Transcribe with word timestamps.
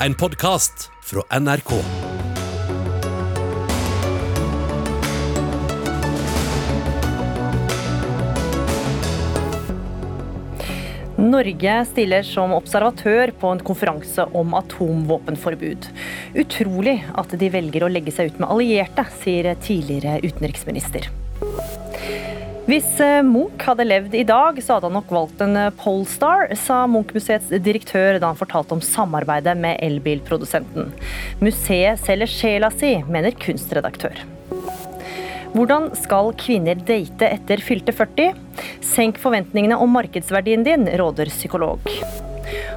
en 0.00 0.14
podkast 0.14 0.90
fra 1.02 1.40
NRK. 1.40 1.70
Norge 11.16 11.84
stiller 11.88 12.22
som 12.22 12.52
observatør 12.52 13.32
på 13.40 13.50
en 13.54 13.62
konferanse 13.64 14.26
om 14.36 14.52
atomvåpenforbud. 14.58 15.88
Utrolig 16.36 16.98
at 17.16 17.32
de 17.40 17.52
velger 17.52 17.86
å 17.86 17.92
legge 17.92 18.12
seg 18.12 18.34
ut 18.34 18.42
med 18.42 18.52
allierte, 18.52 19.06
sier 19.22 19.54
tidligere 19.64 20.20
utenriksminister. 20.22 21.08
Hvis 22.66 22.86
eh, 22.98 23.20
Munch 23.22 23.62
hadde 23.62 23.84
levd 23.86 24.14
i 24.18 24.24
dag, 24.26 24.56
så 24.58 24.74
hadde 24.74 24.88
han 24.88 24.96
nok 24.98 25.12
valgt 25.14 25.42
en 25.44 25.54
eh, 25.54 25.74
Polestar, 25.78 26.48
sa 26.58 26.80
Munch-museets 26.90 27.52
direktør 27.62 28.18
da 28.18 28.32
han 28.32 28.38
fortalte 28.40 28.74
om 28.74 28.80
samarbeidet 28.82 29.54
med 29.54 29.78
elbilprodusenten. 29.86 30.88
Museet 31.38 32.02
selger 32.02 32.32
sjela 32.32 32.72
si, 32.74 32.96
mener 33.06 33.36
kunstredaktør. 33.38 34.18
Hvordan 35.54 35.92
skal 35.94 36.32
kvinner 36.42 36.80
date 36.88 37.28
etter 37.36 37.62
fylte 37.62 37.94
40? 37.94 38.34
Senk 38.84 39.20
forventningene 39.22 39.78
om 39.78 39.94
markedsverdien 39.94 40.66
din, 40.66 40.88
råder 40.98 41.30
psykolog. 41.30 41.86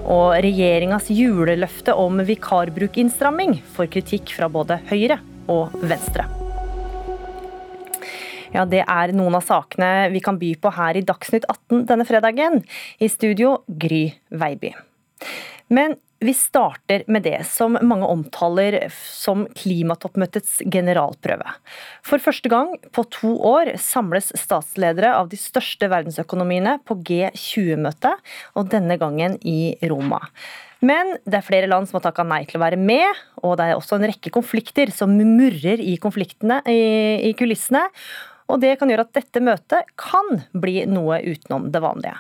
Og 0.05 0.27
regjeringas 0.45 1.09
juleløfte 1.09 1.97
om 1.97 2.21
vikarbrukinnstramming 2.29 3.57
får 3.73 3.89
kritikk 3.97 4.37
fra 4.37 4.53
både 4.53 4.77
Høyre 4.93 5.17
og 5.49 5.73
Venstre. 5.81 6.29
Ja, 8.53 8.65
Det 8.65 8.81
er 8.81 9.13
noen 9.13 9.37
av 9.37 9.45
sakene 9.45 10.09
vi 10.13 10.21
kan 10.25 10.39
by 10.41 10.55
på 10.57 10.73
her 10.73 10.97
i 10.97 11.05
Dagsnytt 11.05 11.45
18 11.45 11.85
denne 11.89 12.05
fredagen. 12.07 12.63
I 12.99 13.09
studio 13.09 13.59
Gry 13.67 14.07
Veiby. 14.29 14.73
Men 15.69 15.99
vi 16.19 16.33
starter 16.35 17.05
med 17.07 17.23
det 17.23 17.45
som 17.47 17.77
mange 17.85 18.07
omtaler 18.09 18.89
som 18.91 19.45
klimatoppmøtets 19.55 20.57
generalprøve. 20.67 21.53
For 22.03 22.19
første 22.19 22.51
gang 22.51 22.73
på 22.91 23.05
to 23.13 23.35
år 23.47 23.75
samles 23.79 24.33
statsledere 24.35 25.13
av 25.15 25.29
de 25.31 25.39
største 25.39 25.87
verdensøkonomiene 25.91 26.79
på 26.83 26.97
G20-møtet, 27.07 28.17
og 28.57 28.73
denne 28.73 28.97
gangen 28.99 29.37
i 29.47 29.77
Roma. 29.87 30.19
Men 30.83 31.15
det 31.27 31.39
er 31.39 31.47
flere 31.47 31.69
land 31.71 31.87
som 31.87 31.99
har 31.99 32.09
takka 32.09 32.25
nei 32.27 32.41
til 32.47 32.59
å 32.59 32.63
være 32.63 32.79
med, 32.79 33.23
og 33.43 33.57
det 33.59 33.69
er 33.69 33.79
også 33.79 33.97
en 33.97 34.07
rekke 34.09 34.31
konflikter 34.35 34.91
som 34.95 35.15
murrer 35.15 35.79
i 35.83 35.95
konfliktene 36.01 36.61
i, 36.67 37.31
kulissene. 37.39 37.85
Og 38.49 38.61
det 38.61 38.75
kan 38.79 38.89
gjøre 38.89 39.05
at 39.05 39.13
dette 39.15 39.41
møtet 39.43 39.91
kan 39.99 40.41
bli 40.57 40.81
noe 40.89 41.19
utenom 41.21 41.67
det 41.73 41.81
vanlige. 41.83 42.15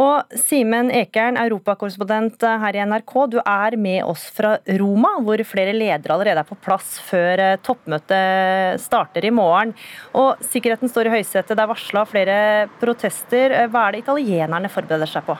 Og 0.00 0.36
Simen 0.44 0.92
Ekern, 0.92 1.38
europakorrespondent 1.40 2.44
her 2.62 2.76
i 2.76 2.84
NRK, 2.88 3.14
du 3.32 3.38
er 3.40 3.76
med 3.80 4.02
oss 4.04 4.26
fra 4.36 4.56
Roma, 4.80 5.14
hvor 5.24 5.40
flere 5.48 5.74
ledere 5.76 6.16
allerede 6.16 6.44
er 6.44 6.48
på 6.48 6.58
plass 6.62 6.98
før 7.06 7.40
eh, 7.40 7.56
toppmøtet 7.64 8.82
starter 8.82 9.24
i 9.24 9.32
morgen. 9.34 9.72
Og 10.18 10.42
sikkerheten 10.52 10.92
står 10.92 11.08
i 11.08 11.16
høysetet, 11.16 11.56
det 11.56 11.64
er 11.64 11.72
varsla 11.72 12.04
flere 12.08 12.38
protester. 12.82 13.56
Hva 13.72 13.88
er 13.88 13.96
det 13.96 14.04
italienerne 14.04 14.72
forbereder 14.72 15.10
seg 15.10 15.26
på? 15.28 15.38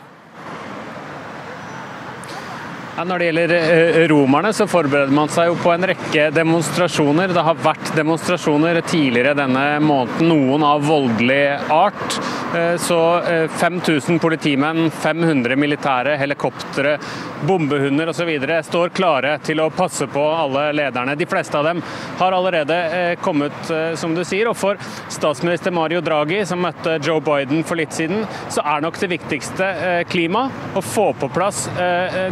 Når 2.92 3.18
det 3.18 3.28
gjelder 3.30 3.52
eh, 3.56 4.02
romerne, 4.10 4.50
så 4.52 4.66
forbereder 4.68 5.14
man 5.16 5.30
seg 5.32 5.48
jo 5.48 5.56
på 5.62 5.72
en 5.72 5.86
rekke 5.88 6.26
demonstrasjoner. 6.36 7.32
Det 7.32 7.44
har 7.46 7.62
vært 7.64 7.92
demonstrasjoner 7.96 8.82
tidligere 8.84 9.32
denne 9.38 9.64
måneden, 9.80 10.28
noen 10.28 10.66
av 10.68 10.84
voldelig 10.84 11.40
art. 11.72 12.18
Eh, 12.54 12.76
så 12.76 13.22
5000 13.48 14.14
eh, 14.14 14.20
politimenn, 14.20 14.90
500 14.90 15.56
militære, 15.56 16.16
helikoptre, 16.16 16.98
bombehunder 17.46 18.08
osv. 18.08 18.28
står 18.62 18.88
klare 18.88 19.38
til 19.44 19.60
å 19.60 19.70
passe 19.72 20.06
på 20.06 20.24
alle 20.36 20.66
lederne. 20.76 21.14
De 21.16 21.26
fleste 21.26 21.56
av 21.58 21.64
dem 21.64 21.80
har 22.18 22.36
allerede 22.36 22.76
eh, 22.76 23.14
kommet, 23.20 23.56
som 23.96 24.12
du 24.14 24.20
sier. 24.24 24.50
Og 24.50 24.56
for 24.56 24.80
statsminister 25.08 25.72
Mario 25.72 26.02
Draghi, 26.04 26.42
som 26.46 26.60
møtte 26.60 26.98
Joe 27.00 27.22
Biden 27.24 27.64
for 27.64 27.80
litt 27.80 27.96
siden, 27.96 28.26
så 28.52 28.64
er 28.74 28.84
nok 28.84 29.00
det 29.00 29.10
viktigste 29.14 29.70
klima. 30.12 30.44
Å 30.76 30.82
få 30.84 31.08
på 31.16 31.28
plass 31.32 31.64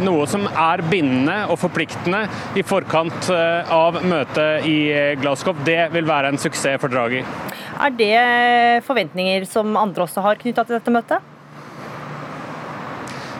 noe 0.03 0.25
som 0.29 0.45
er 0.49 0.83
bindende 0.89 1.37
og 1.51 1.59
forpliktende 1.61 2.23
i 2.57 2.63
forkant 2.65 3.29
av 3.31 4.01
møtet 4.05 4.67
i 4.69 4.77
Glasgow. 5.21 5.57
Det 5.65 5.89
vil 5.95 6.07
være 6.09 6.31
en 6.31 6.41
suksess 6.41 6.81
for 6.81 6.93
Draghi. 6.93 7.23
Er 7.81 7.93
det 7.97 8.83
forventninger 8.85 9.45
som 9.49 9.73
andre 9.79 10.03
også 10.05 10.10
har 10.19 10.35
knytta 10.41 10.65
til 10.67 10.75
dette 10.75 10.91
møtet? 10.91 11.30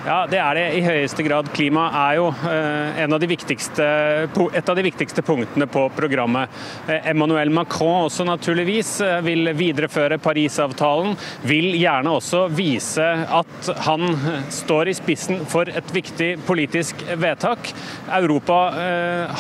Ja, 0.02 0.24
det 0.26 0.40
er 0.42 0.58
det 0.58 0.64
i 0.74 0.80
høyeste 0.82 1.22
grad. 1.22 1.52
Klima 1.54 1.84
er 2.08 2.16
jo 2.18 2.30
eh, 2.50 3.02
av 3.06 3.22
et 3.22 4.70
av 4.72 4.78
de 4.80 4.84
viktigste 4.88 5.22
punktene 5.22 5.68
på 5.70 5.84
programmet. 5.94 6.50
Eh, 6.90 7.12
Emmanuel 7.12 7.52
Macron 7.54 8.08
også 8.08 8.26
naturligvis 8.26 8.96
eh, 9.06 9.20
vil 9.22 9.52
videreføre 9.54 10.18
Parisavtalen. 10.18 11.14
Vil 11.46 11.76
gjerne 11.78 12.16
også 12.18 12.48
vise 12.50 13.06
at 13.06 13.70
han 13.86 14.08
står 14.50 14.90
i 14.90 14.96
spissen 14.98 15.44
for 15.46 15.70
et 15.70 15.94
viktig 15.94 16.32
politisk 16.48 17.06
vedtak. 17.22 17.70
Europa 18.18 18.58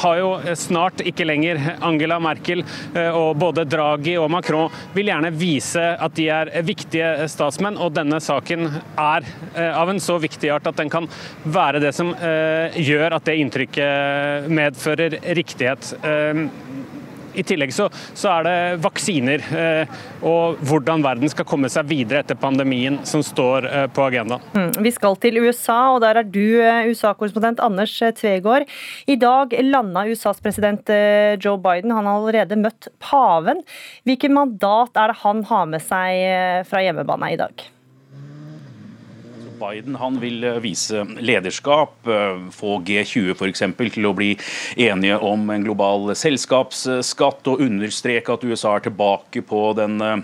har 0.03 0.19
jo 0.19 0.29
snart 0.57 1.01
ikke 1.07 1.25
lenger 1.25 1.57
Angela 1.83 2.19
Merkel, 2.21 2.61
og 3.15 3.39
både 3.41 3.65
Draghi 3.69 4.13
og 4.19 4.29
Macron 4.33 4.71
vil 4.95 5.09
gjerne 5.09 5.33
vise 5.35 5.81
at 5.81 6.15
de 6.17 6.27
er 6.33 6.51
viktige 6.65 7.27
statsmenn, 7.31 7.79
og 7.81 7.93
denne 7.95 8.21
saken 8.23 8.67
er 8.99 9.27
av 9.71 9.91
en 9.91 10.01
så 10.01 10.17
viktig 10.21 10.50
art 10.55 10.69
at 10.71 10.79
den 10.81 10.91
kan 10.91 11.09
være 11.43 11.81
det 11.83 11.93
som 11.97 12.13
eh, 12.15 12.77
gjør 12.81 13.17
at 13.17 13.27
det 13.27 13.37
inntrykket 13.41 14.49
medfører 14.51 15.19
riktighet. 15.37 15.93
Eh, 16.03 16.45
i 17.33 17.43
tillegg 17.47 17.73
så, 17.73 17.87
så, 18.13 18.31
er 18.31 18.47
det 18.47 18.55
vaksiner 18.83 19.43
eh, 19.55 19.99
og 20.27 20.61
hvordan 20.67 21.03
verden 21.05 21.31
skal 21.31 21.47
komme 21.47 21.69
seg 21.71 21.89
videre 21.89 22.23
etter 22.23 22.39
pandemien 22.39 22.99
som 23.07 23.23
står 23.25 23.67
eh, 23.69 23.87
på 23.93 24.05
agendaen. 24.07 24.43
Mm, 24.55 24.71
vi 24.85 24.93
skal 24.95 25.17
til 25.21 25.41
USA, 25.43 25.79
og 25.95 26.01
der 26.03 26.21
er 26.21 26.27
du 26.27 26.43
eh, 26.61 26.89
USA-korrespondent 26.91 27.63
Anders 27.63 27.95
Tvegård. 28.19 28.67
I 29.07 29.17
dag 29.19 29.55
landa 29.63 30.05
USAs 30.09 30.41
president 30.43 30.89
Joe 31.41 31.59
Biden. 31.61 31.93
Han 31.95 32.07
har 32.07 32.19
allerede 32.19 32.59
møtt 32.59 32.89
paven. 33.03 33.61
Hvilket 34.07 34.33
mandat 34.33 34.97
er 34.99 35.11
det 35.11 35.21
han 35.23 35.45
har 35.49 35.69
med 35.69 35.83
seg 35.85 36.65
fra 36.67 36.83
hjemmebane 36.83 37.31
i 37.33 37.39
dag? 37.39 37.69
Biden 39.61 39.95
han 40.01 40.19
vil 40.21 40.43
eh, 40.43 40.59
vise 40.63 41.05
lederskap, 41.19 41.95
eh, 42.07 42.41
få 42.55 42.79
G20 42.87 43.31
f.eks. 43.35 43.63
til 43.95 44.09
å 44.09 44.15
bli 44.17 44.33
enige 44.81 45.19
om 45.21 45.49
en 45.53 45.65
global 45.65 46.13
selskapsskatt 46.17 47.49
og 47.51 47.63
understreke 47.63 48.33
at 48.33 48.45
USA 48.45 48.75
er 48.77 48.87
tilbake 48.89 49.45
på 49.47 49.65
den 49.77 50.01
eh, 50.01 50.21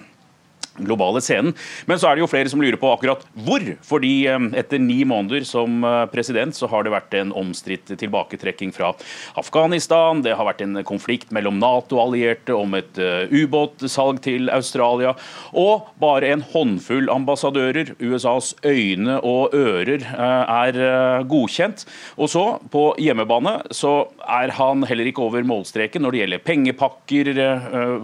globale 0.86 1.22
scenen. 1.24 1.54
Men 1.86 2.00
så 2.00 2.10
er 2.10 2.18
det 2.18 2.26
jo 2.26 2.30
flere 2.32 2.50
som 2.52 2.62
lurer 2.62 2.80
på 2.80 2.92
akkurat 2.94 3.24
hvor. 3.48 3.64
Fordi 3.88 4.14
eh, 4.30 4.48
etter 4.60 4.82
ni 4.82 5.02
måneder 5.08 5.46
som 5.48 5.84
eh, 5.86 6.04
president 6.12 6.56
så 6.56 6.70
har 6.72 6.86
det 6.86 6.94
vært 6.94 7.16
en 7.18 7.34
omstridt 7.38 7.92
tilbaketrekking 8.00 8.74
fra 8.76 8.94
Afghanistan. 9.40 10.24
Det 10.26 10.36
har 10.38 10.48
vært 10.48 10.64
en 10.66 10.82
konflikt 10.88 11.34
mellom 11.36 11.60
Nato-allierte 11.62 12.56
om 12.56 12.78
et 12.78 13.02
eh, 13.02 13.32
ubåtsalg 13.32 14.22
til 14.26 14.52
Australia. 14.54 15.16
Og 15.58 15.88
bare 16.02 16.34
en 16.34 16.46
håndfull 16.54 17.12
ambassadører, 17.14 17.96
USAs 18.02 18.54
øyne 18.66 19.20
og 19.26 19.56
ører, 19.56 20.04
er 20.18 21.24
godkjent. 21.28 21.84
Og 22.18 22.30
så, 22.32 22.44
på 22.72 22.84
hjemmebane, 23.02 23.54
så 23.76 24.10
er 24.28 24.52
han 24.58 24.84
heller 24.88 25.10
ikke 25.10 25.24
over 25.26 25.46
målstreken 25.48 26.04
når 26.04 26.14
det 26.14 26.22
gjelder 26.22 26.44
pengepakker 26.46 27.32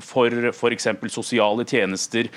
for 0.04 0.50
f.eks. 0.54 0.88
sosiale 1.14 1.66
tjenester 1.68 2.30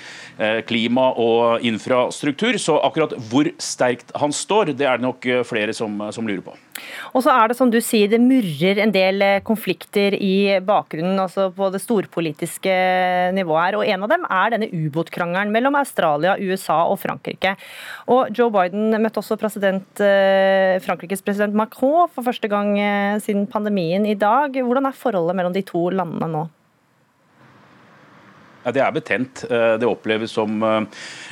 klima 0.67 1.09
og 1.17 1.65
infrastruktur. 1.65 2.57
Så 2.61 2.77
akkurat 2.83 3.15
hvor 3.31 3.49
sterkt 3.61 4.13
han 4.17 4.33
står, 4.33 4.73
det 4.77 4.87
er 4.87 4.99
det 4.99 5.05
nok 5.05 5.27
eh, 5.27 5.43
flere 5.47 5.75
som, 5.75 5.93
eh, 6.01 6.13
som 6.15 6.27
lurer 6.27 6.43
på. 6.45 6.55
Og 7.17 7.23
så 7.25 7.33
er 7.33 7.49
det 7.49 7.57
som 7.57 7.71
du 7.73 7.79
sier, 7.81 8.09
det 8.11 8.19
murrer 8.21 8.81
en 8.83 8.93
del 8.93 9.23
konflikter 9.47 10.13
i 10.13 10.59
bakgrunnen, 10.63 11.17
altså 11.23 11.47
på 11.55 11.71
det 11.73 11.81
storpolitiske 11.81 12.75
nivået 13.33 13.63
her. 13.63 13.77
Og 13.79 13.87
en 13.87 14.05
av 14.05 14.11
dem 14.11 14.27
er 14.29 14.53
denne 14.53 14.69
ubåtkrangelen 14.69 15.53
mellom 15.55 15.79
Australia, 15.79 16.35
USA 16.37 16.83
og 16.91 16.99
Frankrike. 17.01 17.55
Og 18.13 18.29
Joe 18.37 18.53
Biden 18.53 18.93
møtte 19.01 19.23
også 19.23 19.39
president, 19.41 20.03
Frankrikes 20.85 21.25
president 21.25 21.57
Macron 21.57 22.11
for 22.13 22.27
første 22.27 22.51
gang 22.51 22.75
siden 23.25 23.49
pandemien 23.49 24.05
i 24.05 24.17
dag. 24.19 24.53
Hvordan 24.53 24.91
er 24.91 25.01
forholdet 25.01 25.39
mellom 25.39 25.57
de 25.57 25.65
to 25.65 25.87
landene 25.89 26.29
nå? 26.29 26.45
Det 28.73 28.81
er 28.83 28.93
betent. 28.95 29.43
Det 29.47 29.87
oppleves 29.87 30.33
som 30.35 30.61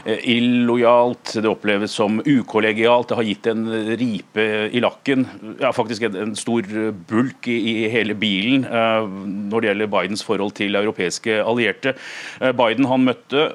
illojalt, 0.06 1.36
det 1.42 1.50
oppleves 1.50 1.96
som 1.96 2.20
ukollegialt. 2.22 3.10
Det 3.10 3.18
har 3.20 3.28
gitt 3.28 3.50
en 3.52 3.66
ripe 4.00 4.46
i 4.72 4.82
lakken, 4.84 5.26
ja, 5.62 5.72
faktisk 5.76 6.08
en 6.08 6.36
stor 6.38 6.68
bulk 7.10 7.50
i 7.52 7.88
hele 7.92 8.16
bilen 8.18 8.66
når 8.66 9.62
det 9.62 9.70
gjelder 9.70 9.92
Bidens 9.92 10.24
forhold 10.26 10.56
til 10.58 10.78
europeiske 10.78 11.38
allierte. 11.44 11.96
Biden 12.40 12.90
han 12.90 13.06
møtte 13.08 13.46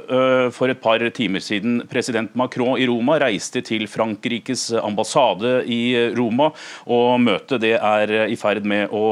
for 0.55 0.73
et 0.73 0.82
par 0.82 1.03
timer 1.17 1.44
siden 1.44 1.81
president 1.91 2.35
Macron 2.38 2.79
i 2.81 2.88
Roma, 2.91 3.19
reiste 3.23 3.62
til 3.67 3.87
Frankrikes 3.91 4.71
ambassade 4.81 5.61
i 5.71 6.11
Roma. 6.17 6.50
og 6.87 7.21
Møtet 7.21 7.61
det 7.62 7.77
er 7.77 8.12
i 8.31 8.38
ferd 8.38 8.67
med 8.69 8.93
å 8.94 9.05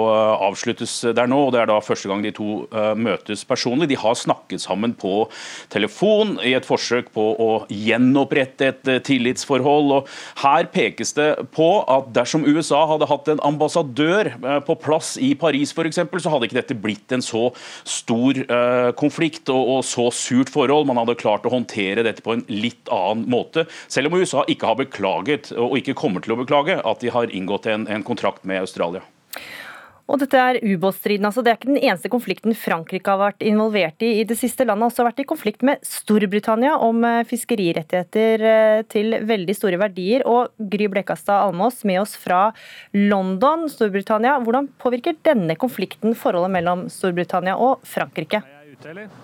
avsluttes 0.49 1.00
der 1.15 1.29
nå. 1.31 1.41
og 1.47 1.55
Det 1.55 1.62
er 1.62 1.70
da 1.70 1.79
første 1.85 2.11
gang 2.11 2.23
de 2.25 2.32
to 2.35 2.65
eh, 2.73 2.94
møtes 2.99 3.44
personlig. 3.49 3.91
De 3.91 3.99
har 4.00 4.17
snakket 4.19 4.57
sammen 4.62 4.94
på 4.99 5.26
telefon 5.72 6.37
i 6.44 6.55
et 6.56 6.66
forsøk 6.66 7.12
på 7.14 7.25
å 7.38 7.50
gjenopprette 7.72 8.70
et 8.72 8.90
eh, 8.90 9.00
tillitsforhold. 9.05 9.93
og 9.99 10.12
Her 10.43 10.69
pekes 10.72 11.14
det 11.19 11.28
på 11.56 11.69
at 11.88 12.12
dersom 12.16 12.46
USA 12.49 12.84
hadde 12.93 13.08
hatt 13.10 13.31
en 13.32 13.43
ambassadør 13.46 14.32
eh, 14.34 14.60
på 14.66 14.78
plass 14.82 15.16
i 15.20 15.34
Paris 15.38 15.75
f.eks., 15.75 16.00
så 16.19 16.32
hadde 16.32 16.49
ikke 16.49 16.60
dette 16.60 16.78
blitt 16.78 17.12
en 17.14 17.22
så 17.25 17.49
stor 17.87 18.38
konflikt 18.99 19.50
og, 19.52 19.69
og 19.76 19.84
så 19.87 20.08
surt 20.14 20.50
forhold. 20.52 20.88
Man 20.88 20.99
hadde 21.00 21.16
klart 21.20 21.46
å 21.46 21.52
håndtere 21.52 22.05
dette 22.06 22.25
på 22.25 22.34
en 22.34 22.44
litt 22.50 22.90
annen 22.93 23.28
måte. 23.31 23.66
Selv 23.90 24.10
om 24.10 24.19
USA 24.19 24.44
ikke 24.50 24.70
har 24.70 24.81
beklaget, 24.81 25.52
og 25.56 25.78
ikke 25.78 25.96
kommer 25.99 26.25
til 26.25 26.34
å 26.34 26.40
beklage, 26.43 26.78
at 26.78 27.05
de 27.05 27.12
har 27.14 27.32
inngått 27.34 27.69
en, 27.70 27.87
en 27.90 28.06
kontrakt 28.06 28.46
med 28.49 28.64
Australia. 28.64 29.05
Og 30.08 30.16
dette 30.22 30.40
er 30.40 30.58
ubåtstriden. 30.64 31.26
Altså, 31.28 31.43
det 31.44 31.52
er 31.52 31.58
ikke 31.58 31.69
den 31.69 31.82
eneste 31.82 32.08
konflikten 32.12 32.56
Frankrike 32.56 33.12
har 33.12 33.20
vært 33.20 33.44
involvert 33.44 34.00
i 34.05 34.14
i 34.22 34.25
det 34.28 34.38
siste. 34.40 34.64
Landet 34.64 34.87
har 34.87 34.93
også 34.94 35.05
vært 35.05 35.20
i 35.20 35.28
konflikt 35.28 35.64
med 35.66 35.84
Storbritannia 35.84 36.78
om 36.84 37.05
eh, 37.05 37.20
fiskerirettigheter 37.28 38.46
eh, 38.52 38.81
til 38.88 39.19
veldig 39.28 39.56
store 39.56 39.81
verdier. 39.84 40.25
Og 40.25 40.55
Gry 40.72 40.88
Blekastad 40.88 41.44
Almås 41.44 41.82
med 41.88 42.00
oss 42.06 42.16
fra 42.16 42.46
London, 42.96 43.69
Storbritannia. 43.69 44.38
Hvordan 44.40 44.72
påvirker 44.81 45.20
denne 45.28 45.58
konflikten 45.60 46.16
forholdet 46.16 46.56
mellom 46.56 46.88
Storbritannia 46.93 47.58
og 47.60 47.84
Frankrike? 47.87 48.40
Er 48.40 48.64
jeg 48.64 48.78
ute, 48.78 48.94
eller? 48.94 49.16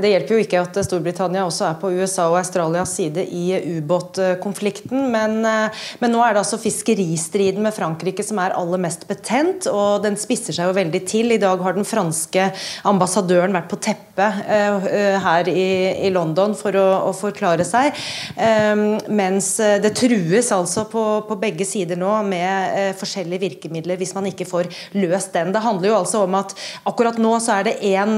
Det 0.00 0.08
hjelper 0.08 0.32
jo 0.32 0.40
ikke 0.40 0.60
at 0.62 0.78
Storbritannia 0.86 1.42
også 1.44 1.66
er 1.68 1.74
på 1.80 1.90
USA 1.92 2.30
og 2.30 2.38
Australias 2.38 2.94
side 2.96 3.26
i 3.28 3.58
ubåtkonflikten. 3.76 5.10
Men, 5.12 5.42
eh, 5.44 5.82
men, 6.00 6.14
nå 6.14 6.22
er 6.24 6.32
det 6.32 6.42
altså 6.42 6.60
fiskeristriden 6.60 7.60
med 7.64 7.76
Frankrike 7.76 8.24
som 8.24 8.40
er 8.40 8.56
aller 8.56 8.80
mest 8.80 9.04
betent, 9.08 9.68
og 9.68 10.02
den 10.06 10.16
spisser 10.20 10.56
seg 10.56 10.70
jo 10.70 10.76
veldig 10.78 11.02
til. 11.08 11.34
I 11.36 11.40
dag 11.42 11.60
har 11.60 11.76
den 11.76 11.88
franske 11.88 12.48
ambassadøren 12.88 13.52
vært 13.52 13.68
på 13.68 13.80
teppet 13.84 14.10
her 14.12 15.48
i, 15.48 15.66
i, 16.06 16.10
London 16.12 16.52
for 16.56 16.76
å, 16.76 16.86
å 17.08 17.12
forklare 17.16 17.64
seg. 17.64 17.96
Mens 19.08 19.54
det 19.56 19.92
trues 19.96 20.50
altså 20.52 20.84
på, 20.92 21.04
på 21.28 21.38
begge 21.40 21.64
sider 21.64 21.96
nå 21.96 22.10
med 22.26 22.98
forskjellige 23.00 23.40
virkemidler 23.46 23.96
hvis 24.00 24.12
man 24.16 24.28
ikke 24.28 24.46
får 24.48 24.68
løst 24.98 25.32
den. 25.32 25.54
Det 25.54 25.64
handler 25.64 25.88
jo 25.88 25.96
altså 26.02 26.24
om 26.26 26.36
at 26.38 26.52
akkurat 26.88 27.16
nå 27.22 27.32
så 27.40 27.56
er 27.58 27.70
det 27.70 27.78
én 27.88 28.12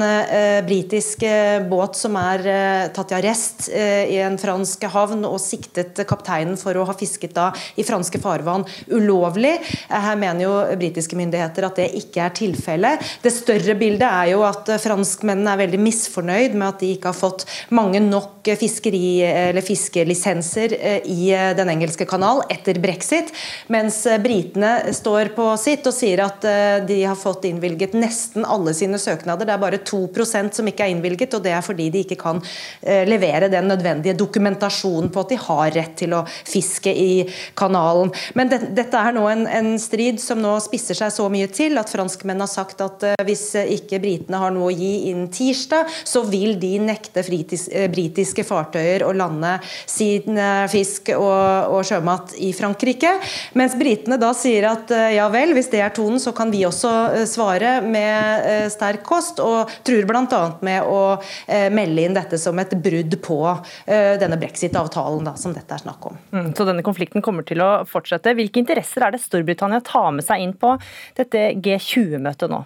britisk 0.66 1.22
båt 1.69 1.96
som 1.99 2.16
er 2.20 2.44
eh, 2.49 2.87
tatt 2.94 3.12
i 3.12 3.16
arrest 3.16 3.69
eh, 3.72 4.11
i 4.12 4.19
en 4.25 4.37
fransk 4.40 4.84
havn 4.93 5.25
og 5.28 5.38
siktet 5.43 5.99
kapteinen 6.08 6.58
for 6.61 6.76
å 6.76 6.84
ha 6.88 6.94
fisket 6.99 7.34
da 7.37 7.49
i 7.81 7.87
franske 7.87 8.20
farvann 8.22 8.66
ulovlig. 8.93 9.55
Eh, 9.88 10.05
her 10.06 10.19
mener 10.20 10.44
jo 10.44 10.52
britiske 10.81 11.19
myndigheter 11.19 11.69
at 11.69 11.81
det 11.81 11.88
ikke 12.00 12.26
er 12.26 12.34
tilfellet. 12.37 13.05
Det 13.25 13.32
større 13.34 13.76
bildet 13.78 14.06
er 14.08 14.32
jo 14.34 14.44
at 14.46 14.69
franskmennene 14.82 15.55
er 15.55 15.62
veldig 15.64 15.81
misfornøyd 15.82 16.56
med 16.58 16.69
at 16.69 16.84
de 16.84 16.93
ikke 16.96 17.12
har 17.12 17.19
fått 17.19 17.46
mange 17.75 18.02
nok 18.05 18.52
fiskeri- 18.60 19.25
eller 19.25 19.64
fiskelisenser 19.64 20.75
i 21.08 21.31
Den 21.56 21.70
engelske 21.72 22.05
kanal 22.08 22.43
etter 22.52 22.76
brexit, 22.82 23.31
mens 23.72 24.02
britene 24.20 24.93
står 24.93 25.31
på 25.37 25.46
sitt 25.60 25.87
og 25.88 25.96
sier 25.96 26.20
at 26.26 26.44
de 26.84 26.99
har 27.06 27.17
fått 27.17 27.46
innvilget 27.49 27.96
nesten 27.96 28.44
alle 28.44 28.75
sine 28.76 29.00
søknader. 29.00 29.49
Det 29.49 29.55
er 29.55 29.62
bare 29.62 29.81
2% 29.81 30.58
som 30.58 30.69
ikke 30.69 30.87
er 30.87 30.93
innvilget, 30.93 31.34
og 31.37 31.44
det 31.44 31.53
er 31.54 31.64
fordi 31.64 31.88
de 31.92 32.02
ikke 32.04 32.18
kan 32.20 32.40
eh, 32.82 33.04
levere 33.08 33.50
den 33.52 33.68
nødvendige 33.70 34.16
dokumentasjonen 34.18 35.10
på 35.12 35.24
at 35.24 35.32
de 35.32 35.38
har 35.40 35.72
rett 35.74 35.96
til 36.00 36.14
å 36.16 36.22
fiske 36.26 36.90
i 36.90 37.24
kanalen. 37.58 38.12
Men 38.38 38.50
det, 38.52 38.60
dette 38.76 39.00
er 39.00 39.16
nå 39.16 39.26
en, 39.30 39.46
en, 39.48 39.72
strid 39.80 40.20
som 40.22 40.40
nå 40.40 40.54
spisser 40.62 40.96
seg 40.98 41.12
så 41.12 41.26
mye 41.32 41.48
til 41.52 41.78
at 41.80 41.90
franskmenn 41.90 42.42
har 42.42 42.50
sagt 42.50 42.82
at 42.84 43.04
uh, 43.06 43.14
hvis 43.26 43.46
ikke 43.58 44.00
britene 44.02 44.38
har 44.40 44.52
noe 44.54 44.70
å 44.70 44.74
gi 44.74 45.10
innen 45.10 45.30
tirsdag, 45.34 45.90
så 46.06 46.22
vil 46.28 46.58
de 46.62 46.76
nekte 46.84 47.24
fritis, 47.26 47.66
uh, 47.72 47.86
britiske 47.92 48.44
fartøyer 48.46 49.04
å 49.06 49.12
lande 49.16 49.56
sin 49.90 50.38
fisk 50.70 51.10
og, 51.14 51.74
og, 51.74 51.80
sjømat 51.86 52.34
i 52.42 52.50
Frankrike. 52.56 53.10
Mens 53.58 53.74
britene 53.78 54.18
da 54.20 54.30
sier 54.36 54.68
at 54.70 54.92
ja 55.14 55.26
vel, 55.32 55.52
hvis 55.56 55.70
det 55.72 55.82
er 55.84 55.92
tonen, 55.94 56.20
så 56.22 56.32
kan 56.36 56.52
vi 56.52 56.64
også 56.66 57.24
svare 57.28 57.76
med 57.84 58.70
sterk 58.72 59.04
kost, 59.06 59.40
og 59.42 59.70
truer 59.86 60.06
bl.a. 60.08 60.42
med 60.64 60.88
å 60.88 61.04
Eh, 61.14 61.44
melde 61.75 62.05
inn 62.05 62.17
dette 62.17 62.38
som 62.41 62.58
et 62.62 62.73
brudd 62.85 63.19
på 63.25 63.38
eh, 63.50 64.14
denne 64.20 64.38
brexit-avtalen 64.41 65.29
som 65.41 65.55
dette 65.56 65.76
er 65.76 65.85
snakk 65.85 66.08
om. 66.11 66.20
Mm, 66.35 66.52
så 66.56 66.67
denne 66.69 66.85
konflikten 66.87 67.25
kommer 67.25 67.46
til 67.46 67.62
å 67.64 67.73
fortsette. 67.88 68.37
Hvilke 68.38 68.62
interesser 68.62 69.06
er 69.06 69.14
det 69.14 69.23
Storbritannia 69.25 69.82
tar 69.85 70.11
med 70.17 70.26
seg 70.26 70.44
inn 70.44 70.56
på 70.58 70.76
dette 71.19 71.50
G20-møtet 71.64 72.52
nå? 72.52 72.64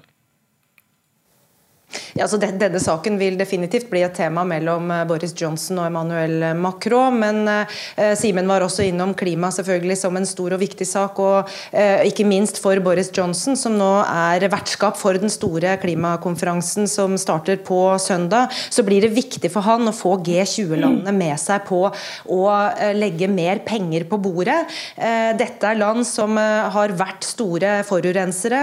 Ja, 2.15 2.27
altså 2.27 2.41
Denne 2.41 2.81
saken 2.83 3.19
vil 3.21 3.39
definitivt 3.41 3.89
bli 3.91 4.05
et 4.07 4.17
tema 4.19 4.45
mellom 4.49 4.91
eh, 4.95 5.05
Boris 5.09 5.35
Johnson 5.39 5.83
og 5.83 5.89
Emmanuel 5.91 6.55
Macron. 6.59 7.19
Men 7.21 7.43
eh, 7.49 8.15
Simen 8.19 8.49
var 8.51 8.65
også 8.65 8.87
innom 8.89 9.15
klima 9.19 9.53
selvfølgelig 9.55 9.99
som 10.03 10.19
en 10.19 10.29
stor 10.29 10.57
og 10.57 10.63
viktig 10.63 10.89
sak. 10.89 11.19
Og 11.23 11.51
eh, 11.73 12.07
ikke 12.09 12.27
minst 12.29 12.63
for 12.63 12.79
Boris 12.85 13.13
Johnson, 13.15 13.57
som 13.59 13.77
nå 13.79 13.93
er 14.07 14.49
vertskap 14.49 14.99
for 15.01 15.19
den 15.19 15.33
store 15.33 15.77
klimakonferansen 15.83 16.89
som 16.91 17.17
starter 17.21 17.61
på 17.65 17.81
søndag, 18.03 18.53
så 18.71 18.85
blir 18.87 19.05
det 19.05 19.15
viktig 19.17 19.51
for 19.53 19.67
han 19.67 19.89
å 19.89 19.95
få 19.95 20.17
G20-landene 20.25 21.15
med 21.15 21.37
seg 21.41 21.65
på 21.69 21.85
å 21.89 22.43
eh, 22.53 22.95
legge 22.97 23.29
mer 23.31 23.63
penger 23.67 24.07
på 24.09 24.21
bordet. 24.23 24.59
Eh, 24.97 25.31
dette 25.39 25.69
er 25.69 25.81
land 25.81 26.07
som 26.09 26.39
eh, 26.41 26.69
har 26.75 26.95
vært 26.99 27.27
store 27.27 27.79
forurensere 27.89 28.61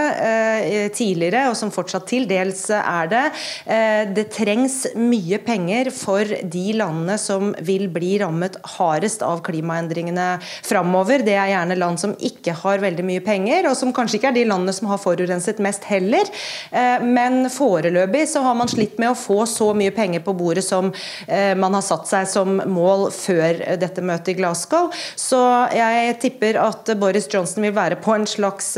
tidligere, 0.96 1.46
og 1.50 1.58
som 1.58 1.72
fortsatt 1.74 2.08
til 2.10 2.26
dels 2.30 2.68
er 2.76 3.10
det 3.12 3.25
det. 3.25 3.33
Eh, 3.75 4.25
trengs 4.36 4.86
mye 4.98 5.39
penger 5.44 5.89
for 5.94 6.25
de 6.25 6.66
landene 6.77 7.18
som 7.22 7.54
vil 7.66 7.88
bli 7.92 8.16
rammet 8.22 8.57
hardest 8.75 9.24
av 9.25 9.42
klimaendringene 9.45 10.27
framover. 10.66 11.24
Det 11.25 11.36
er 11.38 11.51
gjerne 11.54 11.77
land 11.80 12.01
som 12.01 12.16
ikke 12.16 12.56
har 12.62 12.83
veldig 12.83 13.06
mye 13.07 13.24
penger, 13.25 13.69
og 13.69 13.77
som 13.77 13.94
kanskje 13.95 14.19
ikke 14.19 14.31
er 14.33 14.39
de 14.39 14.48
landene 14.50 14.75
som 14.75 14.89
har 14.92 15.01
forurenset 15.01 15.62
mest 15.63 15.86
heller. 15.89 16.30
Eh, 16.72 17.04
men 17.06 17.50
foreløpig 17.54 18.25
så 18.31 18.44
har 18.45 18.57
man 18.57 18.72
slitt 18.72 19.00
med 19.01 19.13
å 19.13 19.19
få 19.19 19.44
så 19.50 19.71
mye 19.78 19.94
penger 19.95 20.24
på 20.25 20.36
bordet 20.38 20.66
som 20.66 20.92
eh, 21.28 21.54
man 21.57 21.78
har 21.78 21.86
satt 21.86 22.10
seg 22.10 22.30
som 22.31 22.60
mål 22.71 23.10
før 23.16 23.62
dette 23.81 24.04
møtet 24.06 24.33
i 24.33 24.38
Glasgow. 24.39 24.92
Så 25.19 25.39
jeg 25.75 26.18
tipper 26.24 26.60
at 26.62 26.89
Boris 27.00 27.30
Johnson 27.31 27.66
vil 27.66 27.75
være 27.75 28.00
på 28.01 28.16
en 28.16 28.28
slags 28.30 28.74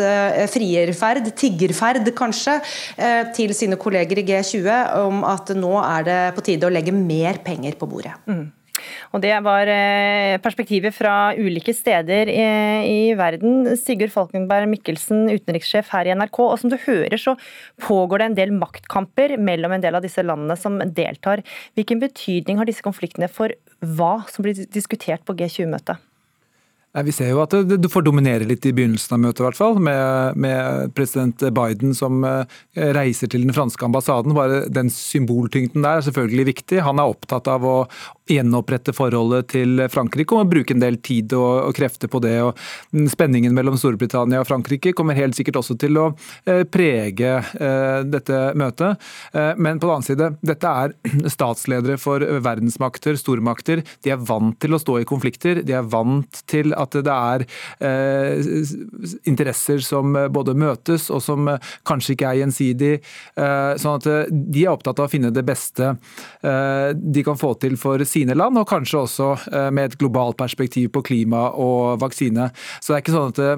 frierferd, 0.52 1.30
tiggerferd 1.38 2.10
kanskje, 2.18 2.58
til 3.36 3.54
sine 3.56 3.78
kolleger 3.80 4.20
i 4.22 4.27
G20 4.28 4.70
om 5.06 5.24
at 5.28 5.52
nå 5.56 5.74
er 5.82 6.08
det 6.08 6.22
på 6.38 6.46
tide 6.50 6.68
å 6.68 6.74
legge 6.74 6.96
mer 6.96 7.42
penger 7.46 7.78
på 7.80 7.90
bordet. 7.90 8.14
Mm. 8.30 8.48
Og 9.16 9.22
Det 9.24 9.34
var 9.46 9.70
eh, 9.72 10.38
perspektivet 10.44 10.96
fra 10.96 11.34
ulike 11.38 11.74
steder 11.76 12.30
i, 12.32 12.48
i 12.88 13.00
verden. 13.18 13.66
Sigurd 13.80 14.14
Falkenberg 14.14 14.70
Mikkelsen, 14.72 15.28
utenrikssjef 15.34 15.92
her 15.96 16.10
i 16.10 16.16
NRK. 16.18 16.40
og 16.46 16.58
Som 16.62 16.74
du 16.74 16.78
hører 16.86 17.18
så 17.22 17.38
pågår 17.84 18.22
det 18.22 18.30
en 18.30 18.40
del 18.42 18.54
maktkamper 18.58 19.38
mellom 19.42 19.76
en 19.76 19.86
del 19.86 19.98
av 19.98 20.06
disse 20.06 20.24
landene 20.26 20.58
som 20.60 20.80
deltar. 20.82 21.44
Hvilken 21.78 22.04
betydning 22.04 22.62
har 22.62 22.70
disse 22.70 22.86
konfliktene 22.86 23.32
for 23.32 23.56
hva 23.82 24.20
som 24.32 24.46
blir 24.46 24.68
diskutert 24.74 25.26
på 25.26 25.38
G20-møtet? 25.38 25.98
Vi 27.06 27.14
ser 27.14 27.30
jo 27.30 27.42
at 27.44 27.54
du 27.54 27.88
får 27.92 28.06
dominere 28.08 28.48
litt 28.48 28.66
i 28.66 28.74
begynnelsen 28.74 29.18
av 29.18 29.22
møtet, 29.22 29.42
i 29.44 29.46
hvert 29.46 29.60
fall, 29.60 29.76
med, 29.84 30.38
med, 30.40 30.94
president 30.98 31.44
Biden 31.54 31.94
som 31.98 32.24
eh, 32.26 32.58
reiser 32.96 33.30
til 33.30 33.44
den 33.46 33.54
franske 33.54 33.86
ambassaden. 33.86 34.34
Bare 34.38 34.64
den 34.74 34.90
symboltyngden 34.94 35.86
der 35.86 36.00
er 36.00 36.08
selvfølgelig 36.08 36.48
viktig. 36.54 36.82
Han 36.88 37.02
er 37.02 37.12
opptatt 37.12 37.50
av 37.52 37.66
å 37.68 37.76
gjenopprette 38.28 38.96
forholdet 38.98 39.52
til 39.54 39.84
Frankrike 39.94 40.36
og 40.36 40.50
bruke 40.52 40.74
en 40.76 40.82
del 40.82 40.98
tid 41.06 41.36
og, 41.38 41.68
og, 41.68 41.76
krefter 41.78 42.10
på 42.12 42.20
det. 42.24 42.34
og 42.44 42.58
Spenningen 43.14 43.54
mellom 43.56 43.78
Storbritannia 43.80 44.42
og 44.42 44.50
Frankrike 44.50 44.96
kommer 44.98 45.18
helt 45.18 45.38
sikkert 45.38 45.62
også 45.62 45.78
til 45.80 46.02
å 46.02 46.08
eh, 46.50 46.64
prege 46.66 47.38
eh, 47.38 48.02
dette 48.08 48.42
møtet. 48.58 49.04
Men 49.58 49.78
på 49.78 49.88
den 49.88 49.94
annen 49.94 50.06
side, 50.06 50.32
dette 50.46 50.74
er 50.84 50.96
statsledere 51.36 51.98
for 52.02 52.24
verdensmakter, 52.44 53.18
stormakter. 53.20 53.84
De 54.04 54.14
er 54.14 54.22
vant 54.28 54.58
til 54.62 54.74
å 54.74 54.82
stå 54.82 55.00
i 55.02 55.08
konflikter. 55.08 55.62
De 55.68 55.76
er 55.78 55.86
vant 55.86 56.42
til 56.50 56.74
at 56.78 56.87
at 56.88 57.00
det 57.06 57.18
er 57.18 57.46
eh, 57.84 58.64
interesser 59.30 59.84
som 59.84 60.16
både 60.34 60.56
møtes 60.58 61.10
og 61.14 61.22
som 61.24 61.50
kanskje 61.88 62.16
ikke 62.16 62.32
er 62.32 62.42
gjensidig. 62.42 62.94
Eh, 63.38 63.74
sånn 63.80 64.00
at 64.00 64.32
de 64.32 64.64
er 64.64 64.74
opptatt 64.74 65.00
av 65.02 65.08
å 65.08 65.12
finne 65.12 65.32
det 65.34 65.44
beste 65.48 65.94
eh, 65.94 66.90
de 66.98 67.24
kan 67.26 67.40
få 67.40 67.54
til 67.62 67.78
for 67.80 68.02
sine 68.08 68.36
land, 68.38 68.60
og 68.60 68.70
kanskje 68.70 69.02
også 69.04 69.30
eh, 69.52 69.70
med 69.74 69.92
et 69.92 69.98
globalt 70.02 70.38
perspektiv 70.40 70.92
på 70.96 71.04
klima 71.12 71.48
og 71.54 72.00
vaksine. 72.04 72.50
Så 72.80 72.92
det 72.92 72.98
er 72.98 73.06
ikke 73.06 73.16
sånn 73.16 73.34
at 73.34 73.42
det, 73.42 73.52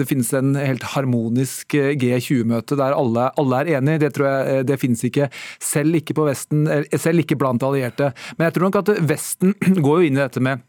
det 0.00 0.08
finnes 0.08 0.32
en 0.36 0.54
helt 0.60 0.86
harmonisk 0.94 1.76
G20-møte 1.76 2.78
der 2.78 2.96
alle, 2.96 3.30
alle, 3.40 3.62
er 3.62 3.80
enige. 3.80 4.04
Det 4.06 4.12
tror 4.16 4.30
jeg 4.30 4.68
det 4.68 4.80
finnes 4.82 5.04
ikke, 5.06 5.30
selv 5.62 6.00
ikke 6.00 6.16
på 6.16 6.28
Vesten, 6.28 6.66
selv 7.00 7.24
ikke 7.24 7.38
blant 7.40 7.64
allierte. 7.66 8.12
Men 8.36 8.48
jeg 8.48 8.56
tror 8.56 8.68
nok 8.68 8.80
at 8.82 8.94
Vesten 9.08 9.56
går 9.84 10.02
jo 10.02 10.10
inn 10.10 10.18
i 10.18 10.24
dette 10.24 10.42
med 10.44 10.64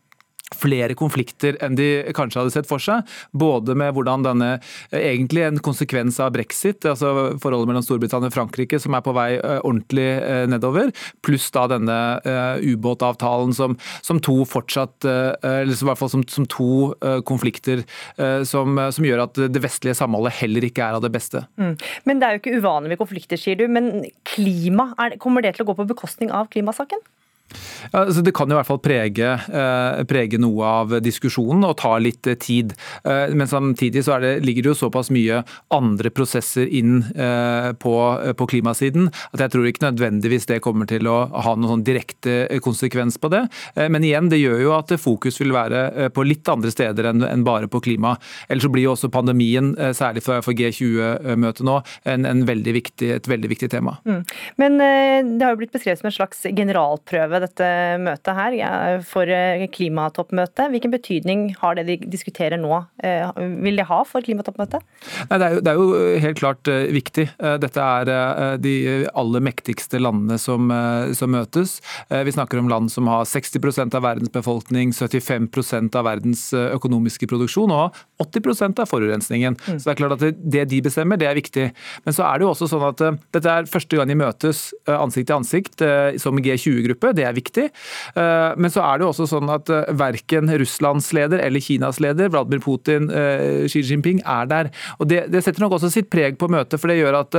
flere 0.56 0.96
konflikter 0.98 1.58
enn 1.64 1.76
de 1.76 1.88
kanskje 2.16 2.42
hadde 2.42 2.54
sett 2.56 2.70
for 2.70 2.82
seg. 2.82 3.08
Både 3.36 3.76
med 3.78 3.94
hvordan 3.96 4.24
denne 4.26 4.50
egentlig 4.96 5.44
en 5.46 5.60
konsekvens 5.64 6.20
av 6.24 6.34
brexit, 6.36 6.86
altså 6.88 7.34
forholdet 7.42 7.72
mellom 7.72 7.86
Storbritannia 7.86 8.32
og 8.32 8.36
Frankrike 8.36 8.80
som 8.82 8.96
er 8.98 9.04
på 9.06 9.16
vei 9.18 9.30
ordentlig 9.58 10.08
nedover, 10.52 10.94
pluss 11.26 11.50
da 11.56 11.66
denne 11.72 11.98
ubåtavtalen 12.64 13.54
som, 13.58 13.76
som, 14.06 14.22
to 14.24 14.40
fortsatt 14.50 15.06
eller 15.08 15.74
i 15.74 15.90
hvert 15.90 16.00
fall 16.00 16.12
som, 16.12 16.24
som 16.32 16.48
to 16.50 16.94
konflikter 17.28 17.84
som, 18.48 18.80
som, 18.92 19.08
gjør 19.08 19.26
at 19.28 19.40
det 19.52 19.62
vestlige 19.64 19.98
samholdet 19.98 20.40
heller 20.42 20.66
ikke 20.68 20.84
er 20.84 20.98
av 20.98 21.04
det 21.04 21.12
beste. 21.14 21.44
Mm. 21.60 21.76
Men 22.08 22.20
det 22.20 22.28
er 22.28 22.36
jo 22.36 22.44
ikke 22.44 22.58
uvanlig 22.62 22.94
med 22.94 23.02
konflikter, 23.02 23.40
sier 23.40 23.60
du. 23.60 23.68
Men 23.72 24.08
klima, 24.28 24.90
er, 25.02 25.20
kommer 25.22 25.46
det 25.46 25.56
til 25.56 25.66
å 25.66 25.70
gå 25.72 25.78
på 25.78 25.88
bekostning 25.92 26.34
av 26.34 26.50
klimasaken? 26.54 27.04
Altså 27.96 28.22
det 28.26 28.34
kan 28.36 28.52
i 28.52 28.56
hvert 28.58 28.68
fall 28.68 28.82
prege, 28.84 29.28
eh, 29.48 30.02
prege, 30.10 30.40
noe 30.42 30.68
av 30.68 30.96
diskusjonen 31.04 31.64
og 31.68 31.78
ta 31.80 31.96
litt 32.02 32.28
eh, 32.28 32.38
tid. 32.40 32.74
Eh, 33.08 33.34
men 33.38 33.48
samtidig 33.48 34.04
så 34.06 34.20
det, 34.24 34.38
ligger 34.46 34.66
det 34.66 34.74
jo 34.74 34.80
såpass 34.84 35.12
mye 35.14 35.42
andre 35.74 36.12
prosesser 36.14 36.68
inn 36.68 37.00
på, 37.80 37.94
på, 38.38 38.46
klimasiden 38.50 39.08
at 39.34 39.42
jeg 39.44 39.52
tror 39.54 39.68
ikke 39.68 39.84
nødvendigvis 39.84 40.48
det 40.50 40.60
kommer 40.64 40.88
til 40.90 41.08
å 41.10 41.16
ha 41.30 41.54
noen 41.56 41.72
sånn 41.72 41.86
direkte 41.88 42.60
konsekvens 42.64 43.18
på 43.22 43.30
det. 43.32 43.44
Men 43.76 44.06
igjen, 44.06 44.30
det 44.32 44.40
gjør 44.40 44.62
jo 44.64 44.74
at 44.76 44.94
fokus 45.02 45.40
vil 45.42 45.54
være 45.56 46.10
på 46.16 46.26
litt 46.26 46.48
andre 46.52 46.72
steder 46.74 47.10
enn 47.12 47.46
bare 47.46 47.70
på 47.72 47.82
klima. 47.84 48.16
Ellers 48.48 48.68
så 48.68 48.72
blir 48.74 48.88
jo 48.88 48.94
også 48.96 49.12
pandemien, 49.14 49.74
særlig 49.98 50.24
for 50.26 50.58
G20-møtet 50.58 51.68
nå, 51.68 51.80
en, 52.10 52.28
en 52.30 52.44
veldig 52.48 52.76
viktig, 52.80 53.12
et 53.20 53.30
veldig 53.30 53.52
viktig 53.54 53.72
tema. 53.74 53.98
Mm. 54.08 54.24
Men 54.64 54.80
det 54.80 55.46
har 55.46 55.56
jo 55.56 55.62
blitt 55.62 55.76
beskrevet 55.76 56.02
som 56.02 56.10
en 56.12 56.18
slags 56.18 56.46
generalprøve 56.58 57.37
dette 57.44 57.68
møtet 58.02 58.38
her 58.38 59.02
for 59.06 59.30
eh, 59.32 59.66
klimatoppmøtet. 59.74 60.72
Hvilken 60.74 60.94
betydning 60.94 61.44
har 61.62 61.78
det 61.78 61.86
de 61.88 61.98
diskuterer 62.10 62.60
nå, 62.60 62.80
eh, 63.04 63.28
vil 63.64 63.80
det 63.80 63.88
ha 63.90 64.00
for 64.08 64.26
klimatoppmøtet? 64.26 64.86
Nei, 65.30 65.40
det, 65.40 65.48
er 65.48 65.56
jo, 65.56 65.62
det, 65.64 65.72
er 65.72 65.82
jo, 65.82 66.18
helt 66.24 66.42
klart 66.42 66.72
eh, 66.72 66.88
viktig. 66.96 67.28
Dette 67.62 67.84
er 67.84 68.58
de 68.62 68.74
aller 69.18 69.44
mektigste 69.44 70.00
landene 70.02 70.38
som, 70.42 70.70
som 71.18 71.32
møtes. 71.32 71.78
Vi 72.10 72.34
snakker 72.34 72.60
om 72.60 72.70
land 72.72 72.92
som 72.92 73.08
har 73.12 73.28
60 73.28 73.96
av 73.96 74.02
verdens 74.04 74.32
befolkning, 74.34 74.94
75% 74.96 75.96
av 75.98 76.08
verdens 76.08 76.44
økonomiske 76.58 77.30
produksjon 77.30 77.74
og 77.74 77.98
80% 78.24 78.82
av 78.84 78.90
forurensningen. 78.90 79.58
Mm. 79.58 79.78
Så 79.78 79.90
det 79.90 79.94
er 79.94 80.00
klart 80.00 80.18
at 80.18 80.24
det, 80.24 80.32
det, 80.42 80.66
de 80.74 80.82
bestemmer, 80.86 81.20
det 81.20 81.30
er 81.30 81.38
viktig. 81.38 81.68
Men 82.06 82.16
så 82.16 82.26
er 82.28 82.40
det 82.40 82.48
jo 82.48 82.54
også 82.54 82.70
sånn 82.72 82.88
at 82.90 83.06
dette 83.36 83.58
er 83.60 83.70
første 83.70 84.00
gang 84.00 84.10
de 84.12 84.20
møtes 84.20 84.68
ansikt 84.88 85.30
til 85.30 85.38
ansikt 85.38 85.86
som 86.22 86.40
G20-gruppe. 86.44 87.14
Det 87.18 87.27
er 87.28 87.38
viktig. 87.38 87.68
Eh, 88.16 88.52
men 88.58 88.74
så 88.74 88.84
er 88.86 88.98
det 88.98 89.06
jo 89.06 89.12
også 89.12 89.28
sånn 89.30 89.52
at 89.54 89.72
eh, 89.74 89.88
verken 89.98 90.52
Russlands 90.62 91.10
leder 91.16 91.42
eller 91.44 91.64
Kinas 91.64 92.02
leder, 92.04 92.32
Vladimir 92.34 92.62
Putin, 92.64 93.10
eh, 93.12 93.66
Xi 93.70 93.84
Jinping, 93.86 94.22
er 94.28 94.50
der. 94.50 94.72
Og 94.98 95.10
det, 95.12 95.26
det 95.34 95.44
setter 95.46 95.66
nok 95.66 95.78
også 95.78 95.92
sitt 95.94 96.10
preg 96.14 96.40
på 96.40 96.50
møtet, 96.52 96.80
for 96.82 96.92
det 96.92 97.00
gjør 97.00 97.20
at 97.22 97.36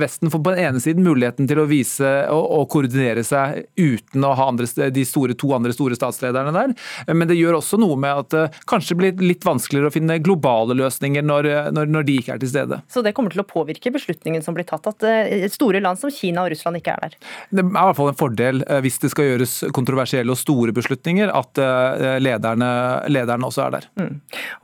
Vesten 0.00 0.30
får 0.32 0.40
på 0.42 0.52
den 0.54 0.68
ene 0.68 0.80
siden 0.82 1.04
muligheten 1.04 1.48
til 1.48 1.60
å 1.60 1.66
vise 1.68 2.08
og, 2.32 2.44
og 2.56 2.66
koordinere 2.72 3.22
seg 3.26 3.66
uten 3.78 4.24
å 4.26 4.32
ha 4.36 4.48
andre, 4.50 4.68
de 4.92 5.04
store, 5.06 5.36
to 5.38 5.52
andre 5.56 5.74
store 5.74 5.96
statslederne 5.98 6.52
der. 6.54 6.74
Men 7.12 7.28
det 7.30 7.38
gjør 7.38 7.58
også 7.60 7.78
noe 7.80 7.98
med 8.00 8.22
at 8.24 8.32
det 8.34 8.44
kanskje 8.68 8.96
blir 8.98 9.22
litt 9.22 9.44
vanskeligere 9.46 9.90
å 9.90 9.94
finne 9.94 10.18
globale 10.24 10.76
løsninger 10.78 11.24
når, 11.26 11.48
når, 11.76 11.90
når 11.92 12.08
de 12.08 12.18
ikke 12.20 12.36
er 12.36 12.42
til 12.42 12.52
stede. 12.52 12.80
Så 12.92 13.02
det 13.04 13.14
kommer 13.16 13.34
til 13.34 13.42
å 13.42 13.48
påvirke 13.48 13.92
beslutningen 13.94 14.44
som 14.44 14.56
blir 14.56 14.66
tatt, 14.68 14.88
at 14.90 15.52
store 15.54 15.82
land 15.84 16.00
som 16.00 16.12
Kina 16.12 16.46
og 16.46 16.52
Russland 16.54 16.80
ikke 16.80 16.96
er 16.96 17.06
der? 17.06 17.18
Det 17.50 17.64
er 17.64 17.70
i 17.70 17.74
hvert 17.76 17.98
fall 17.98 18.12
en 18.12 18.18
fordel 18.18 18.64
hvis 18.84 19.00
det 19.02 19.12
skal 19.16 19.30
gjøres 19.30 19.54
kontroversielle 19.74 20.32
og 20.32 20.38
store 20.38 20.74
beslutninger, 20.76 21.32
at 21.32 21.60
eh, 21.62 22.18
lederne, 22.20 22.68
lederne 23.08 23.48
også 23.48 23.64
er 23.66 23.76
der. 23.76 23.88
Mm. 23.96 24.12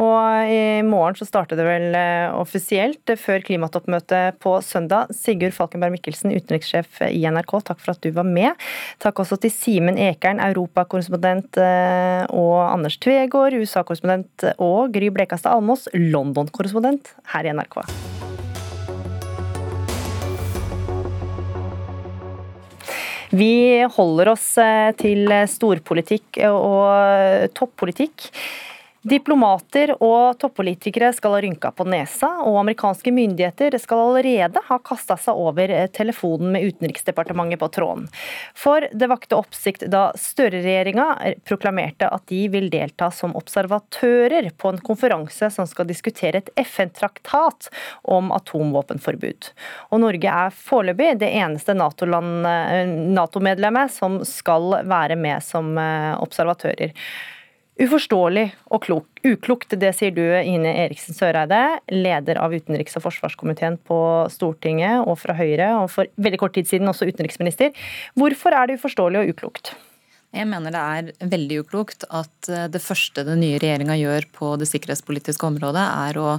Og 0.04 0.52
I 0.52 0.60
morgen 0.86 1.16
så 1.18 1.28
starter 1.28 1.58
det 1.58 1.66
vel 1.66 1.96
eh, 1.96 2.28
offisielt 2.36 3.14
før 3.18 3.44
klimatoppmøtet 3.46 4.38
på 4.42 4.58
søndag. 4.64 5.12
Sigurd 5.16 5.56
Falkenberg 5.56 5.96
Mikkelsen, 5.96 6.34
utenrikssjef 6.36 7.02
i 7.08 7.24
NRK, 7.24 7.56
takk 7.72 7.82
for 7.82 7.96
at 7.96 8.04
du 8.04 8.12
var 8.14 8.28
med. 8.28 8.58
Takk 9.02 9.24
også 9.24 9.40
til 9.42 9.54
Simen 9.54 10.00
Ekern, 10.00 10.42
europakorrespondent, 10.50 11.60
eh, 11.62 12.22
og 12.28 12.56
Anders 12.68 13.00
Tvegård, 13.02 13.56
USA-korrespondent, 13.62 14.50
og 14.62 14.92
Gry 14.94 15.12
Blekastad 15.14 15.56
Almås, 15.56 15.88
London-korrespondent 15.96 17.16
her 17.32 17.48
i 17.48 17.56
NRK. 17.56 17.80
Vi 23.32 23.80
holder 23.96 24.32
oss 24.34 24.50
eh, 24.60 24.90
til 25.00 25.30
storpolitikk 25.48 26.42
og 26.50 27.48
toppolitikk. 27.56 28.28
Diplomater 29.02 29.96
og 29.98 30.36
toppolitikere 30.38 31.08
skal 31.16 31.32
ha 31.34 31.40
rynka 31.42 31.72
på 31.74 31.82
nesa, 31.90 32.28
og 32.46 32.60
amerikanske 32.60 33.10
myndigheter 33.10 33.74
skal 33.82 33.98
allerede 33.98 34.62
ha 34.68 34.76
kasta 34.78 35.16
seg 35.18 35.34
over 35.42 35.72
telefonen 35.90 36.52
med 36.54 36.62
Utenriksdepartementet 36.70 37.58
på 37.58 37.66
tråden. 37.74 38.06
For 38.54 38.86
det 38.94 39.08
vakte 39.10 39.34
oppsikt 39.40 39.88
da 39.90 40.12
Støre-regjeringa 40.14 41.34
proklamerte 41.48 42.06
at 42.14 42.28
de 42.30 42.46
vil 42.52 42.70
delta 42.70 43.10
som 43.10 43.34
observatører 43.38 44.52
på 44.54 44.70
en 44.70 44.78
konferanse 44.86 45.50
som 45.50 45.66
skal 45.66 45.90
diskutere 45.90 46.38
et 46.38 46.54
FN-traktat 46.62 47.72
om 48.06 48.30
atomvåpenforbud. 48.38 49.50
Og 49.90 49.98
Norge 50.06 50.28
er 50.46 50.54
foreløpig 50.54 51.18
det 51.24 51.34
eneste 51.42 51.74
Nato-medlemmet 51.74 53.18
NATO 53.18 53.42
som 53.98 54.22
skal 54.28 54.84
være 54.86 55.18
med 55.18 55.42
som 55.42 55.74
eh, 55.74 56.14
observatører. 56.22 56.94
Uforståelig 57.80 58.50
og 58.68 58.82
klok. 58.84 59.06
uklokt, 59.24 59.72
det 59.80 59.94
sier 59.96 60.12
du 60.12 60.20
Ine 60.20 60.74
Eriksen 60.84 61.16
Søreide, 61.16 61.78
leder 61.88 62.36
av 62.42 62.52
utenriks- 62.52 62.98
og 62.98 63.06
forsvarskomiteen 63.06 63.78
på 63.88 63.96
Stortinget 64.28 65.06
og 65.06 65.16
fra 65.22 65.32
Høyre, 65.38 65.70
og 65.80 65.88
for 65.94 66.10
veldig 66.20 66.40
kort 66.42 66.52
tid 66.58 66.68
siden 66.68 66.90
også 66.90 67.08
utenriksminister. 67.08 67.72
Hvorfor 68.18 68.52
er 68.52 68.68
det 68.68 68.76
uforståelig 68.76 69.22
og 69.22 69.32
uklokt? 69.32 69.72
Jeg 70.32 70.48
mener 70.48 70.72
det 70.72 70.82
er 70.82 71.28
veldig 71.32 71.58
uklokt 71.60 72.06
at 72.08 72.48
eh, 72.48 72.68
det 72.72 72.80
første 72.80 73.24
den 73.24 73.42
nye 73.44 73.58
regjeringa 73.60 73.98
gjør 74.00 74.28
på 74.32 74.54
det 74.60 74.68
sikkerhetspolitiske 74.70 75.44
området, 75.44 75.82
er 76.08 76.20
å 76.20 76.38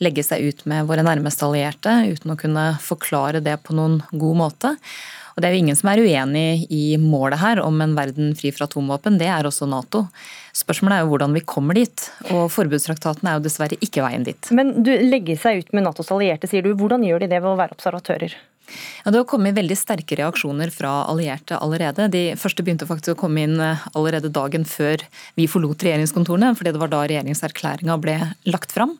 legge 0.00 0.24
seg 0.24 0.44
ut 0.44 0.64
med 0.68 0.88
våre 0.88 1.04
nærmeste 1.04 1.44
allierte 1.44 1.98
uten 2.08 2.32
å 2.32 2.40
kunne 2.40 2.70
forklare 2.84 3.44
det 3.44 3.58
på 3.64 3.76
noen 3.76 4.00
god 4.12 4.40
måte. 4.40 4.72
Og 5.36 5.42
Det 5.42 5.50
er 5.50 5.52
jo 5.52 5.64
ingen 5.66 5.76
som 5.76 5.90
er 5.92 6.00
uenig 6.00 6.64
i 6.72 6.96
målet 6.96 7.42
her 7.42 7.60
om 7.60 7.76
en 7.84 7.92
verden 7.96 8.32
fri 8.38 8.54
fra 8.56 8.64
atomvåpen. 8.64 9.18
Det 9.20 9.28
er 9.28 9.44
også 9.44 9.68
Nato. 9.68 10.06
Spørsmålet 10.56 10.96
er 10.96 11.04
jo 11.04 11.12
hvordan 11.12 11.36
vi 11.36 11.44
kommer 11.44 11.76
dit. 11.76 12.08
Og 12.32 12.48
forbudstraktaten 12.54 13.28
er 13.28 13.36
jo 13.36 13.44
dessverre 13.44 13.76
ikke 13.84 14.04
veien 14.06 14.24
dit. 14.24 14.52
Men 14.56 14.78
du 14.86 14.92
legger 15.04 15.36
seg 15.40 15.62
ut 15.62 15.72
med 15.76 15.84
Natos 15.84 16.12
allierte, 16.14 16.48
sier 16.48 16.64
du. 16.64 16.72
Hvordan 16.78 17.04
gjør 17.04 17.24
de 17.24 17.32
det 17.34 17.42
ved 17.42 17.52
å 17.52 17.58
være 17.58 17.76
observatører? 17.76 18.36
Ja, 19.04 19.12
Det 19.12 19.20
har 19.20 19.28
kommet 19.30 19.54
veldig 19.54 19.76
sterke 19.78 20.16
reaksjoner 20.18 20.72
fra 20.74 21.04
allierte 21.06 21.58
allerede. 21.62 22.08
De 22.10 22.24
første 22.40 22.64
begynte 22.66 22.88
faktisk 22.88 23.14
å 23.14 23.20
komme 23.20 23.44
inn 23.46 23.60
eh, 23.62 23.84
allerede 23.94 24.32
dagen 24.32 24.66
før 24.66 25.04
vi 25.36 25.46
forlot 25.50 25.84
regjeringskontorene, 25.86 26.54
fordi 26.58 26.72
det 26.74 26.82
var 26.82 26.90
da 26.90 27.04
regjeringserklæringa 27.06 28.00
ble 28.02 28.16
lagt 28.50 28.74
fram. 28.74 28.96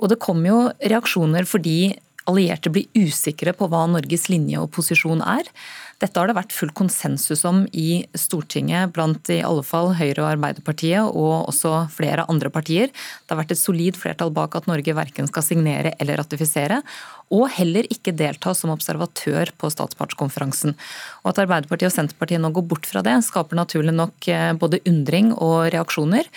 Og 0.00 0.08
det 0.12 0.22
kom 0.22 0.40
jo 0.46 0.70
reaksjoner 0.80 1.44
fordi 1.48 1.94
allierte 2.30 2.72
blir 2.72 2.88
usikre 2.96 3.52
på 3.52 3.68
hva 3.68 3.84
Norges 3.90 4.30
linje 4.32 4.62
og 4.62 4.70
posisjon 4.72 5.20
er. 5.20 5.50
Dette 6.02 6.18
har 6.20 6.28
det 6.28 6.36
vært 6.36 6.54
full 6.54 6.72
konsensus 6.74 7.44
om 7.48 7.62
i 7.72 8.04
Stortinget 8.18 8.92
blant 8.96 9.30
i 9.32 9.40
alle 9.46 9.62
fall 9.66 9.92
Høyre 9.98 10.24
og 10.24 10.30
Arbeiderpartiet, 10.32 11.06
og 11.06 11.50
også 11.52 11.86
flere 11.94 12.26
andre 12.30 12.50
partier. 12.54 12.90
Det 12.90 13.34
har 13.34 13.40
vært 13.42 13.54
et 13.54 13.60
solid 13.60 13.98
flertall 13.98 14.32
bak 14.34 14.56
at 14.58 14.68
Norge 14.70 14.96
verken 14.96 15.30
skal 15.30 15.46
signere 15.46 15.94
eller 16.02 16.18
ratifisere, 16.20 16.82
og 17.34 17.48
heller 17.56 17.88
ikke 17.92 18.14
delta 18.16 18.52
som 18.56 18.74
observatør 18.74 19.54
på 19.58 19.70
statspartskonferansen. 19.72 20.76
Og 21.22 21.32
At 21.32 21.42
Arbeiderpartiet 21.46 21.92
og 21.92 21.96
Senterpartiet 21.96 22.42
nå 22.42 22.52
går 22.54 22.68
bort 22.74 22.90
fra 22.90 23.02
det, 23.06 23.16
skaper 23.26 23.58
naturlig 23.58 23.94
nok 23.96 24.28
eh, 24.28 24.52
både 24.58 24.82
undring 24.90 25.32
og 25.34 25.70
reaksjoner. 25.74 26.28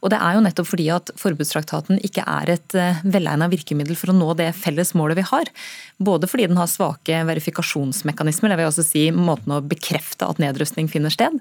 Og 0.00 0.12
det 0.12 0.20
er 0.20 0.36
jo 0.36 0.44
nettopp 0.44 0.70
fordi 0.70 0.88
at 0.94 1.12
forbudstraktaten 1.20 2.00
ikke 2.06 2.24
er 2.28 2.54
et 2.56 2.76
velegna 3.04 3.30
velegnet 3.30 3.52
virkemiddel 3.54 3.98
for 3.98 4.12
å 4.12 4.16
nå 4.16 4.34
det 4.38 4.50
felles 4.58 4.92
målet 4.98 5.18
vi 5.20 5.26
har. 5.28 5.50
Både 5.98 6.28
fordi 6.30 6.48
den 6.50 6.58
har 6.58 6.68
svake 6.70 7.22
verifikasjonsmekanismer, 7.28 8.50
det 8.50 8.58
vil 8.60 8.70
også 8.70 8.84
si 8.86 9.04
måten 9.14 9.54
å 9.54 9.60
bekrefte 9.62 10.28
at 10.28 10.40
nedrustning 10.42 10.88
finner 10.90 11.12
sted, 11.12 11.38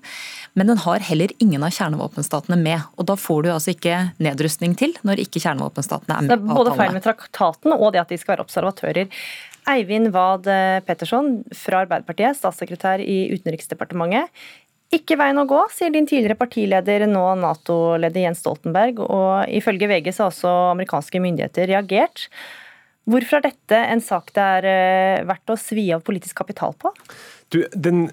men 0.54 0.70
den 0.70 0.82
har 0.84 1.00
heller 1.00 1.32
ingen 1.40 1.64
av 1.64 1.74
kjernevåpenstatene 1.76 2.60
med. 2.60 2.82
Og 2.98 3.10
da 3.10 3.18
får 3.20 3.44
du 3.44 3.52
altså 3.54 3.74
ikke 3.76 4.00
nedrustning 4.20 4.76
til 4.80 4.96
når 5.08 5.24
ikke 5.26 5.44
kjernevåpenstatene 5.44 6.18
er 6.18 6.28
med 6.28 6.34
på 6.34 6.40
avtalen. 6.40 6.58
Både 6.60 6.78
feil 6.80 6.96
med 6.98 7.06
traktaten 7.06 7.76
og 7.76 7.94
det 7.94 8.04
at 8.04 8.12
de 8.12 8.20
skal 8.20 8.36
være 8.36 8.48
observatører. 8.48 9.22
Eivind 9.70 10.10
Wad 10.16 10.48
Petterson 10.88 11.44
fra 11.54 11.84
Arbeiderpartiet, 11.84 12.40
statssekretær 12.40 13.04
i 13.04 13.28
Utenriksdepartementet. 13.36 14.34
Ikke 14.96 15.20
veien 15.20 15.38
å 15.38 15.46
gå, 15.46 15.60
sier 15.70 15.92
din 15.94 16.08
tidligere 16.10 16.38
partileder, 16.40 17.06
nå 17.10 17.26
Nato-leder 17.38 18.24
Jens 18.24 18.40
Stoltenberg. 18.42 19.04
Og 19.06 19.52
ifølge 19.54 19.90
VG 19.92 20.10
så 20.10 20.26
har 20.26 20.34
også 20.34 20.54
amerikanske 20.72 21.22
myndigheter 21.22 21.70
reagert. 21.70 22.26
Hvorfor 23.10 23.40
er 23.40 23.48
dette 23.48 23.78
en 23.90 24.02
sak 24.04 24.32
det 24.36 24.46
er 24.58 24.66
eh, 24.70 25.26
verdt 25.26 25.54
å 25.54 25.58
svi 25.58 25.88
av 25.96 26.02
politisk 26.06 26.38
kapital 26.42 26.76
på? 26.78 26.92
Du, 27.50 27.64
den 27.74 28.04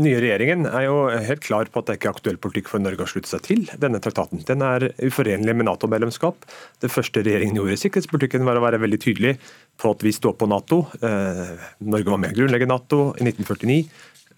nye 0.00 0.20
regjeringen 0.22 0.64
er 0.70 0.86
jo 0.86 0.94
helt 1.12 1.42
klar 1.44 1.68
på 1.68 1.82
at 1.82 1.90
det 1.90 1.98
ikke 1.98 2.08
er 2.08 2.16
aktuell 2.16 2.38
politikk 2.40 2.70
for 2.70 2.80
Norge 2.80 3.04
å 3.04 3.10
slutte 3.10 3.28
seg 3.28 3.42
til 3.44 3.66
denne 3.82 4.00
traktaten. 4.00 4.40
Den 4.48 4.64
er 4.64 4.88
uforenlig 5.04 5.52
med 5.56 5.68
Nato-medlemskap. 5.68 6.48
Det 6.80 6.92
første 6.92 7.24
regjeringen 7.24 7.60
gjorde 7.60 7.76
i 7.76 7.82
sikkerhetspolitikken 7.82 8.48
var 8.48 8.56
å 8.56 8.64
være 8.64 8.80
veldig 8.80 9.00
tydelig 9.04 9.34
på 9.80 9.92
at 9.92 10.04
vi 10.04 10.14
står 10.16 10.36
på 10.40 10.48
Nato. 10.48 10.82
Eh, 11.04 11.56
Norge 11.84 12.12
var 12.12 12.22
med 12.24 12.32
å 12.32 12.38
grunnlegge 12.40 12.68
Nato 12.70 13.00
i 13.20 13.28
1949. 13.28 13.80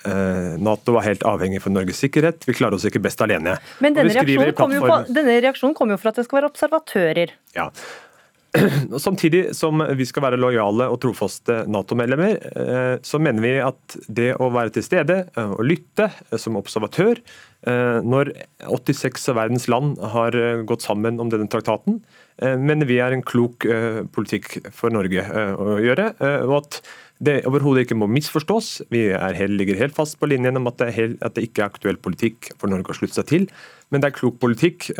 Eh, 0.06 0.58
Nato 0.62 0.94
var 0.94 1.06
helt 1.06 1.24
avhengig 1.26 1.62
for 1.64 1.74
Norges 1.74 2.02
sikkerhet. 2.04 2.44
Vi 2.46 2.56
klarer 2.56 2.78
oss 2.78 2.86
ikke 2.88 3.02
best 3.02 3.22
alene. 3.24 3.56
Men 3.82 3.96
denne 3.96 4.12
reaksjonen 4.14 4.54
kommer 4.54 4.78
jo, 4.78 4.84
plattform... 4.86 5.74
kom 5.78 5.94
jo 5.94 5.98
for 5.98 6.12
at 6.12 6.20
det 6.20 6.28
skal 6.28 6.40
være 6.40 6.52
observatører. 6.52 7.34
Ja, 7.58 7.70
Samtidig 9.06 9.50
som 9.56 9.82
vi 9.98 10.06
skal 10.08 10.24
være 10.24 10.38
lojale 10.40 10.86
og 10.88 11.00
trofaste 11.02 11.60
Nato-medlemmer, 11.68 12.38
eh, 12.38 12.94
så 13.04 13.20
mener 13.20 13.44
vi 13.44 13.52
at 13.60 13.98
det 14.08 14.30
å 14.40 14.48
være 14.54 14.72
til 14.78 14.86
stede 14.86 15.18
eh, 15.28 15.52
og 15.52 15.66
lytte 15.68 16.08
som 16.40 16.58
observatør 16.60 17.22
når 17.58 18.28
86 18.70 19.24
av 19.32 19.34
verdens 19.34 19.64
land 19.66 19.96
har 20.12 20.36
gått 20.62 20.84
sammen 20.86 21.16
om 21.18 21.26
denne 21.26 21.48
traktaten, 21.50 21.96
mener 22.38 22.86
vi 22.86 23.00
er 23.02 23.10
en 23.10 23.24
klok 23.26 23.66
politikk 24.14 24.60
for 24.70 24.94
Norge 24.94 25.24
å 25.58 25.74
gjøre. 25.82 26.06
og 26.46 26.54
at 26.60 26.78
det 27.24 27.40
overhodet 27.48 27.84
ikke 27.84 27.98
må 27.98 28.06
misforstås. 28.10 28.70
Vi 28.94 29.08
er, 29.10 29.38
ligger 29.50 29.80
helt 29.80 29.96
fast 29.96 30.18
på 30.20 30.28
linjen 30.30 30.60
om 30.60 30.70
at 30.70 30.78
det, 30.78 30.92
helt, 30.94 31.18
at 31.24 31.34
det 31.34 31.48
ikke 31.48 31.64
er 31.64 31.72
aktuell 31.72 31.98
politikk 32.02 32.52
for 32.60 32.70
Norge 32.70 32.94
å 32.94 32.98
slutte 32.98 33.18
seg 33.18 33.30
til, 33.30 33.48
men 33.90 34.02
det 34.02 34.10
er 34.10 34.18
klok 34.18 34.38
politikk 34.42 34.90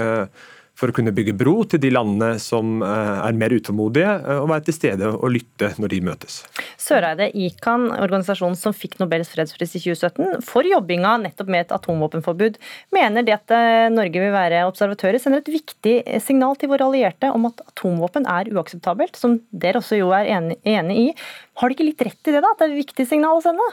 for 0.78 0.90
å 0.90 0.94
kunne 0.94 1.12
bygge 1.14 1.34
bro 1.38 1.56
til 1.68 1.80
de 1.82 1.90
landene 1.90 2.38
som 2.42 2.82
eh, 2.86 3.14
er 3.24 3.38
mer 3.38 3.54
utålmodige, 3.54 4.12
eh, 4.22 4.40
og 4.42 4.50
være 4.52 4.66
til 4.68 4.76
stede 4.76 5.10
og 5.10 5.32
lytte 5.34 5.72
når 5.82 5.92
de 5.94 6.00
møtes. 6.06 6.38
Søreide, 6.78 7.30
ICAN, 7.34 7.88
organisasjonen 7.96 8.58
som 8.58 8.76
fikk 8.76 8.98
Nobels 9.02 9.32
fredspris 9.32 9.74
i 9.74 9.82
2017 9.82 10.44
for 10.46 10.66
jobbinga 10.68 11.16
nettopp 11.24 11.50
med 11.50 11.66
et 11.66 11.74
atomvåpenforbud, 11.74 12.60
mener 12.94 13.26
det 13.26 13.34
at 13.40 13.56
eh, 13.56 13.88
Norge 13.94 14.22
vil 14.22 14.34
være 14.34 14.62
observatører, 14.68 15.20
sender 15.22 15.42
et 15.42 15.52
viktig 15.58 15.96
signal 16.24 16.54
til 16.60 16.70
våre 16.70 16.86
allierte 16.86 17.32
om 17.34 17.50
at 17.50 17.64
atomvåpen 17.66 18.28
er 18.30 18.52
uakseptabelt, 18.54 19.18
som 19.18 19.40
dere 19.50 19.82
også 19.82 19.98
jo 19.98 20.14
er 20.14 20.30
enig, 20.30 20.58
i. 20.88 21.10
Har 21.58 21.68
de 21.68 21.74
ikke 21.74 21.90
litt 21.90 22.02
rett 22.06 22.30
i 22.30 22.32
det, 22.32 22.40
da? 22.44 22.54
At 22.54 22.62
det 22.62 22.68
er 22.68 22.76
et 22.76 22.82
viktig 22.84 23.06
signal 23.10 23.40
å 23.40 23.44
sende? 23.44 23.66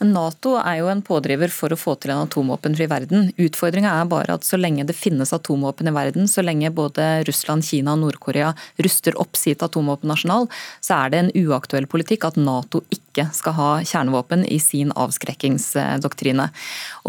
Nato 0.00 0.54
er 0.60 0.80
jo 0.80 0.88
en 0.92 1.02
pådriver 1.04 1.52
for 1.52 1.72
å 1.72 1.78
få 1.78 1.96
til 2.00 2.14
en 2.14 2.24
atomvåpenfri 2.24 2.86
verden. 2.90 3.28
Utfordringa 3.40 3.92
er 4.00 4.08
bare 4.10 4.36
at 4.38 4.46
så 4.46 4.58
lenge 4.60 4.86
det 4.88 4.96
finnes 4.96 5.34
atomvåpen 5.36 5.90
i 5.90 5.94
verden, 5.94 6.28
så 6.28 6.44
lenge 6.44 6.72
både 6.74 7.08
Russland, 7.28 7.64
Kina 7.66 7.94
og 7.94 8.04
Nord-Korea 8.04 8.52
ruster 8.80 9.16
opp 9.20 9.38
sitt 9.38 9.62
atomvåpennasjonal, 9.66 10.48
så 10.80 11.02
er 11.04 11.12
det 11.12 11.22
en 11.22 11.32
uaktuell 11.46 11.88
politikk 11.90 12.26
at 12.30 12.40
Nato 12.40 12.82
ikke 12.88 13.26
skal 13.34 13.56
ha 13.58 13.70
kjernevåpen 13.84 14.44
i 14.48 14.60
sin 14.62 14.92
avskrekkingsdoktrine. 14.96 16.48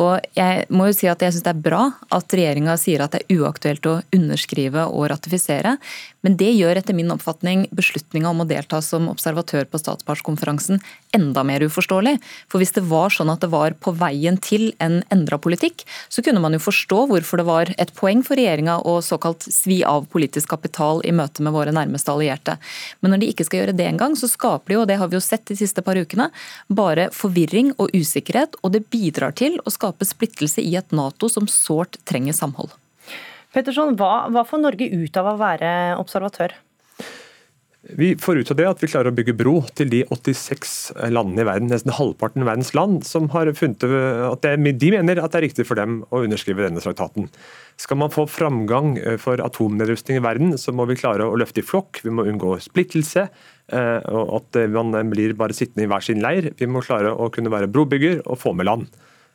Og 0.02 0.34
jeg 0.38 0.66
må 0.74 0.90
jo 0.90 0.98
si 0.98 1.10
at 1.12 1.22
jeg 1.24 1.36
syns 1.36 1.46
det 1.46 1.54
er 1.54 1.66
bra 1.68 1.84
at 2.12 2.36
regjeringa 2.36 2.78
sier 2.82 3.04
at 3.06 3.16
det 3.16 3.24
er 3.24 3.44
uaktuelt 3.44 3.88
å 3.88 4.00
underskrive 4.16 4.88
og 4.90 5.12
ratifisere, 5.14 5.78
men 6.22 6.38
det 6.38 6.52
gjør 6.54 6.82
etter 6.82 6.98
min 6.98 7.12
oppfatning 7.14 7.66
beslutninga 7.74 8.30
om 8.30 8.44
å 8.44 8.50
delta 8.50 8.82
som 8.86 9.10
observatør 9.10 9.66
på 9.70 9.80
statspartskonferansen 9.82 10.82
enda 11.18 11.44
mer 11.48 11.66
uforståelig. 11.66 12.18
For 12.52 12.60
hvis 12.60 12.74
det 12.76 12.84
var 12.90 13.14
sånn 13.16 13.32
at 13.32 13.44
det 13.44 13.52
var 13.54 13.76
på 13.80 13.94
veien 13.96 14.36
til 14.44 14.74
en 14.84 15.00
endra 15.14 15.40
politikk, 15.42 15.86
så 16.12 16.24
kunne 16.26 16.42
man 16.44 16.56
jo 16.56 16.62
forstå 16.64 17.06
hvorfor 17.08 17.40
det 17.40 17.48
var 17.48 17.72
et 17.80 17.94
poeng 17.96 18.26
for 18.28 18.36
regjeringa 18.40 18.82
å 18.88 18.98
såkalt 19.06 19.48
svi 19.48 19.82
av 19.88 20.10
politisk 20.12 20.52
kapital 20.52 21.00
i 21.08 21.14
møte 21.16 21.46
med 21.46 21.56
våre 21.56 21.72
nærmeste 21.76 22.12
allierte. 22.12 22.58
Men 23.00 23.16
når 23.16 23.24
de 23.24 23.32
ikke 23.32 23.48
skal 23.48 23.62
gjøre 23.62 23.78
det 23.80 23.88
engang, 23.88 24.18
så 24.20 24.28
skaper 24.28 24.74
de 24.74 24.78
jo, 24.78 24.84
og 24.84 24.92
det 24.92 25.00
har 25.00 25.12
vi 25.12 25.18
jo 25.18 25.24
sett 25.24 25.48
de 25.48 25.58
siste 25.60 25.84
par 25.86 26.00
ukene, 26.00 26.28
bare 26.68 27.08
forvirring 27.16 27.72
og 27.78 27.96
usikkerhet, 27.96 28.60
og 28.62 28.76
det 28.76 28.84
bidrar 28.92 29.36
til 29.40 29.60
å 29.64 29.74
skape 29.74 30.08
splittelse 30.08 30.64
i 30.64 30.76
et 30.80 30.92
Nato 30.92 31.32
som 31.32 31.48
sårt 31.48 32.02
trenger 32.10 32.36
samhold. 32.36 32.76
Petterson, 33.56 33.96
hva, 34.00 34.28
hva 34.32 34.44
får 34.48 34.62
Norge 34.64 34.88
ut 34.92 35.18
av 35.20 35.34
å 35.34 35.40
være 35.40 35.72
observatør? 36.00 36.56
Vi 37.82 38.14
får 38.22 38.38
ut 38.38 38.52
av 38.54 38.58
det 38.60 38.66
at 38.70 38.82
vi 38.84 38.88
klarer 38.92 39.10
å 39.10 39.16
bygge 39.18 39.34
bro 39.34 39.56
til 39.74 39.90
de 39.90 40.04
86 40.06 40.74
landene 41.10 41.42
i 41.42 41.48
verden, 41.48 41.72
nesten 41.72 41.96
halvparten 41.98 42.44
av 42.44 42.52
verdens 42.52 42.76
land, 42.78 43.02
som 43.10 43.26
har 43.34 43.50
funnet 43.58 43.82
at 44.28 44.46
det, 44.46 44.74
de 44.78 44.92
mener 44.94 45.18
at 45.18 45.34
det 45.34 45.40
er 45.40 45.46
riktig 45.48 45.66
for 45.66 45.82
dem 45.82 46.04
å 46.14 46.22
underskrive 46.22 46.68
denne 46.68 46.84
traktaten. 46.84 47.32
Skal 47.82 47.98
man 47.98 48.14
få 48.14 48.28
framgang 48.30 48.94
eh, 49.02 49.18
for 49.22 49.42
atomnedrustning 49.42 50.22
i 50.22 50.24
verden, 50.24 50.54
så 50.62 50.76
må 50.78 50.86
vi 50.92 51.00
klare 51.02 51.26
å 51.26 51.40
løfte 51.42 51.64
i 51.64 51.66
flokk. 51.66 52.04
Vi 52.06 52.14
må 52.14 52.28
unngå 52.30 52.54
splittelse, 52.62 53.26
eh, 53.74 54.10
og 54.14 54.36
at 54.44 54.62
man 54.70 54.94
blir 55.10 55.34
bare 55.40 55.58
sittende 55.58 55.88
i 55.88 55.90
hver 55.90 56.06
sin 56.06 56.22
leir. 56.22 56.52
Vi 56.62 56.70
må 56.70 56.86
klare 56.86 57.16
å 57.18 57.32
kunne 57.34 57.50
være 57.50 57.72
brobygger 57.72 58.22
og 58.28 58.44
få 58.46 58.54
med 58.54 58.70
land. 58.70 58.92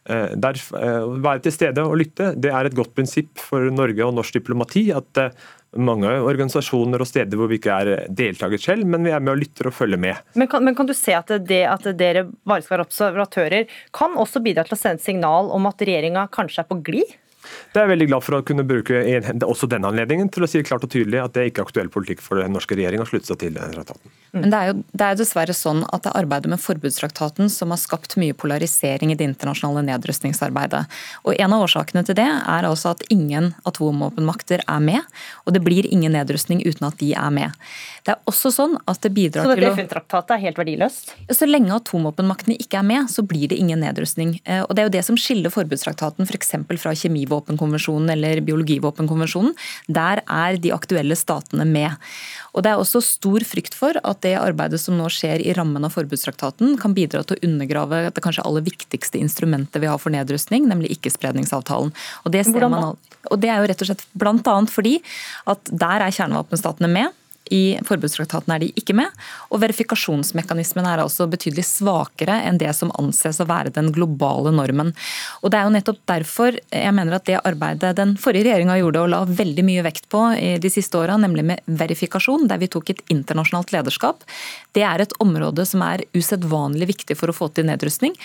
Eh, 0.06 0.36
der, 0.38 0.54
eh, 0.54 1.04
være 1.18 1.42
til 1.42 1.52
stede 1.52 1.82
og 1.82 1.98
lytte, 1.98 2.30
det 2.38 2.52
er 2.54 2.66
et 2.66 2.74
godt 2.78 2.94
prinsipp 2.94 3.40
for 3.42 3.70
Norge 3.74 4.04
og 4.06 4.14
norsk 4.14 4.38
diplomati. 4.38 4.92
at 4.94 5.18
eh, 5.18 5.30
mange 5.76 6.10
organisasjoner 6.22 7.02
og 7.02 7.08
steder 7.08 7.38
hvor 7.38 7.50
vi 7.50 7.58
ikke 7.60 7.74
er 7.74 8.06
deltaker 8.08 8.60
selv, 8.60 8.86
men 8.88 9.04
vi 9.06 9.12
er 9.14 9.22
med 9.22 9.34
og 9.34 9.42
lytter 9.42 9.70
og 9.70 9.76
følger 9.76 10.00
med. 10.00 10.22
Men 10.38 10.50
kan, 10.50 10.64
men 10.64 10.76
kan 10.78 10.88
du 10.88 10.94
se 10.96 11.14
at 11.16 11.32
det 11.48 11.62
at 11.68 11.88
dere 11.98 12.26
bare 12.46 12.64
skal 12.64 12.76
være 12.76 12.88
observatører, 12.88 13.78
kan 13.96 14.16
også 14.16 14.42
bidra 14.44 14.66
til 14.66 14.76
å 14.76 14.80
sende 14.80 15.02
et 15.02 15.06
signal 15.06 15.52
om 15.54 15.68
at 15.68 15.82
regjeringa 15.82 16.28
kanskje 16.34 16.64
er 16.64 16.70
på 16.70 16.80
glid? 16.86 17.16
Det 17.72 17.80
er 17.80 17.86
jeg 17.86 17.92
veldig 17.94 18.08
glad 18.10 18.24
for 18.26 18.38
å 18.38 18.44
kunne 18.46 18.66
bruke 18.66 19.02
også 19.46 19.68
denne 19.70 19.90
anledningen 19.90 20.30
til 20.32 20.46
å 20.46 20.50
si 20.50 20.62
klart 20.66 20.84
og 20.86 20.92
tydelig 20.92 21.22
at 21.22 21.34
det 21.34 21.42
er 21.42 21.50
ikke 21.50 21.66
aktuell 21.66 21.90
politikk 21.92 22.22
for 22.24 22.40
den 22.40 22.54
norske 22.56 22.78
regjeringa 22.78 23.06
å 23.06 23.10
slutte 23.10 23.30
seg 23.32 23.40
til 23.42 23.56
denne 23.56 23.72
traktaten. 23.74 24.14
Mm. 24.32 24.40
Men 24.40 24.52
det 24.52 24.58
er 24.58 24.70
jo 24.70 24.76
det 24.96 25.06
er 25.06 25.18
dessverre 25.20 25.56
sånn 25.56 25.82
at 25.94 26.04
det 26.04 26.12
er 26.12 26.20
arbeidet 26.22 26.50
med 26.52 26.62
forbudstraktaten 26.62 27.50
som 27.52 27.72
har 27.72 27.80
skapt 27.80 28.16
mye 28.20 28.36
polarisering 28.36 29.12
i 29.12 29.18
det 29.18 29.28
internasjonale 29.30 29.84
nedrustningsarbeidet. 29.90 30.84
Og 31.24 31.34
En 31.46 31.52
av 31.52 31.66
årsakene 31.66 32.02
til 32.06 32.16
det 32.18 32.26
er 32.26 32.66
altså 32.66 32.94
at 32.94 33.04
ingen 33.12 33.52
atomvåpenmakter 33.68 34.64
er 34.66 34.80
med, 34.82 35.04
og 35.44 35.54
det 35.54 35.62
blir 35.64 35.86
ingen 35.86 36.16
nedrustning 36.16 36.62
uten 36.64 36.88
at 36.88 36.98
de 36.98 37.12
er 37.14 37.30
med. 37.34 37.66
Det 38.06 38.14
er 38.14 38.30
også 38.30 38.52
sånn 38.54 38.76
at 38.86 39.00
det 39.02 39.10
bidrar 39.14 39.48
til 39.48 39.66
å 39.66 39.72
Så 39.72 39.74
FN-traktatet 39.74 40.36
er 40.36 40.42
helt 40.44 40.58
verdiløst? 40.60 41.12
Så 41.34 41.48
lenge 41.48 41.74
atomvåpenmaktene 41.74 42.54
ikke 42.62 42.80
er 42.80 42.86
med, 42.86 43.10
så 43.10 43.24
blir 43.26 43.50
det 43.50 43.58
ingen 43.58 43.82
nedrustning. 43.82 44.36
Eh, 44.44 44.62
og 44.62 44.74
Det 44.74 44.82
er 44.82 44.88
jo 44.88 44.94
det 44.96 45.04
som 45.06 45.18
skiller 45.18 45.50
forbudstraktaten 45.50 46.28
f.eks. 46.28 46.54
fra 46.82 46.94
kjemivåpenkonvensjonen 47.36 48.10
eller 48.10 48.40
biologivåpenkonvensjonen. 48.40 49.54
Der 49.88 50.22
er 50.26 50.58
de 50.58 50.72
aktuelle 50.72 51.16
statene 51.16 51.64
med. 51.64 51.92
Og 52.54 52.62
Det 52.62 52.70
er 52.70 52.80
også 52.80 53.02
stor 53.04 53.40
frykt 53.44 53.74
for 53.74 53.92
at 54.02 54.22
det 54.22 54.36
arbeidet 54.36 54.80
som 54.80 54.96
nå 54.96 55.08
skjer 55.08 55.44
i 55.44 55.52
rammen 55.52 55.84
av 55.84 55.92
forbudstraktaten, 55.92 56.78
kan 56.80 56.94
bidra 56.94 57.22
til 57.22 57.36
å 57.36 57.44
undergrave 57.44 58.10
det 58.10 58.22
kanskje 58.22 58.44
aller 58.46 58.62
viktigste 58.62 59.18
instrumentet 59.18 59.80
vi 59.80 59.86
har 59.86 59.98
for 59.98 60.10
nedrustning, 60.10 60.66
nemlig 60.66 60.96
ikkespredningsavtalen. 60.96 61.92
Og 62.24 62.32
det, 62.32 62.46
man, 62.56 62.96
og 63.30 63.38
det 63.40 63.50
er 63.50 63.60
jo 63.60 63.68
rett 63.68 63.82
og 63.82 63.90
slett 63.90 64.06
bl.a. 64.14 64.56
fordi 64.66 65.02
at 65.46 65.60
der 65.70 66.06
er 66.06 66.16
kjernevåpenstatene 66.16 66.88
med. 66.88 67.12
I 67.54 67.78
forbudstraktaten 67.86 68.54
er 68.54 68.62
de 68.62 68.70
ikke 68.78 68.96
med, 68.96 69.12
og 69.50 69.60
verifikasjonsmekanismen 69.62 70.86
er 70.88 71.02
altså 71.02 71.28
betydelig 71.30 71.66
svakere 71.68 72.40
enn 72.48 72.58
det 72.60 72.72
som 72.76 72.92
anses 72.98 73.40
å 73.42 73.48
være 73.48 73.74
den 73.74 73.92
globale 73.94 74.52
normen. 74.54 74.92
Og 75.42 75.52
Det 75.52 75.60
er 75.60 75.68
jo 75.68 75.74
nettopp 75.76 76.00
derfor 76.10 76.58
jeg 76.58 76.94
mener 76.96 77.16
at 77.16 77.26
det 77.28 77.38
arbeidet 77.42 77.94
den 77.98 78.16
forrige 78.20 78.48
regjeringa 78.48 78.78
gjorde 78.80 79.04
og 79.04 79.12
la 79.12 79.22
veldig 79.28 79.64
mye 79.66 79.84
vekt 79.86 80.08
på 80.12 80.22
de 80.62 80.72
siste 80.72 80.98
åra, 80.98 81.16
nemlig 81.20 81.46
med 81.46 81.62
verifikasjon, 81.66 82.48
der 82.50 82.60
vi 82.62 82.70
tok 82.72 82.90
et 82.92 83.04
internasjonalt 83.12 83.72
lederskap, 83.74 84.26
det 84.76 84.84
er 84.84 85.02
et 85.02 85.14
område 85.22 85.64
som 85.68 85.84
er 85.86 86.04
usedvanlig 86.16 86.90
viktig 86.92 87.16
for 87.18 87.32
å 87.32 87.36
få 87.36 87.50
til 87.54 87.68
nedrustning 87.70 88.16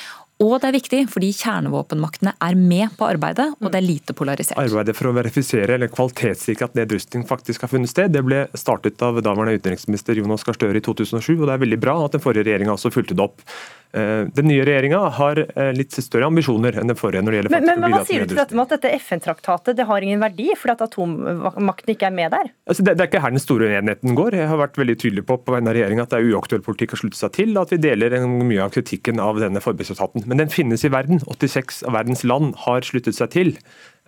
Og 0.42 0.56
det 0.58 0.72
er 0.72 0.76
viktig 0.76 1.02
fordi 1.12 1.30
kjernevåpenmaktene 1.38 2.34
er 2.42 2.58
med 2.58 2.96
på 2.98 3.06
arbeidet, 3.06 3.52
og 3.60 3.70
det 3.70 3.78
er 3.78 3.86
lite 3.86 4.16
polarisert. 4.18 4.58
Arbeidet 4.58 4.96
for 4.98 5.12
å 5.12 5.14
verifisere 5.14 5.76
eller 5.78 5.92
kvalitetssikre 5.92 6.70
at 6.70 6.78
nedrustning 6.80 7.28
faktisk 7.30 7.66
har 7.66 7.72
funnet 7.72 7.92
sted, 7.92 8.14
det 8.16 8.24
ble 8.26 8.48
startet 8.58 9.02
av 9.06 9.22
daværende 9.22 9.60
utenriksminister 9.62 10.18
Jonas 10.18 10.46
Gahr 10.48 10.58
Støre 10.58 10.82
i 10.82 10.86
2007, 10.86 11.36
og 11.38 11.46
det 11.46 11.54
er 11.54 11.64
veldig 11.66 11.82
bra 11.84 11.98
at 12.06 12.18
den 12.18 12.24
forrige 12.24 12.48
regjeringa 12.50 12.74
også 12.74 12.94
fulgte 12.94 13.18
det 13.18 13.28
opp. 13.28 13.46
Eh, 13.92 14.26
den 14.32 14.48
nye 14.48 14.64
regjeringa 14.64 15.00
har 15.18 15.40
eh, 15.44 15.72
litt 15.76 15.92
større 15.92 16.30
ambisjoner 16.32 16.78
enn 16.80 16.92
den 16.92 16.96
forrige. 17.00 17.24
når 17.26 17.34
det 17.34 17.40
gjelder 17.42 17.54
men, 17.58 17.66
men, 17.68 17.82
men 17.84 17.96
Hva 17.96 18.04
sier 18.08 18.24
du 18.24 18.32
til 18.32 18.40
dette 18.40 18.56
med 18.56 18.64
at 18.70 18.76
dette 18.78 18.92
FN-traktatet 19.02 19.76
det 19.76 19.88
har 19.90 20.06
ingen 20.06 20.22
verdi 20.24 20.48
fordi 20.56 20.76
at 20.78 20.84
atommakten 20.86 21.92
ikke 21.92 22.08
er 22.08 22.16
med 22.16 22.32
der? 22.32 22.54
Altså, 22.72 22.86
det, 22.88 22.96
det, 22.96 23.04
er 23.04 23.12
ikke 23.12 23.24
her 23.26 23.36
den 23.36 23.44
store 23.44 23.68
uenigheten 23.68 24.16
går. 24.16 24.38
Jeg 24.40 24.52
har 24.52 24.62
vært 24.62 24.80
veldig 24.80 24.98
tydelig 25.02 25.26
på 25.28 25.42
på 25.42 25.56
vegne 25.56 25.74
av 25.74 25.76
regjeringa 25.76 26.06
at 26.08 26.14
det 26.14 26.22
er 26.22 26.32
uaktuell 26.32 26.64
politikk 26.64 26.96
å 26.96 27.02
slutte 27.02 27.20
seg 27.20 27.36
til, 27.36 27.52
og 27.56 27.66
at 27.66 27.76
vi 27.76 27.82
deler 27.84 28.16
mye 28.32 28.64
av 28.64 28.72
kritikken 28.76 29.20
av 29.24 29.42
denne 29.44 29.64
forbudstraktaten. 29.64 30.24
Men 30.30 30.40
den 30.40 30.54
finnes 30.54 30.86
i 30.88 30.94
verden. 30.94 31.20
86 31.28 31.84
av 31.90 31.98
verdens 31.98 32.24
land 32.24 32.56
har 32.64 32.88
sluttet 32.88 33.20
seg 33.20 33.34
til. 33.36 33.56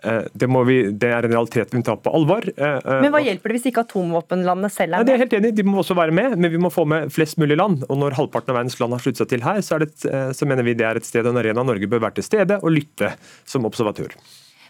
Eh, 0.04 0.22
det, 0.32 0.48
vi, 0.68 0.76
det, 0.92 1.08
er 1.08 1.26
en 1.26 1.32
realitet 1.32 1.72
vi 1.72 1.80
må 1.80 1.86
ta 1.86 1.96
på 1.96 2.12
alvor. 2.12 2.44
Eh, 2.52 2.76
eh, 2.76 3.00
men 3.04 3.12
Hva 3.14 3.22
hjelper 3.24 3.50
det 3.50 3.58
hvis 3.58 3.70
ikke 3.70 3.84
atomvåpenlandene 3.86 4.70
selv 4.72 4.92
er 4.92 5.00
med? 5.00 5.00
Ja, 5.00 5.08
det 5.08 5.14
er 5.14 5.22
helt 5.24 5.36
enig, 5.38 5.54
De 5.56 5.66
må 5.66 5.80
også 5.80 5.96
være 5.98 6.14
med, 6.14 6.36
men 6.36 6.52
vi 6.52 6.60
må 6.60 6.72
få 6.74 6.86
med 6.88 7.12
flest 7.14 7.40
mulig 7.40 7.58
land. 7.60 7.86
Og 7.88 8.00
Når 8.02 8.18
halvparten 8.20 8.52
av 8.52 8.60
verdens 8.60 8.78
land 8.82 8.96
har 8.96 9.04
sluttet 9.04 9.24
seg 9.24 9.32
til 9.32 9.46
her, 9.46 9.60
så, 9.64 9.80
et, 9.84 10.08
så 10.36 10.48
mener 10.48 10.66
vi 10.66 10.76
det 10.78 10.88
er 10.88 11.00
et 11.00 11.08
sted 11.08 11.26
en 11.28 11.40
arena 11.40 11.64
Norge 11.64 11.88
bør 11.90 12.04
være 12.04 12.20
til 12.20 12.28
stede 12.28 12.60
og 12.60 12.74
lytte 12.74 13.14
som 13.48 13.64
observatør. 13.68 14.12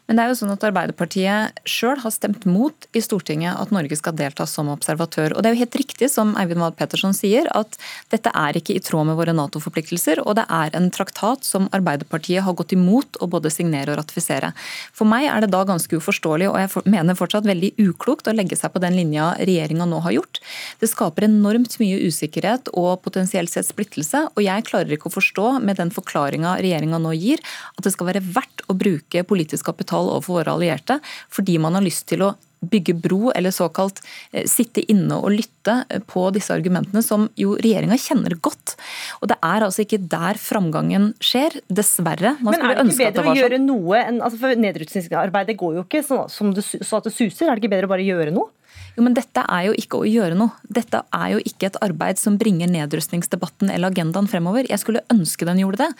Men 0.05 0.19
det 0.19 0.25
er 0.25 0.33
jo 0.35 0.37
sånn 0.37 0.53
at 0.53 0.64
Arbeiderpartiet 0.69 1.61
sjøl 1.64 1.97
har 2.03 2.12
stemt 2.12 2.43
mot 2.45 2.87
i 2.93 3.01
Stortinget 3.01 3.57
at 3.57 3.71
Norge 3.73 3.97
skal 3.97 4.12
delta 4.19 4.45
som 4.45 4.69
observatør. 4.69 5.33
Og 5.33 5.40
det 5.40 5.49
er 5.49 5.55
jo 5.55 5.62
helt 5.62 5.79
riktig 5.81 6.11
som 6.12 6.35
Eivind 6.37 6.61
Wahl 6.61 6.75
Petterson 6.77 7.17
sier, 7.17 7.49
at 7.57 7.79
dette 8.12 8.29
er 8.37 8.59
ikke 8.61 8.77
i 8.77 8.83
tråd 8.85 9.09
med 9.09 9.17
våre 9.17 9.33
Nato-forpliktelser. 9.33 10.21
Og 10.27 10.37
det 10.37 10.45
er 10.53 10.77
en 10.77 10.90
traktat 10.93 11.49
som 11.49 11.71
Arbeiderpartiet 11.73 12.45
har 12.45 12.57
gått 12.59 12.75
imot 12.77 13.17
å 13.25 13.31
både 13.33 13.53
signere 13.55 13.95
og 13.95 14.03
ratifisere. 14.03 14.53
For 14.93 15.09
meg 15.09 15.31
er 15.31 15.47
det 15.47 15.51
da 15.55 15.62
ganske 15.64 15.97
uforståelig, 15.97 16.51
og 16.53 16.61
jeg 16.61 16.93
mener 16.93 17.17
fortsatt 17.17 17.49
veldig 17.49 17.73
uklokt, 17.87 18.29
å 18.29 18.37
legge 18.37 18.61
seg 18.61 18.75
på 18.77 18.85
den 18.85 18.99
linja 19.01 19.31
regjeringa 19.40 19.88
nå 19.88 20.03
har 20.05 20.19
gjort. 20.19 20.43
Det 20.85 20.93
skaper 20.93 21.31
enormt 21.31 21.79
mye 21.81 22.03
usikkerhet 22.05 22.69
og 22.77 23.01
potensielt 23.09 23.55
sett 23.55 23.71
splittelse. 23.71 24.27
Og 24.37 24.45
jeg 24.45 24.69
klarer 24.69 24.99
ikke 24.99 25.09
å 25.09 25.17
forstå, 25.17 25.49
med 25.64 25.81
den 25.81 25.95
forklaringa 25.95 26.59
regjeringa 26.61 27.01
nå 27.01 27.17
gir, 27.17 27.40
at 27.73 27.88
det 27.88 27.97
skal 27.97 28.12
være 28.12 28.25
verdt 28.37 28.69
å 28.69 28.77
bruke 28.77 29.25
politisk 29.25 29.73
kapital 29.73 29.93
kapital 29.94 30.11
overfor 30.11 30.35
våre 30.35 30.52
allierte, 30.52 31.00
fordi 31.30 31.59
man 31.59 31.74
har 31.74 31.83
lyst 31.83 32.09
til 32.09 32.22
å 32.22 32.35
bygge 32.70 32.96
bro, 33.05 33.31
eller 33.35 33.55
såkalt 33.55 34.00
eh, 34.33 34.46
sitte 34.50 34.85
inne 34.90 35.18
og 35.20 35.35
lytte 35.37 35.81
eh, 35.88 36.03
på 36.05 36.27
disse 36.35 36.55
argumentene, 36.55 37.03
som 37.05 37.29
jo 37.40 37.57
regjeringa 37.61 37.98
kjenner 38.00 38.37
godt. 38.40 38.77
Og 39.20 39.31
Det 39.33 39.38
er 39.40 39.66
altså 39.66 39.85
ikke 39.85 40.00
der 40.00 40.40
framgangen 40.40 41.12
skjer, 41.22 41.61
dessverre. 41.68 42.37
Man 42.40 42.57
Men 42.57 42.66
er 42.66 42.74
det 42.74 42.88
ikke 42.88 42.98
bedre 43.05 43.22
det 43.22 43.31
å 43.35 43.38
gjøre 43.42 43.61
sånn. 43.61 43.70
noe 43.70 44.03
enn 44.03 44.20
altså 44.24 44.42
for 44.42 44.64
Nedrustningsarbeidet 44.64 45.57
går 45.61 45.79
jo 45.79 45.87
ikke 45.87 46.05
så, 46.07 46.24
det, 46.55 46.64
så 46.64 47.00
at 47.00 47.09
det 47.09 47.14
suser. 47.14 47.48
Er 47.48 47.57
det 47.57 47.64
ikke 47.64 47.74
bedre 47.77 47.90
å 47.90 47.94
bare 47.94 48.07
gjøre 48.07 48.35
noe? 48.35 48.53
Jo, 48.94 49.03
men 49.03 49.14
Dette 49.16 49.42
er 49.50 49.68
jo 49.68 49.74
ikke 49.79 50.00
å 50.00 50.07
gjøre 50.07 50.37
noe. 50.38 50.55
Dette 50.70 51.00
er 51.14 51.33
jo 51.35 51.40
ikke 51.42 51.68
et 51.70 51.79
arbeid 51.83 52.20
som 52.20 52.37
bringer 52.38 52.70
nedrustningsdebatten 52.70 53.72
eller 53.74 53.90
agendaen 53.90 54.29
fremover. 54.31 54.68
Jeg 54.70 54.83
skulle 54.83 55.03
ønske 55.12 55.46
den 55.48 55.62
gjorde 55.64 55.83
det. 55.83 55.90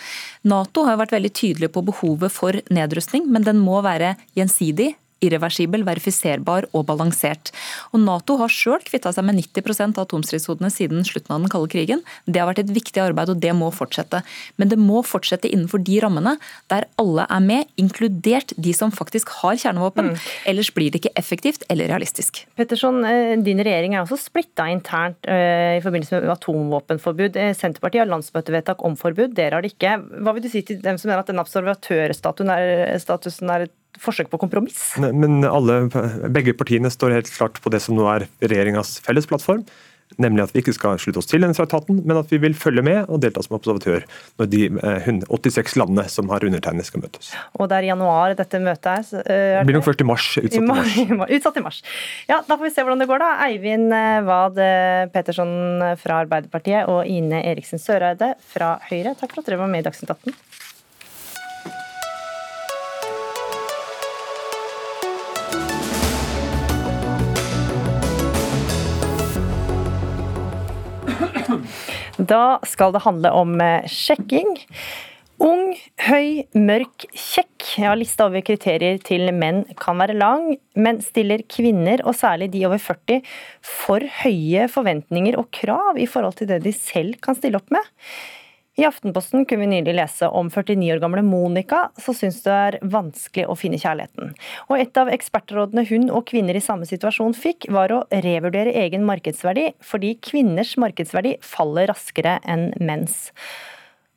Nato 0.51 0.85
har 0.87 0.95
jo 0.95 1.03
vært 1.03 1.17
veldig 1.17 1.33
tydelig 1.35 1.73
på 1.75 1.83
behovet 1.91 2.35
for 2.35 2.61
nedrustning, 2.71 3.27
men 3.31 3.47
den 3.47 3.59
må 3.63 3.81
være 3.85 4.15
gjensidig, 4.39 4.93
irreversibel, 5.25 5.85
verifiserbar 5.87 6.69
og 6.73 6.87
balansert. 6.91 7.53
Og 7.93 8.03
Nato 8.05 8.39
har 8.41 8.53
sjøl 8.53 8.83
kvitta 8.85 9.13
seg 9.15 9.27
med 9.27 9.41
90% 9.41 9.99
av 9.99 10.07
atomstridshodene 10.09 10.71
siden 10.73 11.05
slutten 11.07 11.35
av 11.35 11.45
den 11.45 11.53
kalde 11.53 11.73
krigen. 11.73 12.05
Det 12.27 12.41
har 12.41 12.51
vært 12.51 12.65
et 12.65 12.75
viktig 12.75 13.03
arbeid, 13.03 13.33
og 13.33 13.41
det 13.43 13.55
må 13.57 13.71
fortsette. 13.75 14.23
Men 14.61 14.73
det 14.73 14.79
må 14.81 15.03
fortsette 15.07 15.51
innenfor 15.51 15.83
de 15.85 16.01
rammene 16.05 16.37
der 16.73 16.89
alle 17.01 17.27
er 17.31 17.45
med, 17.45 17.71
inkludert 17.81 18.55
de 18.57 18.75
som 18.77 18.93
faktisk 18.95 19.33
har 19.41 19.59
kjernevåpen. 19.61 20.13
Mm. 20.13 20.25
Ellers 20.53 20.71
blir 20.75 20.93
det 20.93 21.03
ikke 21.03 21.15
effektivt 21.21 21.67
eller 21.73 21.91
realistisk. 21.93 22.45
Petterson, 22.59 23.03
eh, 23.09 23.35
din 23.45 23.63
regjering 23.65 23.95
er 23.95 24.05
også 24.05 24.19
splitta 24.21 24.69
internt 24.73 25.29
eh, 25.29 25.79
i 25.79 25.85
forbindelse 25.85 26.21
med 26.21 26.35
atomvåpenforbud. 26.37 27.39
Eh, 27.41 27.55
Senterpartiet 27.57 28.05
har 28.05 28.13
landsmøtevedtak 28.13 28.85
om 28.85 28.97
forbud, 28.99 29.35
dere 29.37 29.59
har 29.59 29.65
det 29.65 29.75
ikke. 29.75 29.97
Hva 30.25 30.35
vil 30.35 30.45
du 30.45 30.51
si 30.53 30.65
til 30.67 30.83
dem 30.85 30.99
som 31.01 31.11
mener 31.11 31.25
at 31.25 31.33
den 31.33 31.43
observatørstatusen 31.43 32.53
er, 33.55 33.67
et 33.69 33.75
forsøk 34.03 34.31
på 34.33 34.41
kompromiss? 34.43 34.95
Men 35.01 35.45
alle, 35.47 35.85
begge 36.35 36.57
partiene 36.59 36.93
står 36.93 37.19
helt 37.19 37.33
klart 37.35 37.61
på 37.63 37.73
det 37.73 37.83
som 37.85 37.99
nå 37.99 38.07
er 38.11 38.29
regjeringas 38.43 38.99
felles 39.05 39.29
plattform. 39.31 39.67
Nemlig 40.21 40.45
at 40.45 40.53
vi 40.55 40.61
ikke 40.63 40.75
skal 40.77 40.99
slutte 41.03 41.19
oss 41.19 41.27
til 41.27 41.43
denne 41.43 41.57
traktaten, 41.57 41.99
men 42.07 42.19
at 42.21 42.31
vi 42.31 42.39
vil 42.43 42.55
følge 42.55 42.85
med 42.87 43.09
og 43.11 43.19
delta 43.25 43.43
som 43.43 43.57
observatør 43.57 44.05
når 44.39 44.51
de 44.53 44.61
86 45.27 45.59
eh, 45.59 45.79
landene 45.81 46.05
som 46.13 46.31
har 46.31 46.45
undertegnet 46.47 46.87
skal 46.87 47.03
møtes. 47.03 47.33
Og 47.59 47.67
det 47.71 47.81
er 47.81 47.89
i 47.89 47.91
januar 47.91 48.37
dette 48.39 48.61
møtet 48.63 48.91
er? 48.93 49.25
er 49.25 49.57
det 49.59 49.67
blir 49.71 49.79
nok 49.81 49.89
først 49.89 50.05
i 50.05 50.07
mars. 50.07 50.29
Utsatt 50.39 50.61
i 50.63 50.69
mars. 50.69 51.33
utsatt 51.39 51.59
i 51.59 51.65
mars. 51.65 51.81
Ja, 52.31 52.43
Da 52.47 52.55
får 52.55 52.69
vi 52.69 52.75
se 52.77 52.85
hvordan 52.85 53.03
det 53.03 53.09
går, 53.11 53.25
da. 53.25 53.33
Eivind 53.49 53.97
eh, 53.97 54.21
Wad 54.29 54.61
eh, 54.63 55.97
fra 56.05 56.21
Arbeiderpartiet 56.23 56.93
og 56.93 57.09
Ine 57.11 57.43
Eriksen 57.51 57.83
Søreide 57.83 58.35
fra 58.53 58.77
Høyre, 58.91 59.17
takk 59.19 59.35
for 59.35 59.43
at 59.43 59.51
dere 59.51 59.63
var 59.65 59.73
med 59.73 59.83
i 59.83 59.89
Dagsnytt 59.89 60.15
18. 60.15 60.39
Da 72.31 72.61
skal 72.69 72.95
det 72.95 73.03
handle 73.05 73.33
om 73.35 73.59
eh, 73.61 73.89
sjekking. 73.91 74.55
Ung, 75.43 75.73
høy, 76.07 76.45
mørk, 76.55 77.09
kjekk. 77.11 77.51
Ja, 77.83 77.95
lista 77.99 78.29
over 78.29 78.45
kriterier 78.47 79.01
til 79.03 79.27
menn 79.35 79.65
kan 79.81 79.99
være 79.99 80.15
lang, 80.15 80.55
men 80.79 81.01
stiller 81.03 81.43
kvinner, 81.51 82.05
og 82.07 82.15
særlig 82.15 82.53
de 82.53 82.63
over 82.69 82.79
40, 82.79 83.19
for 83.67 84.05
høye 84.23 84.69
forventninger 84.71 85.37
og 85.41 85.51
krav 85.55 85.99
i 85.99 86.07
forhold 86.07 86.39
til 86.39 86.53
det 86.53 86.63
de 86.65 86.73
selv 86.77 87.19
kan 87.25 87.37
stille 87.39 87.59
opp 87.59 87.75
med? 87.75 87.91
I 88.75 88.85
Aftenposten 88.85 89.45
kunne 89.47 89.61
vi 89.61 89.67
nylig 89.71 89.95
lese 89.95 90.27
om 90.29 90.49
49 90.51 90.89
år 90.97 90.99
gamle 91.03 91.23
Monica, 91.23 91.93
som 92.01 92.15
syns 92.19 92.41
det 92.43 92.55
er 92.55 92.77
vanskelig 92.83 93.47
å 93.47 93.55
finne 93.59 93.79
kjærligheten. 93.79 94.33
Og 94.67 94.81
Et 94.81 94.99
av 94.99 95.11
ekspertrådene 95.15 95.85
hun 95.87 96.09
og 96.11 96.27
kvinner 96.27 96.59
i 96.59 96.63
samme 96.65 96.89
situasjon 96.91 97.37
fikk, 97.39 97.69
var 97.71 97.95
å 97.95 98.03
revurdere 98.11 98.75
egen 98.83 99.07
markedsverdi, 99.07 99.69
fordi 99.79 100.17
kvinners 100.19 100.75
markedsverdi 100.83 101.37
faller 101.47 101.87
raskere 101.93 102.41
enn 102.43 102.73
menns. 102.83 103.31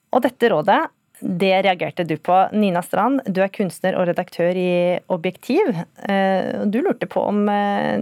Og 0.10 0.26
dette 0.26 0.50
rådet 0.50 0.88
det 1.22 1.54
reagerte 1.66 2.04
du 2.04 2.18
på. 2.18 2.36
Nina 2.54 2.82
Strand, 2.86 3.22
du 3.26 3.42
er 3.42 3.54
kunstner 3.54 3.98
og 3.98 4.06
redaktør 4.10 4.58
i 4.58 4.98
Objektiv. 5.14 5.70
Eh, 6.06 6.66
du 6.66 6.82
lurte 6.82 7.10
på 7.10 7.24
om 7.26 7.48
eh, 7.50 8.02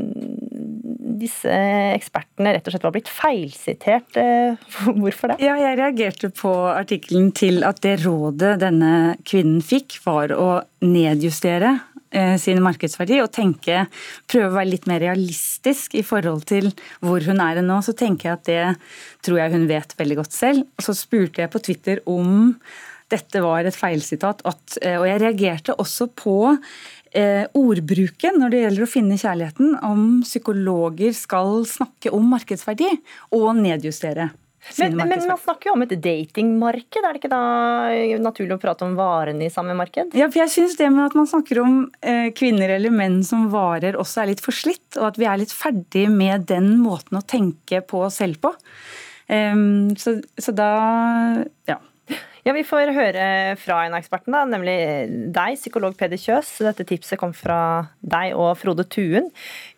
disse 1.20 1.52
ekspertene 1.96 2.56
rett 2.56 2.68
og 2.68 2.76
slett 2.76 2.86
var 2.86 2.94
blitt 2.96 3.12
feilsitert. 3.12 4.20
Eh, 4.20 4.70
hvorfor 5.02 5.34
det? 5.34 5.40
Ja, 5.46 5.58
jeg 5.62 5.80
reagerte 5.80 6.32
på 6.36 6.54
artikkelen 6.72 7.32
til 7.36 7.66
at 7.68 7.82
det 7.86 8.00
rådet 8.06 8.58
denne 8.64 8.94
kvinnen 9.28 9.64
fikk, 9.66 10.00
var 10.06 10.36
å 10.36 10.50
nedjustere 10.86 11.78
sin 12.40 12.62
markedsverdi 12.64 13.18
og 13.20 13.34
tenke, 13.36 13.82
prøve 14.32 14.48
å 14.48 14.56
være 14.56 14.70
litt 14.70 14.86
mer 14.88 15.02
realistisk 15.04 15.98
i 16.00 16.04
forhold 16.06 16.46
til 16.48 16.70
hvor 17.04 17.26
hun 17.28 17.42
er 17.44 17.60
nå. 17.66 17.82
Så 17.84 17.92
tenker 17.98 18.30
jeg 18.30 18.38
at 18.38 18.46
det 18.48 19.26
tror 19.26 19.42
jeg 19.42 19.52
hun 19.52 19.66
vet 19.68 19.96
veldig 20.00 20.22
godt 20.22 20.38
selv. 20.38 20.64
Og 20.78 20.86
så 20.86 20.96
spurte 20.96 21.44
jeg 21.44 21.52
på 21.52 21.60
Twitter 21.66 22.00
om 22.08 22.54
dette 23.14 23.42
var 23.44 23.66
et 23.66 23.78
feilsitat. 23.78 24.42
At, 24.48 24.78
eh, 24.82 24.98
og 24.98 25.06
jeg 25.08 25.22
reagerte 25.22 25.78
også 25.82 26.08
på 26.18 26.38
eh, 27.16 27.46
ordbruken 27.58 28.40
når 28.42 28.54
det 28.54 28.64
gjelder 28.64 28.86
å 28.86 28.92
finne 28.92 29.20
kjærligheten, 29.20 29.76
om 29.88 30.08
psykologer 30.26 31.16
skal 31.16 31.64
snakke 31.70 32.14
om 32.16 32.28
markedsverdi 32.36 32.92
og 33.38 33.54
nedjustere. 33.60 34.32
Men, 34.80 34.96
men, 34.98 35.12
man 35.28 35.38
snakker 35.38 35.70
jo 35.70 35.76
om 35.76 35.84
et 35.86 35.94
datingmarked, 36.02 37.04
er 37.06 37.14
det 37.14 37.20
ikke 37.20 37.30
da 37.30 37.42
naturlig 38.24 38.56
å 38.56 38.62
prate 38.62 38.86
om 38.88 38.96
varene 38.98 39.46
i 39.46 39.54
samme 39.54 39.76
marked? 39.78 40.16
Ja, 40.18 40.26
for 40.32 40.42
jeg 40.42 40.54
synes 40.56 40.74
det 40.80 40.88
med 40.90 41.06
at 41.06 41.18
man 41.18 41.30
snakker 41.30 41.62
om 41.62 41.76
eh, 42.02 42.32
kvinner 42.36 42.74
eller 42.80 42.94
menn 42.94 43.20
som 43.28 43.46
varer 43.54 43.98
også 44.02 44.24
er 44.24 44.32
litt 44.34 44.42
forslitt, 44.42 44.88
og 44.98 45.12
at 45.12 45.20
vi 45.22 45.30
er 45.30 45.44
litt 45.44 45.54
ferdig 45.54 46.08
med 46.10 46.48
den 46.50 46.80
måten 46.82 47.22
å 47.22 47.26
tenke 47.30 47.84
på 47.86 48.02
selv 48.14 48.42
på. 48.42 48.56
Um, 49.30 49.94
så, 49.98 50.18
så 50.38 50.54
da 50.54 50.72
ja. 51.70 51.78
Ja, 52.46 52.54
Vi 52.54 52.62
får 52.62 52.92
høre 52.94 53.28
fra 53.58 53.80
en 53.88 53.96
av 53.96 54.04
ekspertene, 54.04 54.44
nemlig 54.52 54.76
deg, 55.34 55.56
psykolog 55.58 55.96
Peder 55.98 56.20
Kjøs. 56.22 56.52
Dette 56.62 56.84
tipset 56.86 57.18
kom 57.18 57.32
fra 57.34 57.88
deg 58.06 58.36
og 58.38 58.52
Frode 58.60 58.84
Tuen. 58.86 59.32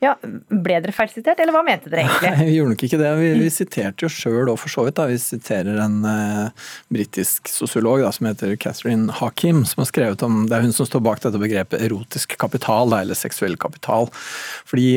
Ja, 0.04 0.18
Ble 0.20 0.82
dere 0.84 0.92
feilsitert, 0.92 1.40
eller 1.40 1.56
hva 1.56 1.62
mente 1.64 1.88
dere 1.88 2.04
egentlig? 2.04 2.34
Nei, 2.34 2.48
vi 2.50 2.58
gjorde 2.58 2.74
nok 2.74 2.84
ikke 2.90 3.00
det. 3.00 3.12
Vi, 3.22 3.30
vi 3.40 3.54
siterte 3.56 4.04
jo 4.04 4.10
sjøl 4.12 4.52
og 4.52 4.60
for 4.60 4.74
så 4.74 4.84
vidt. 4.84 4.98
da. 5.00 5.06
Vi 5.08 5.22
siterer 5.24 5.80
en 5.86 5.96
uh, 6.04 6.68
britisk 6.92 7.48
sosiolog 7.48 8.04
som 8.18 8.28
heter 8.28 8.58
Catherine 8.60 9.16
Hakim, 9.16 9.64
som 9.64 9.86
har 9.86 9.90
skrevet 9.94 10.28
om 10.28 10.44
Det 10.52 10.60
er 10.60 10.68
hun 10.68 10.76
som 10.76 10.92
står 10.92 11.06
bak 11.08 11.24
dette 11.24 11.40
begrepet 11.40 11.88
erotisk 11.88 12.36
kapital, 12.36 12.92
da, 12.92 13.00
eller 13.06 13.16
seksuell 13.16 13.56
kapital. 13.56 14.12
Fordi 14.68 14.90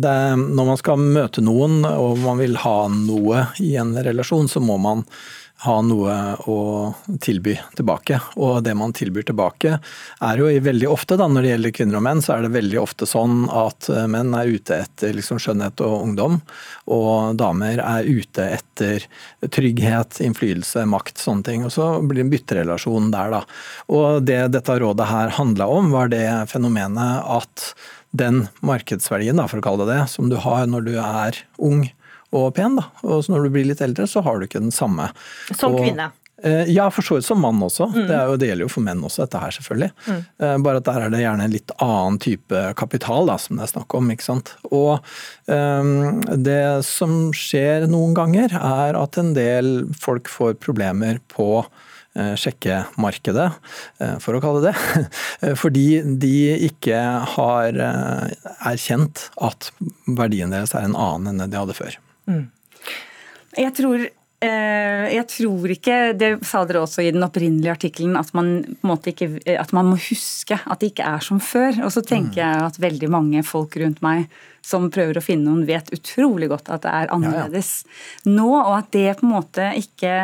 det, 0.00 0.16
når 0.40 0.72
man 0.72 0.80
skal 0.80 1.04
møte 1.20 1.44
noen 1.44 1.82
og 1.92 2.24
man 2.24 2.40
vil 2.40 2.56
ha 2.64 2.76
noe 2.88 3.50
i 3.60 3.74
en 3.76 3.92
relasjon, 4.00 4.48
så 4.48 4.64
må 4.64 4.80
man 4.80 5.04
ha 5.62 5.76
noe 5.86 6.14
å 6.50 6.58
tilby 7.22 7.54
tilbake. 7.78 8.18
Og 8.42 8.62
det 8.66 8.74
man 8.78 8.94
tilbyr 8.96 9.28
tilbake 9.28 9.76
er 9.78 10.40
jo 10.40 10.48
veldig 10.64 10.88
ofte, 10.90 11.18
da, 11.20 11.28
når 11.30 11.46
det 11.46 11.52
gjelder 11.52 11.74
kvinner 11.76 12.00
og 12.00 12.04
menn, 12.08 12.22
så 12.24 12.34
er 12.34 12.46
det 12.46 12.52
veldig 12.56 12.80
ofte 12.82 13.06
sånn 13.08 13.44
at 13.46 13.88
eh, 13.92 14.08
menn 14.10 14.34
er 14.38 14.50
ute 14.50 14.80
etter 14.84 15.14
liksom 15.14 15.38
skjønnhet 15.42 15.84
og 15.86 15.94
ungdom, 16.08 16.40
og 16.90 17.38
damer 17.38 17.82
er 17.84 18.10
ute 18.10 18.48
etter 18.58 19.06
trygghet, 19.54 20.18
innflytelse, 20.26 20.84
makt, 20.90 21.22
sånne 21.22 21.46
ting. 21.46 21.66
Og 21.68 21.74
så 21.74 21.94
blir 22.02 22.22
det 22.22 22.26
en 22.26 22.34
bytterelasjon 22.34 23.10
der, 23.14 23.38
da. 23.38 23.42
Og 23.94 24.22
det 24.26 24.42
dette 24.56 24.78
rådet 24.82 25.10
her 25.10 25.34
handla 25.38 25.70
om, 25.70 25.92
var 25.94 26.10
det 26.12 26.26
fenomenet 26.50 27.22
at 27.38 27.72
den 28.12 28.46
markedsverdien, 28.60 29.38
da, 29.38 29.46
for 29.48 29.62
å 29.62 29.64
kalle 29.64 29.86
det 29.86 29.94
det, 29.94 30.06
som 30.12 30.28
du 30.28 30.36
har 30.42 30.66
når 30.68 30.88
du 30.90 30.94
er 31.00 31.44
ung 31.62 31.86
og 32.32 32.50
pen. 32.56 32.80
Da. 32.80 32.88
Og 33.06 33.28
når 33.30 33.46
du 33.46 33.54
blir 33.54 33.68
litt 33.68 33.84
eldre, 33.84 34.08
så 34.10 34.24
har 34.24 34.40
du 34.40 34.48
ikke 34.48 34.62
den 34.62 34.74
samme. 34.74 35.10
Som 35.52 35.76
og, 35.76 35.84
kvinne? 35.84 36.10
Eh, 36.42 36.70
ja, 36.72 36.90
for 36.90 37.02
så 37.02 37.14
vidt 37.14 37.26
som 37.26 37.40
mann 37.40 37.62
også. 37.62 37.86
Mm. 37.86 38.08
Det, 38.08 38.16
jo, 38.16 38.36
det, 38.36 38.48
gjelder 38.48 38.66
jo 38.66 38.72
for 38.72 38.86
menn 38.86 39.04
også, 39.06 39.22
dette 39.22 39.42
her 39.42 39.54
selvfølgelig. 39.54 39.90
Mm. 40.08 40.18
Eh, 40.42 40.56
bare 40.66 40.80
at 40.80 40.88
der 40.88 41.04
er 41.04 41.12
det 41.12 41.22
gjerne 41.22 41.46
en 41.46 41.54
litt 41.54 41.74
annen 41.76 42.18
type 42.22 42.64
kapital 42.78 43.30
da, 43.30 43.38
som 43.38 43.60
det 43.60 43.68
er 43.68 43.72
snakk 43.76 43.96
om. 43.98 44.10
ikke 44.10 44.26
sant? 44.26 44.54
Og 44.72 44.98
um, 45.46 46.18
det 46.42 46.64
som 46.88 47.30
skjer 47.36 47.86
noen 47.90 48.16
ganger, 48.18 48.56
er 48.58 48.98
at 48.98 49.20
en 49.22 49.32
del 49.38 49.72
folk 49.94 50.30
får 50.32 50.58
problemer 50.62 51.22
på 51.32 51.64
sjekkemarkedet, 52.12 53.46
for 54.20 54.36
å 54.36 54.40
kalle 54.44 54.60
det 54.60 54.72
det. 54.74 55.54
Fordi 55.62 55.86
de 56.20 56.34
ikke 56.68 56.98
har 57.38 57.78
erkjent 57.80 59.30
at 59.40 59.70
verdien 60.04 60.52
deres 60.52 60.74
er 60.76 60.90
en 60.90 60.98
annen 60.98 61.30
enn 61.30 61.40
det 61.40 61.54
de 61.54 61.62
hadde 61.62 61.78
før. 61.78 61.96
Mm. 62.30 62.44
Jeg 63.58 63.72
tror 63.76 64.02
eh, 64.42 65.06
jeg 65.12 65.26
tror 65.30 65.74
ikke, 65.74 65.96
det 66.18 66.30
sa 66.46 66.62
dere 66.68 66.82
også 66.84 67.04
i 67.04 67.10
den 67.14 67.24
opprinnelige 67.24 67.74
artikkelen, 67.74 68.16
at 68.18 68.32
man, 68.36 68.54
at 68.82 69.74
man 69.76 69.90
må 69.92 69.98
huske 70.08 70.58
at 70.58 70.82
det 70.82 70.92
ikke 70.92 71.08
er 71.08 71.24
som 71.24 71.40
før. 71.42 71.82
Og 71.86 71.92
så 71.94 72.04
tenker 72.04 72.38
mm. 72.38 72.42
jeg 72.42 72.66
at 72.68 72.82
veldig 72.82 73.12
mange 73.12 73.44
folk 73.46 73.76
rundt 73.82 74.02
meg 74.04 74.26
som 74.62 74.90
prøver 74.94 75.18
å 75.18 75.24
finne 75.24 75.48
noen, 75.48 75.66
vet 75.66 75.90
utrolig 75.94 76.48
godt 76.52 76.70
at 76.70 76.84
det 76.84 76.92
er 76.94 77.10
annerledes 77.14 77.72
ja, 77.82 77.90
ja. 77.90 78.34
nå, 78.36 78.50
og 78.60 78.76
at 78.76 78.92
det 78.94 79.08
på 79.18 79.26
en 79.26 79.34
måte 79.34 79.72
ikke 79.80 80.14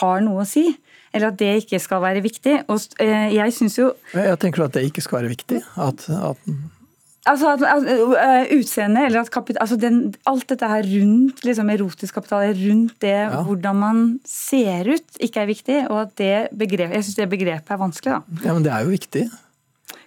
har 0.00 0.24
noe 0.26 0.42
å 0.42 0.48
si. 0.48 0.68
Eller 1.14 1.30
at 1.30 1.38
det 1.40 1.52
ikke 1.62 1.78
skal 1.80 2.02
være 2.02 2.20
viktig. 2.24 2.58
Og 2.68 2.98
eh, 3.00 3.30
jeg 3.32 3.54
syns 3.56 3.78
jo 3.78 3.92
Jeg 4.12 4.36
tenker 4.42 4.66
at 4.66 4.74
det 4.76 4.84
ikke 4.90 5.04
skal 5.04 5.22
være 5.22 5.32
viktig. 5.32 5.62
At, 5.80 6.02
at 6.12 6.50
Altså, 7.26 7.54
uh, 7.58 8.44
Utseende, 8.54 9.06
eller 9.08 9.24
at 9.24 9.30
kapital, 9.34 9.58
altså 9.64 9.78
den, 9.80 10.14
alt 10.30 10.46
dette 10.52 10.68
her 10.70 10.86
rundt 10.86 11.42
liksom 11.46 11.72
erotisk 11.74 12.14
kapital, 12.14 12.52
rundt 12.54 12.94
det 13.02 13.16
ja. 13.16 13.40
hvordan 13.46 13.80
man 13.80 14.04
ser 14.28 14.92
ut, 14.92 15.18
ikke 15.18 15.42
er 15.42 15.50
viktig. 15.50 15.80
Og 15.88 16.04
at 16.04 16.14
det 16.20 16.36
begrep, 16.54 16.94
jeg 16.94 17.08
syns 17.08 17.18
det 17.18 17.28
begrepet 17.32 17.74
er 17.74 17.82
vanskelig. 17.82 18.20
da. 18.20 18.46
Ja, 18.46 18.54
Men 18.54 18.66
det 18.68 18.72
er 18.76 18.86
jo 18.86 18.94
viktig. 18.94 19.26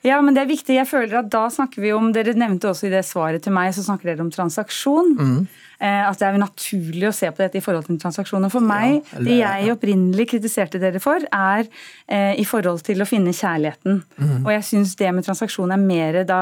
Ja, 0.06 0.22
men 0.24 0.36
det 0.36 0.46
er 0.46 0.52
viktig. 0.52 0.78
Jeg 0.78 0.88
føler 0.88 1.20
at 1.20 1.32
da 1.32 1.46
snakker 1.52 1.84
vi 1.84 1.92
om 1.92 2.14
Dere 2.16 2.36
nevnte 2.38 2.72
også 2.72 2.88
i 2.88 2.94
det 2.94 3.04
svaret 3.08 3.44
til 3.44 3.56
meg, 3.56 3.74
så 3.76 3.84
snakker 3.84 4.14
dere 4.14 4.24
om 4.24 4.32
transaksjon. 4.32 5.16
Mm. 5.20 5.42
Eh, 5.80 6.04
at 6.04 6.20
det 6.20 6.28
er 6.28 6.36
naturlig 6.42 7.08
å 7.08 7.14
se 7.16 7.30
på 7.32 7.40
dette 7.40 7.56
i 7.56 7.64
forhold 7.64 7.86
til 7.88 8.00
transaksjoner. 8.02 8.52
For 8.52 8.64
meg, 8.64 8.98
ja, 9.00 9.16
eller, 9.16 9.30
det 9.30 9.38
jeg 9.40 9.76
opprinnelig 9.78 10.26
kritiserte 10.34 10.82
dere 10.82 11.00
for, 11.00 11.24
er 11.24 11.64
eh, 12.12 12.36
i 12.36 12.46
forhold 12.48 12.84
til 12.84 13.00
å 13.00 13.08
finne 13.08 13.32
kjærligheten. 13.36 14.02
Mm. 14.20 14.38
Og 14.42 14.52
jeg 14.58 14.68
syns 14.74 14.98
det 15.00 15.14
med 15.16 15.28
transaksjon 15.28 15.72
er 15.72 15.80
mer 15.80 16.24
Da 16.28 16.42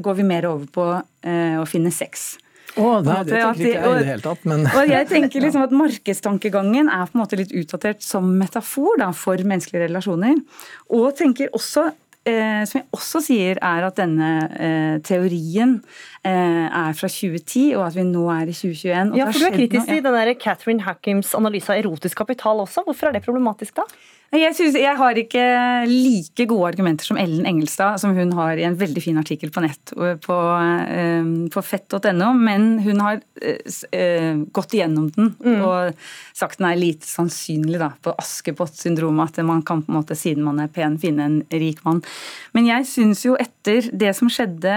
går 0.00 0.20
vi 0.20 0.24
mer 0.24 0.48
over 0.48 0.70
på 0.72 0.86
eh, 0.96 1.58
å 1.60 1.66
finne 1.68 1.92
sex. 1.92 2.38
Oh, 2.78 3.00
nei, 3.02 3.20
det 3.26 3.40
tenker 3.42 3.58
ikke 3.58 3.70
jeg 3.74 3.90
i 3.90 3.98
det 3.98 4.08
hele 4.12 4.22
tatt, 4.22 4.42
men 4.46 4.66
Og 4.70 4.88
jeg 4.88 5.06
tenker 5.10 5.42
liksom 5.42 5.64
at 5.66 5.72
Markedstankegangen 5.82 6.88
er 6.88 7.08
på 7.08 7.16
en 7.16 7.22
måte 7.24 7.38
litt 7.40 7.52
utdatert 7.60 8.04
som 8.04 8.28
metafor 8.40 9.00
da, 9.02 9.10
for 9.16 9.40
menneskelige 9.40 9.88
relasjoner. 9.88 10.38
Og 10.96 11.10
tenker 11.18 11.52
også 11.56 11.90
eh, 12.28 12.62
som 12.68 12.80
jeg 12.80 12.86
også 12.94 13.22
sier, 13.24 13.60
er 13.64 13.86
at 13.88 13.98
denne 13.98 14.30
eh, 14.54 14.96
teorien 15.06 15.78
eh, 16.26 16.66
er 16.66 16.94
fra 16.98 17.10
2010, 17.10 17.64
og 17.78 17.86
at 17.88 17.98
vi 17.98 18.06
nå 18.08 18.26
er 18.34 18.52
i 18.52 18.56
2021. 18.56 19.16
ja, 19.18 19.28
for 19.30 19.38
Du 19.38 19.48
er 19.48 19.56
kritisk 19.56 19.88
til 19.88 20.00
ja. 20.00 20.04
den 20.06 20.18
der 20.20 20.34
Catherine 20.38 20.86
Hackims 20.86 21.34
analyse 21.38 21.72
av 21.72 21.82
erotisk 21.82 22.20
kapital 22.20 22.64
også. 22.64 22.86
Hvorfor 22.86 23.10
er 23.10 23.18
det 23.18 23.24
problematisk, 23.26 23.76
da? 23.80 23.86
Jeg, 24.28 24.52
synes, 24.58 24.74
jeg 24.76 24.92
har 24.92 25.16
ikke 25.16 25.42
like 25.88 26.44
gode 26.50 26.66
argumenter 26.68 27.06
som 27.08 27.16
Ellen 27.16 27.46
Engelstad, 27.48 27.96
som 28.02 28.12
hun 28.12 28.34
har 28.36 28.60
i 28.60 28.66
en 28.68 28.76
veldig 28.76 29.00
fin 29.00 29.16
artikkel 29.16 29.48
på 29.54 29.62
nett 29.64 29.92
på, 29.94 30.36
eh, 30.84 31.30
på 31.54 31.62
fett.no, 31.64 32.28
men 32.36 32.66
hun 32.84 33.00
har 33.00 33.22
uh, 33.22 34.42
gått 34.52 34.76
igjennom 34.76 35.06
den 35.16 35.30
mm. 35.32 35.62
og 35.64 36.04
sagt 36.36 36.60
den 36.60 36.68
er 36.68 36.76
lite 36.76 37.08
sannsynlig 37.08 37.80
da, 37.80 37.88
på 38.04 38.12
Askepott-syndromet, 38.20 39.32
at 39.32 39.48
man 39.48 39.64
kan 39.64 39.80
på 39.86 39.94
en 39.94 40.00
måte, 40.02 40.18
siden 40.18 40.44
man 40.44 40.60
er 40.60 40.68
pen, 40.76 41.00
finne 41.00 41.24
en 41.24 41.38
rik 41.48 41.80
mann. 41.88 42.02
Men 42.52 42.68
jeg 42.68 42.84
syns 42.90 43.24
jo 43.24 43.38
etter 43.40 43.88
det 43.96 44.12
som 44.18 44.28
skjedde 44.28 44.76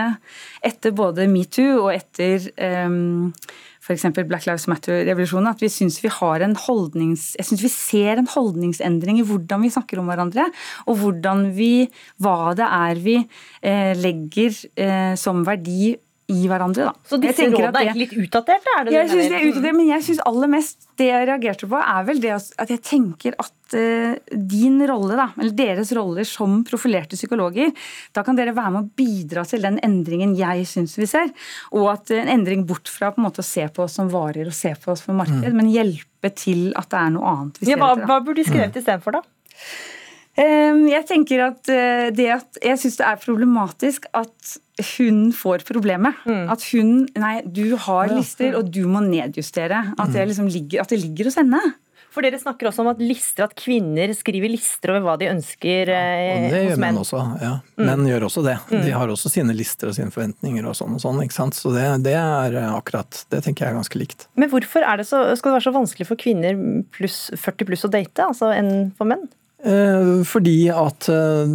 etter 0.63 0.95
både 0.95 1.27
metoo 1.27 1.89
og 1.89 1.91
etter 1.97 2.47
um, 2.87 3.33
f.eks. 3.81 4.05
Black 4.29 4.45
Lives 4.45 4.67
Matter-revolusjonen, 4.69 5.49
at 5.51 5.63
vi 5.63 5.69
syns 5.73 5.97
vi 6.03 6.11
har 6.13 6.45
en 6.45 6.53
holdnings... 6.67 7.31
Jeg 7.39 7.49
syns 7.49 7.63
vi 7.65 7.71
ser 7.73 8.21
en 8.21 8.29
holdningsendring 8.29 9.21
i 9.21 9.25
hvordan 9.25 9.65
vi 9.65 9.73
snakker 9.73 10.01
om 10.01 10.11
hverandre, 10.11 10.47
og 10.85 11.01
hvordan 11.01 11.49
vi 11.57 11.89
Hva 12.21 12.53
det 12.57 12.67
er 12.67 13.01
vi 13.01 13.17
eh, 13.17 13.91
legger 13.97 14.53
eh, 14.77 15.13
som 15.19 15.41
verdi 15.47 15.95
i 16.31 16.45
hverandre. 16.49 16.87
Da. 16.89 17.07
Så 17.07 17.19
disse 17.21 17.47
rådene 17.51 17.83
er 17.91 17.97
litt 17.99 18.13
utdaterte? 18.15 18.75
Er 18.77 18.87
det 18.87 18.95
jeg 18.95 19.09
synes 19.11 19.27
det 19.27 19.37
er 19.39 19.47
utdatert, 19.49 19.77
men 19.77 19.89
jeg 19.91 20.05
syns 20.07 20.21
aller 20.29 20.51
mest 20.51 20.87
det 20.99 21.07
jeg 21.09 21.27
reagerte 21.29 21.69
på, 21.69 21.79
er 21.81 22.07
vel 22.07 22.21
det 22.23 22.31
at 22.35 22.71
jeg 22.73 22.81
tenker 22.85 23.37
at 23.41 23.75
uh, 23.75 24.15
din 24.31 24.79
rolle, 24.89 25.17
da, 25.17 25.27
eller 25.37 25.55
deres 25.57 25.93
roller 25.97 26.27
som 26.27 26.61
profilerte 26.67 27.19
psykologer, 27.19 27.71
da 28.15 28.25
kan 28.27 28.37
dere 28.37 28.55
være 28.57 28.75
med 28.75 28.87
å 28.87 29.01
bidra 29.01 29.45
til 29.49 29.65
den 29.65 29.79
endringen 29.85 30.35
jeg 30.39 30.67
syns 30.69 30.97
vi 30.99 31.09
ser. 31.09 31.31
Og 31.75 31.89
at 31.93 32.13
en 32.15 32.31
endring 32.31 32.65
bort 32.69 32.91
fra 32.91 33.11
på 33.13 33.21
en 33.21 33.27
måte 33.29 33.43
å 33.43 33.47
se 33.47 33.67
på 33.71 33.85
oss 33.87 33.97
som 33.99 34.11
varer 34.11 34.49
og 34.51 34.55
se 34.55 34.73
på 34.77 34.93
oss 34.93 35.05
som 35.07 35.17
marked, 35.19 35.41
mm. 35.41 35.57
men 35.57 35.71
hjelpe 35.73 36.33
til 36.37 36.69
at 36.77 36.91
det 36.91 37.01
er 37.01 37.15
noe 37.15 37.31
annet 37.35 37.57
vi 37.61 37.67
ser 37.67 37.75
ja, 37.75 37.81
hva, 37.81 37.95
etter. 37.95 38.05
Da. 38.05 38.11
Hva 38.11 38.21
burde 38.25 38.41
de 38.41 38.47
skrevet 38.47 38.75
mm. 38.75 38.83
istedenfor, 38.83 39.19
da? 39.19 39.25
Jeg 40.41 41.03
tenker 41.09 41.41
at 41.49 41.69
eh, 41.69 42.09
det 42.15 42.27
at 42.33 42.59
jeg 42.63 42.79
syns 42.79 42.99
det 43.01 43.07
er 43.07 43.19
problematisk 43.19 44.07
at 44.15 44.53
hun 44.97 45.29
får 45.35 45.65
problemet. 45.67 46.17
Mm. 46.25 46.43
At 46.53 46.65
hun 46.71 46.91
Nei, 47.21 47.37
du 47.45 47.77
har 47.79 48.11
lister, 48.11 48.55
og 48.59 48.71
du 48.73 48.83
må 48.89 49.03
nedjustere. 49.05 49.85
At 49.97 50.11
det, 50.13 50.25
mm. 50.25 50.33
liksom 50.33 50.51
ligger, 50.51 50.83
at 50.83 50.93
det 50.93 51.01
ligger 51.03 51.31
hos 51.31 51.39
henne. 51.41 51.61
For 52.11 52.25
dere 52.25 52.39
snakker 52.41 52.67
også 52.67 52.83
om 52.83 52.89
at 52.91 52.99
lister, 52.99 53.45
at 53.45 53.53
kvinner 53.55 54.11
skriver 54.15 54.51
lister 54.51 54.91
over 54.91 55.05
hva 55.05 55.13
de 55.21 55.29
ønsker 55.31 55.87
ja, 55.87 56.01
og 56.33 56.47
det 56.51 56.57
eh, 56.57 56.65
gjør 56.67 56.81
menn. 56.83 56.99
også, 56.99 57.21
ja. 57.39 57.51
Mm. 57.79 57.83
Menn 57.87 58.09
gjør 58.09 58.25
også 58.27 58.43
det. 58.43 58.57
De 58.67 58.81
mm. 58.81 58.89
har 58.99 59.13
også 59.13 59.31
sine 59.31 59.55
lister 59.55 59.91
og 59.91 59.95
sine 59.95 60.11
forventninger 60.11 60.67
og 60.67 60.75
sånn 60.75 60.97
og 60.97 61.03
sånn. 61.03 61.21
ikke 61.23 61.37
sant? 61.37 61.55
Så 61.55 61.71
det, 61.75 61.85
det, 62.03 62.17
er 62.19 62.57
akkurat 62.67 63.23
Det 63.31 63.39
tenker 63.45 63.63
jeg 63.63 63.71
er 63.71 63.79
ganske 63.79 64.01
likt. 64.01 64.27
Men 64.35 64.51
hvorfor 64.51 64.83
er 64.83 64.99
det 64.99 65.07
så, 65.07 65.23
skal 65.39 65.53
det 65.53 65.59
være 65.61 65.67
så 65.69 65.77
vanskelig 65.77 66.09
for 66.09 66.19
kvinner 66.19 66.59
pluss 66.91 67.21
40 67.31 67.71
pluss 67.71 67.87
å 67.87 67.93
date, 67.95 68.27
altså 68.27 68.51
enn 68.57 68.91
for 68.99 69.07
menn? 69.07 69.29
Eh, 69.61 70.23
fordi 70.25 70.71
at 70.73 71.09
eh, 71.09 71.49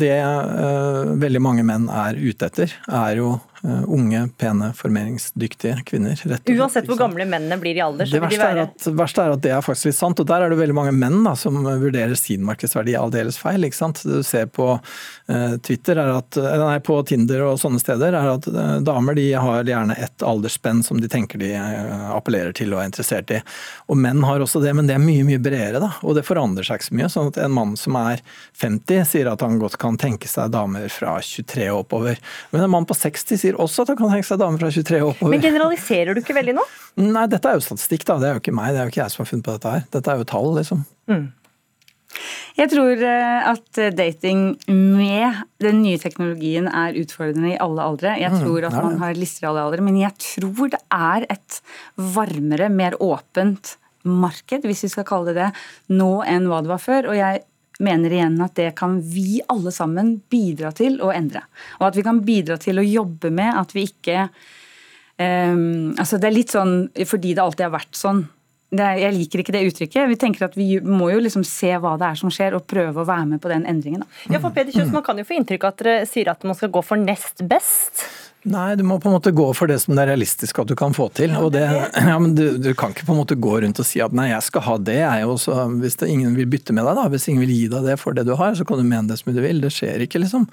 det 0.00 0.16
eh, 0.16 1.10
veldig 1.20 1.42
mange 1.44 1.64
menn 1.66 1.90
er 1.92 2.16
ute 2.16 2.48
etter, 2.48 2.72
er 2.88 3.20
jo 3.20 3.34
unge, 3.64 4.28
pene, 4.38 4.70
formeringsdyktige 4.76 5.82
kvinner. 5.88 6.18
Rett 6.28 6.50
Uansett 6.52 6.88
hvor 6.88 6.98
gamle 7.00 7.24
mennene 7.28 7.56
blir 7.60 7.78
i 7.78 7.82
alder? 7.84 8.08
det 8.10 8.20
vil 8.20 8.34
de 8.34 8.40
være 8.40 8.66
Det 8.76 8.92
verste, 8.98 9.24
er 9.24 9.34
at, 9.36 9.42
det 9.44 9.52
er 9.54 9.64
faktisk 9.64 9.88
litt 9.88 9.98
sant. 9.98 10.20
og 10.20 10.28
Der 10.28 10.44
er 10.44 10.52
det 10.52 10.58
veldig 10.60 10.76
mange 10.76 10.92
menn 10.96 11.22
da, 11.24 11.34
som 11.38 11.56
vurderer 11.64 12.14
sin 12.18 12.44
markedsverdi 12.44 12.96
aldeles 12.98 13.38
feil. 13.40 13.64
ikke 13.64 13.80
sant? 13.80 14.02
Det 14.04 14.20
Du 14.20 14.26
ser 14.26 14.46
på 14.46 14.68
uh, 14.76 15.56
Twitter, 15.64 16.00
at, 16.04 16.36
nei, 16.36 16.78
på 16.84 16.98
Tinder 17.08 17.46
og 17.48 17.58
sånne 17.62 17.80
steder, 17.82 18.14
er 18.14 18.32
at 18.36 18.48
damer 18.84 19.16
de 19.16 19.26
har 19.32 19.64
gjerne 19.64 19.96
et 19.98 20.24
aldersspenn 20.24 20.82
som 20.84 21.00
de 21.00 21.08
tenker 21.10 21.40
de 21.40 21.54
appellerer 22.14 22.54
til 22.56 22.74
og 22.74 22.82
er 22.82 22.90
interessert 22.90 23.32
i. 23.34 23.40
Og 23.88 23.98
menn 24.00 24.22
har 24.26 24.44
også 24.44 24.62
det, 24.62 24.74
men 24.76 24.88
det 24.88 24.98
er 24.98 25.02
mye 25.02 25.24
mye 25.26 25.40
bredere. 25.42 25.80
da, 25.82 25.92
Og 26.02 26.16
det 26.18 26.26
forandrer 26.26 26.66
seg 26.66 26.80
ikke 26.80 26.90
så 26.90 26.98
mye. 26.98 27.10
sånn 27.12 27.32
at 27.32 27.40
En 27.44 27.54
mann 27.54 27.76
som 27.76 27.96
er 27.96 28.22
50 28.60 29.04
sier 29.08 29.30
at 29.30 29.40
han 29.44 29.58
godt 29.58 29.78
kan 29.80 29.98
tenke 30.00 30.28
seg 30.30 30.52
damer 30.54 30.88
fra 30.92 31.16
23 31.20 31.68
og 31.72 31.84
oppover. 31.84 32.18
Men 32.52 32.64
en 32.64 32.70
mann 32.70 32.86
på 32.88 32.96
60 32.96 33.40
sier 33.40 33.53
sier 33.54 33.62
også 33.62 33.84
at 33.84 33.92
han 33.92 34.00
kan 34.00 34.12
henge 34.12 34.26
seg 34.26 34.40
damer 34.40 34.60
fra 34.60 34.72
23 34.74 35.00
og 35.02 35.12
oppover. 35.14 35.30
Men 35.34 35.44
generaliserer 35.44 36.14
du 36.14 36.20
ikke 36.22 36.36
veldig 36.36 36.56
nå? 36.58 36.66
Nei, 37.04 37.24
dette 37.30 37.48
er 37.48 37.56
jo 37.58 37.64
statistikk, 37.64 38.04
da. 38.08 38.18
Det 38.18 38.28
er 38.28 38.36
jo 38.36 38.42
ikke 38.42 38.56
meg, 38.56 38.74
det 38.74 38.82
er 38.82 38.88
jo 38.88 38.94
ikke 38.94 39.02
jeg 39.02 39.14
som 39.14 39.24
har 39.24 39.30
funnet 39.30 39.46
på 39.46 39.56
dette 39.56 39.72
her. 39.74 39.88
Dette 39.94 40.12
er 40.12 40.20
jo 40.20 40.28
tall, 40.28 40.52
liksom. 40.58 40.84
Mm. 41.10 41.24
Jeg 42.54 42.70
tror 42.70 43.00
eh, 43.02 43.46
at 43.50 43.80
dating 43.98 44.42
med 44.70 45.40
den 45.62 45.80
nye 45.82 45.98
teknologien 45.98 46.68
er 46.70 46.98
utfordrende 47.00 47.54
i 47.54 47.62
alle 47.62 47.86
aldre. 47.90 48.12
Jeg 48.20 48.30
mm, 48.30 48.42
tror 48.44 48.68
at 48.68 48.76
man 48.78 49.00
har 49.02 49.18
lister 49.18 49.46
i 49.46 49.50
alle 49.50 49.64
aldre, 49.66 49.86
men 49.86 49.98
jeg 49.98 50.14
tror 50.22 50.70
det 50.74 50.82
er 50.94 51.26
et 51.34 51.58
varmere, 51.98 52.70
mer 52.70 52.94
åpent 53.02 53.74
marked, 54.04 54.68
hvis 54.68 54.84
vi 54.84 54.92
skal 54.92 55.06
kalle 55.08 55.32
det 55.32 55.40
det, 55.40 55.50
nå 55.96 56.20
enn 56.28 56.46
hva 56.50 56.60
det 56.62 56.70
var 56.70 56.82
før. 56.82 57.10
Og 57.10 57.18
jeg 57.18 57.42
mener 57.82 58.12
igjen 58.14 58.36
at 58.44 58.54
det 58.58 58.70
kan 58.78 59.00
vi 59.02 59.40
alle 59.50 59.72
sammen 59.74 60.16
bidra 60.30 60.70
til 60.76 61.00
å 61.02 61.10
endre. 61.14 61.42
Og 61.80 61.88
at 61.88 61.98
vi 61.98 62.04
kan 62.06 62.20
bidra 62.24 62.58
til 62.62 62.78
å 62.78 62.86
jobbe 62.86 63.32
med 63.34 63.56
at 63.58 63.74
vi 63.74 63.88
ikke 63.88 64.28
um, 65.18 65.94
altså 65.98 66.20
Det 66.20 66.30
er 66.30 66.36
litt 66.36 66.54
sånn 66.54 66.76
fordi 67.06 67.34
det 67.34 67.42
alltid 67.42 67.66
har 67.66 67.76
vært 67.76 67.98
sånn 67.98 68.24
er, 68.74 68.98
jeg 68.98 69.14
liker 69.14 69.42
ikke 69.42 69.54
det 69.54 69.64
uttrykket. 69.68 70.08
Vi 70.10 70.18
tenker 70.18 70.46
at 70.48 70.56
vi 70.58 70.80
må 70.82 71.10
jo 71.12 71.20
liksom 71.22 71.44
se 71.46 71.70
hva 71.78 71.94
det 72.00 72.08
er 72.10 72.18
som 72.18 72.32
skjer, 72.32 72.56
og 72.56 72.66
prøve 72.70 73.02
å 73.02 73.08
være 73.08 73.28
med 73.34 73.42
på 73.42 73.50
den 73.52 73.66
endringen. 73.70 74.02
Da. 74.02 74.34
Ja, 74.34 74.40
for 74.42 74.54
Peder 74.54 74.74
Kjøs, 74.74 74.92
Man 74.94 75.04
kan 75.06 75.20
jo 75.20 75.26
få 75.28 75.36
inntrykk 75.38 75.66
av 75.66 75.74
at 75.74 75.84
dere 75.84 76.08
sier 76.10 76.32
at 76.32 76.42
man 76.46 76.58
skal 76.58 76.72
gå 76.74 76.82
for 76.82 77.00
nest 77.00 77.44
best. 77.50 78.06
Nei, 78.44 78.74
du 78.76 78.82
må 78.84 78.98
på 79.00 79.08
en 79.08 79.14
måte 79.16 79.30
gå 79.32 79.46
for 79.56 79.70
det 79.70 79.78
som 79.80 79.94
det 79.96 80.02
er 80.02 80.10
realistisk 80.10 80.58
at 80.60 80.68
du 80.68 80.74
kan 80.76 80.92
få 80.92 81.06
til. 81.16 81.32
og 81.38 81.54
det, 81.54 81.64
ja, 82.10 82.16
men 82.20 82.34
du, 82.36 82.58
du, 82.60 82.74
kan 82.76 82.92
ikke 82.92 83.06
på 83.08 83.14
en 83.14 83.20
måte 83.22 83.38
gå 83.40 83.54
rundt 83.64 83.78
og 83.80 83.86
si 83.88 84.02
at 84.04 84.12
nei, 84.12 84.26
jeg 84.34 84.44
skal 84.44 84.66
ha 84.66 84.74
det. 84.84 84.98
Jeg 85.00 85.28
også, 85.32 85.56
hvis 85.80 85.96
det, 86.02 86.10
ingen 86.12 86.34
vil 86.36 86.50
bytte 86.52 86.76
med 86.76 86.84
deg, 86.84 86.98
da, 86.98 87.06
hvis 87.08 87.24
ingen 87.32 87.40
vil 87.46 87.54
gi 87.54 87.70
deg 87.72 87.88
det 87.88 87.96
for 88.02 88.16
det 88.16 88.26
du 88.28 88.34
har, 88.36 88.52
så 88.58 88.66
kan 88.68 88.82
du 88.82 88.84
mene 88.84 89.08
det 89.08 89.16
som 89.22 89.32
du 89.32 89.40
vil. 89.40 89.62
Det 89.64 89.70
skjer 89.72 90.04
ikke, 90.04 90.20
liksom. 90.20 90.44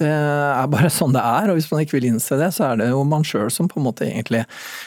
Det 0.00 0.08
er 0.08 0.70
bare 0.72 0.88
sånn 0.92 1.12
det 1.12 1.20
er. 1.20 1.50
og 1.52 1.58
Hvis 1.58 1.68
man 1.68 1.84
ikke 1.84 1.98
vil 1.98 2.08
innse 2.14 2.38
det, 2.40 2.48
så 2.56 2.70
er 2.70 2.80
det 2.80 2.88
jo 2.94 3.02
man 3.12 3.28
sjøl 3.28 3.52
som 3.52 3.68
på 3.68 3.76
en 3.80 3.86
måte 3.90 4.08
egentlig 4.08 4.46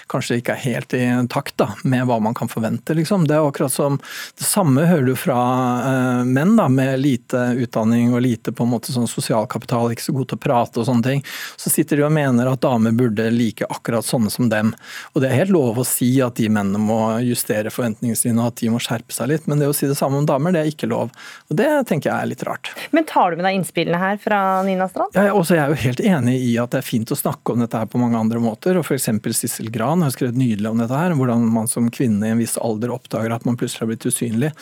kanskje 0.10 0.40
ikke 0.42 0.58
er 0.58 0.64
helt 0.64 0.98
i 0.98 1.04
takt 1.30 1.60
da, 1.62 1.70
med 1.86 2.10
hva 2.10 2.18
man 2.26 2.34
kan 2.38 2.50
forvente. 2.50 2.98
liksom. 2.98 3.30
Det 3.30 3.38
er 3.38 3.46
akkurat 3.46 3.76
som 3.76 4.02
Det 4.38 4.50
samme 4.50 4.88
hører 4.90 5.12
du 5.12 5.14
fra 5.20 5.38
uh, 5.86 6.26
menn 6.26 6.58
da, 6.58 6.66
med 6.74 6.98
lite 7.06 7.52
utdanning 7.62 8.18
og 8.18 8.26
lite 8.26 8.50
på 8.50 8.66
en 8.66 8.74
måte 8.74 8.98
sånn 8.98 9.06
sosial 9.06 9.46
kapital, 9.46 9.94
ikke 9.94 10.10
så 10.10 10.18
god 10.18 10.34
til 10.34 10.42
å 10.42 10.46
prate 10.50 10.82
og 10.82 10.90
sånne 10.90 11.06
ting. 11.12 11.26
Så 11.54 11.70
sitter 11.70 12.02
de 12.02 12.08
og 12.10 12.14
mener 12.18 12.47
mener 12.48 12.54
at 12.54 12.62
damer 12.62 12.92
burde 12.92 13.30
like 13.32 13.66
akkurat 13.70 14.06
sånne 14.06 14.30
som 14.32 14.50
dem. 14.50 14.74
Og 15.14 15.22
Det 15.22 15.30
er 15.30 15.44
helt 15.44 15.52
lov 15.52 15.78
å 15.78 15.86
si 15.86 16.22
at 16.22 16.36
de 16.36 16.50
mennene 16.50 16.80
må 16.80 17.20
justere 17.26 17.72
forventningene 17.74 18.18
sine 18.18 18.42
og 18.42 18.54
at 18.54 18.62
de 18.62 18.70
må 18.70 18.80
skjerpe 18.80 19.14
seg 19.14 19.30
litt, 19.32 19.48
men 19.48 19.60
det 19.60 19.68
å 19.68 19.76
si 19.76 19.88
det 19.88 19.98
samme 19.98 20.18
om 20.18 20.26
damer, 20.26 20.54
det 20.54 20.62
er 20.62 20.72
ikke 20.72 20.90
lov. 20.90 21.12
Og 21.50 21.58
Det 21.58 21.68
tenker 21.88 22.12
jeg 22.12 22.22
er 22.22 22.30
litt 22.32 22.44
rart. 22.44 22.72
Men 22.92 23.06
tar 23.06 23.32
du 23.32 23.38
med 23.38 23.46
deg 23.46 23.58
innspillene 23.60 24.00
her 24.00 24.18
fra 24.22 24.64
Nina 24.64 24.88
Strand? 24.88 25.16
Ja, 25.16 25.34
også 25.34 25.58
jeg 25.58 25.64
er 25.66 25.74
jo 25.74 25.82
helt 25.84 26.00
enig 26.02 26.38
i 26.42 26.56
at 26.62 26.72
det 26.72 26.82
er 26.82 26.88
fint 26.88 27.12
å 27.12 27.18
snakke 27.18 27.54
om 27.54 27.64
dette 27.64 27.78
her 27.78 27.90
på 27.90 28.00
mange 28.02 28.20
andre 28.20 28.40
måter. 28.44 28.78
og 28.78 28.86
F.eks. 28.86 29.10
Sissel 29.38 29.70
Gran 29.74 30.02
har 30.02 30.14
skrevet 30.16 30.38
nydelig 30.38 30.70
om 30.70 30.80
dette 30.82 30.98
her, 30.98 31.16
hvordan 31.18 31.44
man 31.52 31.68
som 31.70 31.90
kvinne 31.94 32.26
i 32.26 32.34
en 32.34 32.42
viss 32.42 32.58
alder 32.62 32.94
oppdager 32.94 33.34
at 33.34 33.46
man 33.46 33.58
plutselig 33.60 33.84
har 33.84 33.92
blitt 33.92 34.08
usynlig. 34.08 34.54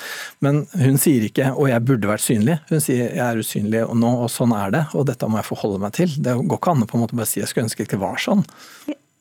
Men 0.44 0.66
hun 0.74 0.98
sier 1.02 1.28
ikke 1.28 1.52
'og 1.56 1.70
jeg 1.70 1.86
burde 1.86 2.10
vært 2.10 2.26
synlig', 2.26 2.60
hun 2.70 2.82
sier 2.82 3.12
'jeg 3.14 3.26
er 3.26 3.40
usynlig 3.40 3.84
og 3.86 3.96
nå, 3.96 4.12
og 4.26 4.30
sånn 4.30 4.54
er 4.56 4.72
det', 4.72 4.96
og 4.96 5.06
dette 5.06 5.28
må 5.28 5.38
jeg 5.38 5.50
forholde 5.52 5.80
meg 5.80 5.94
til. 5.94 6.08
Det 6.08 6.34
går 6.36 6.60
ikke 6.60 6.72
an 6.72 6.84
å 6.84 6.88
på 6.88 6.98
en 6.98 7.04
måte 7.04 7.16
bare 7.16 7.28
si 7.28 7.40
'jeg 7.40 7.50
skulle 7.50 7.68
ønske 7.68 7.75
det 7.78 7.88
ikke 7.88 8.00
var 8.02 8.18
sånn'. 8.22 8.46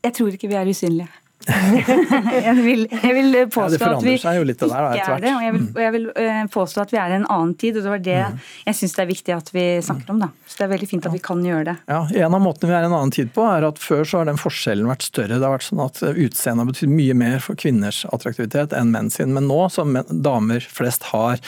Jeg 0.05 0.15
tror 0.15 0.35
ikke 0.35 0.49
vi 0.49 0.55
er 0.55 0.69
usynlige. 0.69 1.09
jeg, 1.45 2.55
vil, 2.65 2.87
jeg, 2.89 3.15
vil, 3.15 3.35
påstå 3.53 3.77
ja, 3.77 3.91
at 3.99 4.05
vi 4.05 4.15
der, 4.17 4.39
ikke 4.97 5.17
er 5.17 5.21
det. 5.21 5.33
Og 5.35 5.43
jeg, 5.45 5.53
vil, 5.53 5.65
og 5.75 5.81
jeg 5.83 5.93
vil 5.93 6.07
eh, 6.23 6.39
påstå 6.55 6.85
at 6.85 6.95
vi 6.95 7.01
er 7.01 7.13
i 7.13 7.19
en 7.19 7.27
annen 7.29 7.53
tid. 7.61 7.77
og 7.77 7.85
Det 7.85 7.93
var 7.93 8.05
det 8.07 8.21
mm. 8.33 8.39
jeg 8.71 8.79
syns 8.79 8.97
det 8.97 9.03
er 9.03 9.11
viktig 9.11 9.35
at 9.37 9.51
vi 9.53 9.65
snakker 9.85 10.15
om. 10.15 10.23
da. 10.25 10.31
Så 10.47 10.57
Det 10.59 10.67
er 10.67 10.73
veldig 10.73 10.89
fint 10.89 11.09
at 11.11 11.13
vi 11.13 11.21
kan 11.25 11.45
gjøre 11.45 11.67
det. 11.69 11.77
Ja, 11.91 12.01
En 12.25 12.39
av 12.39 12.45
måtene 12.45 12.73
vi 12.73 12.77
er 12.79 12.87
i 12.87 12.89
en 12.89 12.97
annen 12.97 13.13
tid 13.13 13.33
på, 13.37 13.45
er 13.45 13.69
at 13.69 13.83
før 13.83 14.05
så 14.09 14.23
har 14.23 14.31
den 14.31 14.41
forskjellen 14.41 14.89
vært 14.89 15.05
større. 15.05 15.37
Det 15.37 15.45
har 15.45 15.57
vært 15.57 15.69
sånn 15.69 15.85
at 15.85 16.01
Utseendet 16.15 16.65
har 16.65 16.71
betydd 16.71 16.95
mye 16.95 17.19
mer 17.25 17.45
for 17.45 17.61
kvinners 17.61 18.05
attraktivitet 18.09 18.73
enn 18.79 18.95
menn 18.95 19.13
sin. 19.13 19.37
Men 19.37 19.51
nå 19.51 19.61
som 19.75 19.99
damer 20.09 20.65
flest 20.65 21.11
har 21.13 21.43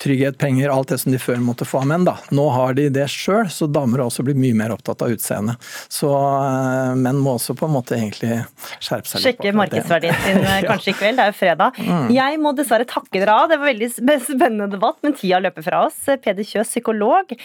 trygghet, 0.00 0.38
penger, 0.38 0.68
alt 0.68 0.88
det 0.92 0.98
som 0.98 1.12
de 1.12 1.20
før 1.20 1.40
måtte 1.44 1.66
få 1.68 1.82
av 1.82 1.88
menn. 1.90 2.04
da. 2.08 2.16
Nå 2.32 2.46
har 2.52 2.76
de 2.76 2.88
det 2.92 3.06
sjøl, 3.12 3.48
så 3.52 3.68
damer 3.68 4.00
har 4.00 4.08
også 4.08 4.24
blitt 4.24 4.40
mye 4.40 4.56
mer 4.56 4.72
opptatt 4.72 5.04
av 5.04 5.12
utseendet. 5.12 5.70
Så 5.92 6.08
uh, 6.08 6.96
menn 6.96 7.20
må 7.20 7.36
også 7.36 7.56
på 7.58 7.68
en 7.68 7.74
måte 7.76 7.98
egentlig 7.98 8.42
skjerpe 8.80 9.08
seg. 9.08 9.19
Sjekke 9.20 9.52
markedsverdien 9.56 10.16
sin 10.24 10.40
eh, 10.50 10.62
kanskje 10.68 10.94
i 10.94 10.96
kveld, 10.98 11.20
det 11.20 11.26
er 11.26 11.32
jo 11.32 11.38
fredag. 11.40 11.80
Mm. 11.80 12.08
Jeg 12.16 12.40
må 12.42 12.54
dessverre 12.58 12.88
takke 12.88 13.18
dere 13.18 13.36
av, 13.36 13.50
det 13.52 13.60
var 13.60 13.72
veldig 13.72 13.90
spennende 14.30 14.70
debatt, 14.72 15.00
men 15.06 15.16
tida 15.18 15.42
løper 15.42 15.66
fra 15.66 15.84
oss. 15.88 16.00
Peder 16.24 16.46
Kjøs, 16.46 16.72
psykolog, 16.74 17.36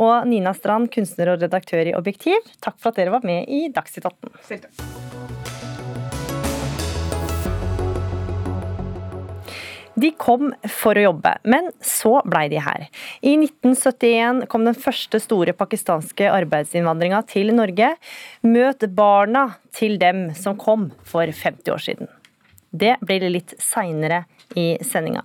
og 0.00 0.28
Nina 0.30 0.54
Strand, 0.56 0.90
kunstner 0.94 1.34
og 1.34 1.44
redaktør 1.44 1.92
i 1.92 1.96
Objektiv. 1.98 2.52
Takk 2.64 2.78
for 2.80 2.92
at 2.92 3.02
dere 3.02 3.14
var 3.16 3.26
med 3.26 3.50
i 3.50 3.66
Dagsnytt 3.74 4.10
18. 4.10 4.38
Selv 4.50 4.68
takk. 4.68 5.19
De 10.00 10.10
kom 10.16 10.52
for 10.70 10.96
å 10.96 11.02
jobbe, 11.08 11.32
men 11.50 11.68
så 11.84 12.20
blei 12.24 12.46
de 12.52 12.60
her. 12.62 12.86
I 13.26 13.34
1971 13.36 14.46
kom 14.52 14.64
den 14.64 14.78
første 14.78 15.20
store 15.20 15.52
pakistanske 15.56 16.30
arbeidsinnvandringa 16.30 17.20
til 17.28 17.52
Norge. 17.56 17.92
Møt 18.46 18.86
barna 18.96 19.46
til 19.76 19.98
dem 20.00 20.28
som 20.38 20.56
kom 20.60 20.88
for 21.04 21.28
50 21.28 21.74
år 21.74 21.84
siden. 21.88 22.12
Det 22.70 22.94
blir 23.02 23.26
litt 23.28 23.56
seinere 23.58 24.24
i 24.58 24.72
sendinga. 24.86 25.24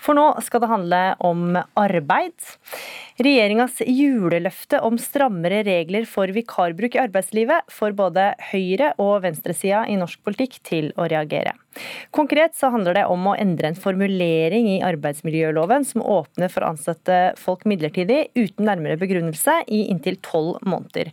For 0.00 0.16
nå 0.16 0.26
skal 0.44 0.62
det 0.62 0.70
handle 0.70 1.00
om 1.28 1.58
arbeid. 1.78 2.32
Regjeringas 3.20 3.82
juleløfte 3.84 4.80
om 4.86 4.96
strammere 5.00 5.60
regler 5.66 6.06
for 6.08 6.32
vikarbruk 6.32 6.96
i 6.96 7.02
arbeidslivet 7.02 7.68
får 7.72 7.96
både 7.98 8.30
høyre- 8.52 8.94
og 9.02 9.20
venstresida 9.26 9.84
i 9.92 9.98
norsk 10.00 10.22
politikk 10.24 10.56
til 10.64 10.88
å 10.96 11.08
reagere. 11.10 11.52
Konkret 12.16 12.56
så 12.56 12.72
handler 12.72 12.96
det 12.96 13.04
om 13.12 13.28
å 13.28 13.36
endre 13.38 13.70
en 13.70 13.78
formulering 13.78 14.70
i 14.72 14.80
arbeidsmiljøloven 14.88 15.84
som 15.86 16.02
åpner 16.02 16.50
for 16.50 16.64
å 16.64 16.72
ansette 16.72 17.20
folk 17.38 17.68
midlertidig 17.68 18.30
uten 18.38 18.66
nærmere 18.66 18.98
begrunnelse 19.00 19.60
i 19.68 19.84
inntil 19.92 20.16
tolv 20.24 20.58
måneder. 20.64 21.12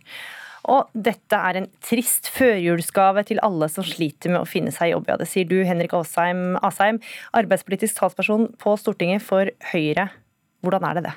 Og 0.68 0.90
dette 0.92 1.36
er 1.36 1.60
en 1.60 1.68
trist 1.84 2.28
førjulsgave 2.34 3.24
til 3.30 3.40
alle 3.44 3.70
som 3.72 3.86
sliter 3.86 4.34
med 4.34 4.42
å 4.42 4.48
finne 4.48 4.72
seg 4.74 4.92
jobb. 4.92 5.08
Ja, 5.08 5.16
det 5.20 5.28
sier 5.30 5.48
du, 5.48 5.56
Henrik 5.64 5.94
Asheim, 5.96 6.58
arbeidspolitisk 6.60 8.02
talsperson 8.02 8.50
på 8.60 8.76
Stortinget 8.80 9.24
for 9.24 9.48
Høyre. 9.72 10.10
Hvordan 10.64 10.84
er 10.90 10.98
det 10.98 11.08
det? 11.08 11.16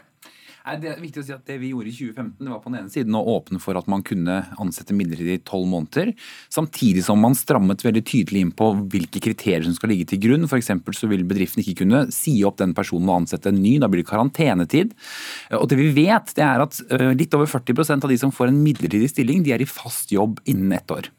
Det 0.62 0.92
er 0.92 1.00
viktig 1.02 1.24
å 1.24 1.26
si 1.26 1.34
at 1.34 1.46
Det 1.48 1.58
vi 1.62 1.72
gjorde 1.72 1.90
i 1.90 1.96
2015, 1.96 2.36
det 2.38 2.52
var 2.52 2.60
på 2.62 2.70
den 2.70 2.80
ene 2.84 2.94
siden 2.94 3.16
å 3.18 3.24
åpne 3.34 3.60
for 3.62 3.78
at 3.80 3.88
man 3.90 4.04
kunne 4.06 4.36
ansette 4.62 4.94
midlertidig 4.94 5.40
i 5.40 5.44
tolv 5.48 5.66
måneder, 5.72 6.12
samtidig 6.54 7.04
som 7.06 7.22
man 7.22 7.34
strammet 7.38 7.82
veldig 7.86 8.04
tydelig 8.06 8.44
inn 8.46 8.52
på 8.54 8.68
hvilke 8.94 9.22
kriterier 9.24 9.66
som 9.66 9.74
skal 9.78 9.92
ligge 9.94 10.12
til 10.12 10.22
grunn. 10.22 10.46
F.eks. 10.46 10.70
så 10.98 11.10
vil 11.10 11.26
bedriften 11.28 11.64
ikke 11.64 11.82
kunne 11.82 12.04
si 12.14 12.36
opp 12.46 12.60
den 12.62 12.76
personen 12.78 13.10
og 13.10 13.24
ansette 13.24 13.50
en 13.50 13.62
ny. 13.62 13.78
Da 13.82 13.90
blir 13.90 14.04
det 14.04 14.10
karantenetid. 14.12 14.94
Og 15.58 15.66
det 15.72 15.80
vi 15.80 15.90
vet, 15.98 16.36
det 16.38 16.46
er 16.46 16.64
at 16.64 16.78
litt 17.18 17.34
over 17.38 17.50
40% 17.50 18.06
av 18.06 18.14
de 18.14 18.20
som 18.22 18.34
får 18.36 18.52
en 18.52 18.62
midlertidig 18.62 19.10
stilling, 19.12 19.42
de 19.46 19.56
er 19.56 19.66
i 19.66 19.70
fast 19.70 20.14
jobb 20.14 20.40
innen 20.46 20.78
ett 20.78 20.94
år. 20.94 21.10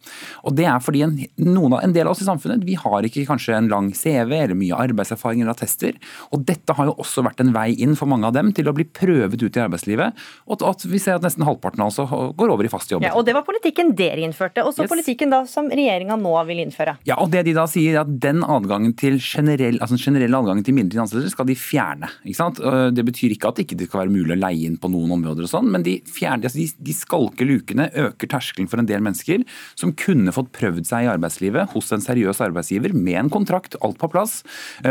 Og 0.46 0.55
Det 0.62 0.68
er 0.68 0.78
fordi 0.85 1.02
en, 1.02 1.18
noen, 1.42 1.74
en 1.81 1.94
del 1.94 2.07
av 2.07 2.14
oss 2.14 2.22
i 2.22 2.28
samfunnet 2.28 2.62
vi 2.66 2.76
har 2.78 3.09
ikke 3.09 3.26
kanskje 3.26 3.57
en 3.59 3.70
lang 3.72 3.90
CV 3.96 4.37
eller 4.38 4.59
mye 4.59 4.78
arbeidserfaring 4.87 5.42
eller 5.42 5.57
attester. 5.57 5.98
Og 6.31 6.46
dette 6.46 6.76
har 6.78 6.90
jo 6.90 6.96
også 7.02 7.24
vært 7.26 7.42
en 7.42 7.55
vei 7.57 7.72
inn 7.83 7.96
for 7.98 8.11
mange 8.11 8.28
av 8.28 8.37
dem 8.37 8.52
til 8.55 8.70
å 8.70 8.76
bli 8.76 8.87
prøvet 8.87 9.31
prøvet 9.32 9.50
ut 9.50 9.56
i 9.56 9.62
arbeidslivet, 9.62 10.22
og 10.46 10.64
at 10.68 10.84
vi 10.86 11.00
ser 11.00 11.16
at 11.16 11.24
nesten 11.24 11.44
halvparten 11.46 11.82
altså 11.84 12.06
går 12.36 12.52
over 12.52 12.66
i 12.66 12.70
fast 12.70 12.90
jobb. 12.92 13.02
Ja, 13.02 13.14
og 13.16 13.24
Det 13.26 13.34
var 13.34 13.44
politikken 13.46 13.94
dere 13.96 14.22
innførte, 14.22 14.64
og 14.64 14.74
så 14.74 14.84
yes. 14.84 14.90
politikken 14.90 15.32
da 15.32 15.44
som 15.46 15.70
regjeringa 15.70 16.16
nå 16.20 16.34
vil 16.48 16.62
innføre. 16.64 16.98
Ja, 17.08 17.18
og 17.22 17.30
det 17.32 17.44
de 17.46 17.54
da 17.56 17.66
sier 17.70 17.96
er 17.96 18.04
at 18.04 18.12
Den 18.22 18.42
adgangen 18.44 18.94
til 18.98 19.18
generell, 19.18 19.78
altså 19.80 19.96
generelle 19.98 20.36
adgangen 20.36 20.64
til 20.64 20.74
midlertidige 20.76 21.02
ansettelser 21.02 21.32
skal 21.34 21.48
de 21.48 21.56
fjerne. 21.58 22.10
ikke 22.24 22.38
sant? 22.38 22.60
Det 22.94 23.04
betyr 23.06 23.34
ikke 23.34 23.50
at 23.50 23.58
det 23.58 23.66
ikke 23.66 23.88
skal 23.88 24.04
være 24.04 24.14
mulig 24.14 24.36
å 24.36 24.40
leie 24.40 24.68
inn 24.68 24.78
på 24.80 24.90
noen 24.92 25.16
områder, 25.16 25.46
og 25.46 25.50
sånn, 25.50 25.70
men 25.72 25.86
de, 25.86 25.98
fjerner, 26.06 26.46
altså 26.46 26.60
de, 26.60 26.68
de 26.90 26.96
skalker 26.96 27.48
lukene, 27.48 27.88
øker 28.08 28.30
terskelen 28.30 28.70
for 28.70 28.82
en 28.82 28.88
del 28.88 29.02
mennesker 29.04 29.46
som 29.78 29.94
kunne 29.98 30.34
fått 30.34 30.52
prøvd 30.54 30.86
seg 30.88 31.06
i 31.06 31.12
arbeidslivet 31.12 31.72
hos 31.74 31.92
en 31.94 32.04
seriøs 32.04 32.42
arbeidsgiver 32.44 32.94
med 32.94 33.24
en 33.24 33.32
kontrakt, 33.32 33.78
alt 33.82 34.00
på 34.00 34.10
plass. 34.12 34.40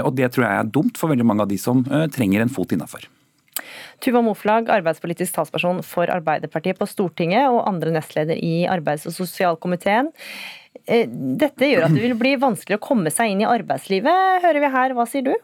Og 0.01 0.13
Det 0.17 0.31
tror 0.33 0.47
jeg 0.47 0.59
er 0.59 0.71
dumt 0.73 0.99
for 0.99 1.11
veldig 1.11 1.27
mange 1.27 1.45
av 1.45 1.51
de 1.51 1.59
som 1.61 1.83
trenger 2.13 2.43
en 2.43 2.53
fot 2.53 2.73
innafor. 2.75 3.07
Tuva 4.03 4.23
Moflag, 4.25 4.71
arbeidspolitisk 4.73 5.35
talsperson 5.35 5.81
for 5.85 6.11
Arbeiderpartiet 6.13 6.79
på 6.79 6.89
Stortinget 6.89 7.49
og 7.51 7.63
andre 7.69 7.93
nestleder 7.95 8.39
i 8.39 8.65
arbeids- 8.69 9.07
og 9.09 9.15
sosialkomiteen. 9.15 10.11
Eh, 10.87 11.07
dette 11.07 11.69
gjør 11.69 11.87
at 11.87 11.95
det 11.95 12.03
vil 12.05 12.17
bli 12.19 12.35
vanskelig 12.41 12.79
å 12.79 12.83
komme 12.83 13.11
seg 13.13 13.33
inn 13.33 13.43
i 13.43 13.49
arbeidslivet, 13.49 14.45
hører 14.45 14.63
vi 14.63 14.71
her. 14.75 14.95
Hva 14.97 15.07
sier 15.09 15.27
du? 15.29 15.35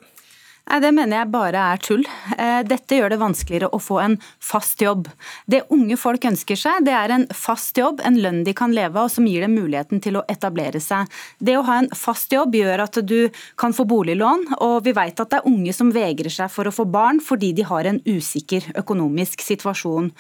Nei, 0.68 0.82
Det 0.84 0.92
mener 0.92 1.22
jeg 1.22 1.32
bare 1.32 1.62
er 1.74 1.80
tull. 1.80 2.04
Eh, 2.36 2.60
dette 2.68 2.98
gjør 2.98 3.14
det 3.14 3.20
vanskeligere 3.22 3.70
å 3.72 3.80
få 3.80 4.02
en 4.04 4.18
fast 4.44 4.82
jobb. 4.84 5.08
Det 5.48 5.62
unge 5.72 5.96
folk 6.00 6.26
ønsker 6.28 6.60
seg, 6.60 6.84
det 6.84 6.92
er 6.92 7.14
en 7.16 7.26
fast 7.32 7.78
jobb, 7.80 8.02
en 8.04 8.18
lønn 8.20 8.42
de 8.44 8.54
kan 8.58 8.74
leve 8.76 9.00
av, 9.00 9.08
som 9.14 9.26
gir 9.28 9.46
dem 9.46 9.56
muligheten 9.56 10.02
til 10.04 10.20
å 10.20 10.26
etablere 10.28 10.82
seg. 10.84 11.08
Det 11.40 11.56
å 11.56 11.64
ha 11.68 11.78
en 11.80 11.88
fast 11.96 12.36
jobb 12.36 12.58
gjør 12.60 12.84
at 12.84 13.00
du 13.08 13.30
kan 13.56 13.76
få 13.76 13.86
boliglån, 13.88 14.60
og 14.60 14.84
vi 14.84 14.92
vet 14.98 15.20
at 15.24 15.32
det 15.32 15.40
er 15.40 15.48
unge 15.48 15.76
som 15.76 15.94
vegrer 15.96 16.34
seg 16.34 16.52
for 16.52 16.68
å 16.68 16.76
få 16.76 16.88
barn 16.92 17.22
fordi 17.24 17.54
de 17.56 17.64
har 17.68 17.88
en 17.88 18.02
usikker 18.04 18.68
økonomisk 18.84 19.46
situasjon. 19.48 20.12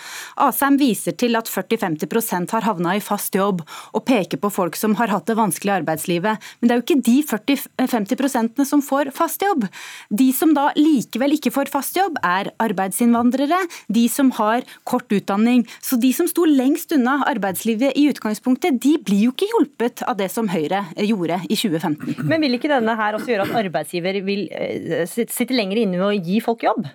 Asheim 0.47 0.79
viser 0.79 1.17
til 1.19 1.35
at 1.35 1.51
40-50% 1.51 2.55
har 2.55 2.67
havna 2.69 2.95
i 2.95 3.03
fast 3.03 3.35
jobb, 3.35 3.65
og 3.91 4.05
peker 4.07 4.39
på 4.39 4.53
folk 4.53 4.79
som 4.79 4.95
har 5.01 5.11
hatt 5.11 5.27
det 5.27 5.35
vanskelig 5.35 5.73
i 5.73 5.77
arbeidslivet. 5.81 6.49
Men 6.61 6.71
det 6.71 6.75
er 6.75 6.81
jo 6.81 6.87
ikke 6.87 7.05
de 7.11 7.17
40-50% 7.35 8.65
som 8.71 8.85
får 8.85 9.11
fast 9.17 9.43
jobb. 9.43 9.67
De 10.07 10.31
som 10.37 10.53
da 10.57 10.69
likevel 10.77 11.35
ikke 11.37 11.53
får 11.55 11.71
fast 11.73 11.97
jobb, 11.97 12.19
er 12.25 12.51
arbeidsinnvandrere, 12.63 13.59
de 13.93 14.05
som 14.11 14.29
har 14.37 14.65
kort 14.87 15.11
utdanning. 15.13 15.65
Så 15.81 15.99
de 16.01 16.13
som 16.15 16.29
sto 16.29 16.45
lengst 16.47 16.93
unna 16.95 17.19
arbeidslivet 17.27 17.97
i 17.97 18.07
utgangspunktet, 18.11 18.79
de 18.83 18.95
blir 19.01 19.27
jo 19.27 19.33
ikke 19.35 19.49
hjulpet 19.51 20.05
av 20.07 20.19
det 20.21 20.29
som 20.33 20.49
Høyre 20.51 20.85
gjorde 21.01 21.41
i 21.47 21.57
2015. 21.57 22.23
Men 22.27 22.45
vil 22.45 22.59
ikke 22.59 22.71
denne 22.71 22.95
her 22.99 23.17
også 23.17 23.33
gjøre 23.33 23.49
at 23.49 23.59
arbeidsgiver 23.65 24.21
vil 24.27 24.47
eh, 24.53 25.03
sitte 25.09 25.55
lenger 25.55 25.83
inne 25.83 25.99
med 25.99 26.07
å 26.11 26.15
gi 26.15 26.39
folk 26.43 26.65
jobb? 26.67 26.87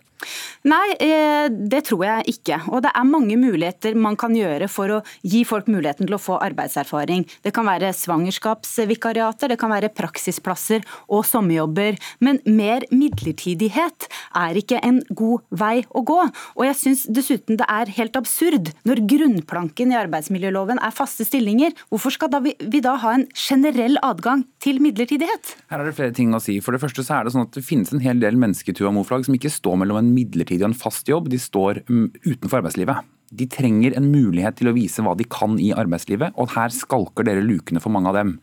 Nei, 0.69 0.95
eh, 1.03 1.49
det 1.51 1.83
tror 1.89 2.05
jeg 2.07 2.37
ikke. 2.37 2.61
Og 2.71 2.85
det 2.85 2.93
er 2.95 3.09
mange 3.09 3.37
muligheter 3.41 3.97
man 3.99 4.17
kan 4.19 4.35
gjøre 4.37 4.69
for 4.71 4.99
å 4.99 5.01
gi 5.27 5.43
folk 5.49 5.67
muligheten 5.73 6.07
til 6.07 6.17
å 6.17 6.23
få 6.23 6.39
arbeidserfaring. 6.45 7.27
Det 7.43 7.53
kan 7.55 7.67
være 7.67 7.91
svangerskapsvikariater, 7.97 9.51
det 9.51 9.59
kan 9.61 9.73
være 9.75 9.93
praksisplasser 9.95 10.87
og 11.09 11.27
sommerjobber. 11.27 11.99
Men 12.23 12.39
mer 12.47 12.87
midlertidighet 13.33 14.09
er 14.37 14.57
ikke 14.57 14.81
en 14.83 15.01
god 15.15 15.43
vei 15.51 15.85
å 15.91 16.03
gå. 16.05 16.19
Og 16.57 16.65
jeg 16.67 16.77
syns 16.77 17.07
dessuten 17.09 17.59
det 17.59 17.67
er 17.69 17.93
helt 17.97 18.17
absurd 18.17 18.73
når 18.85 19.05
grunnplanken 19.09 19.93
i 19.93 19.99
arbeidsmiljøloven 19.99 20.81
er 20.83 20.93
faste 20.93 21.25
stillinger. 21.25 21.73
Hvorfor 21.91 22.13
skal 22.13 22.31
da 22.33 22.41
vi, 22.41 22.55
vi 22.61 22.81
da 22.81 22.97
ha 22.97 23.15
en 23.17 23.27
generell 23.35 23.99
adgang 24.03 24.45
til 24.63 24.81
midlertidighet? 24.83 25.57
Her 25.71 25.81
er 25.81 25.89
det 25.89 25.97
flere 25.97 26.15
ting 26.15 26.35
å 26.35 26.43
si. 26.43 26.61
For 26.61 26.73
det 26.73 26.83
første 26.83 27.05
så 27.05 27.19
er 27.19 27.25
det 27.25 27.35
sånn 27.35 27.47
at 27.47 27.57
det 27.57 27.65
finnes 27.65 27.93
en 27.93 28.03
hel 28.03 28.21
del 28.21 28.37
mennesker 28.37 28.77
som 28.83 29.35
ikke 29.37 29.51
står 29.53 29.79
mellom 29.81 30.01
en 30.01 30.13
midlertidig 30.15 30.65
og 30.65 30.73
en 30.73 30.79
fast 30.79 31.09
jobb, 31.09 31.29
de 31.31 31.39
står 31.41 31.83
mm, 31.89 32.07
utenfor 32.25 32.61
arbeidslivet. 32.61 33.09
De 33.33 33.47
trenger 33.49 33.95
en 33.97 34.11
mulighet 34.13 34.59
til 34.59 34.69
å 34.69 34.75
vise 34.77 35.03
hva 35.05 35.15
de 35.17 35.25
kan 35.25 35.57
i 35.61 35.71
arbeidslivet, 35.73 36.35
og 36.37 36.53
her 36.53 36.73
skalker 36.75 37.25
dere 37.25 37.45
lukene 37.45 37.81
for 37.81 37.95
mange 37.95 38.11
av 38.11 38.19
dem. 38.19 38.35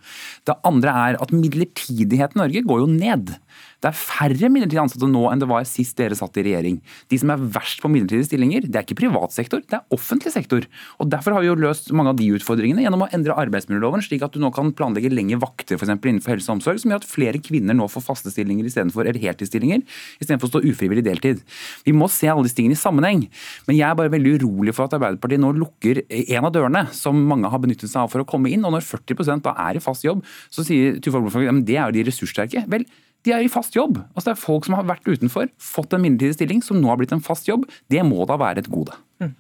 Det 0.49 0.57
andre 0.65 0.95
er 1.05 1.19
at 1.21 1.33
midlertidighet 1.35 2.33
i 2.33 2.41
Norge 2.41 2.63
går 2.65 2.81
jo 2.81 2.89
ned. 2.89 3.35
Det 3.80 3.91
er 3.91 3.97
færre 3.97 4.51
midlertidig 4.51 4.82
ansatte 4.84 5.10
nå 5.10 5.26
enn 5.32 5.41
det 5.41 5.49
var 5.49 5.68
sist 5.68 5.97
dere 5.99 6.18
satt 6.18 6.38
i 6.39 6.45
regjering. 6.47 6.80
De 7.12 7.20
som 7.20 7.32
er 7.34 7.43
verst 7.57 7.84
på 7.84 7.91
midlertidige 7.91 8.30
stillinger, 8.30 8.68
det 8.68 8.76
er 8.76 8.88
ikke 8.88 8.99
privat 9.01 9.36
sektor, 9.36 9.64
det 9.64 9.80
er 9.80 9.95
offentlig 9.95 10.34
sektor. 10.36 10.68
Og 10.99 11.10
Derfor 11.10 11.36
har 11.36 11.43
vi 11.43 11.49
jo 11.49 11.57
løst 11.60 11.89
mange 11.95 12.14
av 12.14 12.20
de 12.20 12.28
utfordringene 12.38 12.84
gjennom 12.86 13.03
å 13.05 13.10
endre 13.16 13.36
arbeidsmiljøloven, 13.41 14.03
slik 14.05 14.24
at 14.26 14.36
du 14.36 14.41
nå 14.43 14.51
kan 14.55 14.72
planlegge 14.78 15.12
lengre 15.12 15.39
vakter 15.41 15.80
eksempel, 15.80 16.14
innenfor 16.14 16.36
helse 16.36 16.51
og 16.51 16.60
omsorg, 16.60 16.82
som 16.82 16.93
gjør 16.93 17.01
at 17.01 17.10
flere 17.10 17.41
kvinner 17.43 17.78
nå 17.78 17.88
får 17.91 18.05
faste 18.05 18.34
stillinger 18.34 18.68
istedenfor 18.70 19.10
heltidsstillinger, 19.10 19.84
istedenfor 20.22 20.49
å 20.49 20.53
stå 20.53 20.62
ufrivillig 20.70 21.05
deltid. 21.07 21.41
Vi 21.88 21.95
må 21.95 22.10
se 22.12 22.30
alle 22.30 22.45
disse 22.45 22.60
tingene 22.60 22.78
i 22.78 22.80
sammenheng. 22.80 23.26
Men 23.68 23.80
jeg 23.80 23.88
er 23.89 23.97
bare 23.97 24.14
veldig 24.14 24.38
urolig 24.39 24.76
for 24.76 24.88
at 24.88 24.95
Arbeiderpartiet 24.97 25.41
nå 25.41 25.51
lukker 25.57 26.03
en 26.20 26.47
av 26.47 26.53
dørene 26.55 26.86
som 26.95 27.20
mange 27.30 27.49
har 27.51 27.62
benyttet 27.64 27.91
seg 27.91 28.03
av 28.03 28.14
for 28.14 28.24
å 28.24 28.30
komme 28.30 28.51
inn. 28.53 28.66
Og 28.68 28.76
når 28.76 28.86
40% 28.88 29.45
da 29.45 29.55
er 29.68 29.80
i 29.80 29.84
fast 29.84 30.05
jobb, 30.07 30.24
så 30.53 30.66
sier 30.66 30.99
Tuva 31.03 31.22
Blomfang 31.22 31.49
at 31.49 31.64
det 31.68 31.78
er 31.78 31.88
jo 31.88 31.97
de 31.97 32.07
ressurssterke. 32.10 32.66
Vel, 32.72 32.86
de 33.28 33.36
er 33.36 33.43
i 33.43 33.51
fast 33.51 33.76
jobb. 33.76 33.99
Altså 34.13 34.30
Det 34.30 34.38
er 34.38 34.45
folk 34.45 34.67
som 34.67 34.78
har 34.80 34.88
vært 34.89 35.07
utenfor, 35.07 35.51
fått 35.59 35.93
en 35.93 36.03
midlertidig 36.05 36.39
stilling, 36.39 36.63
som 36.65 36.80
nå 36.80 36.91
har 36.91 36.99
blitt 37.01 37.15
en 37.15 37.24
fast 37.24 37.49
jobb. 37.49 37.67
Det 37.91 38.03
må 38.07 38.26
da 38.30 38.39
være 38.39 38.63
et 38.63 38.72
gode. 38.72 38.95
Mm. 39.20 39.36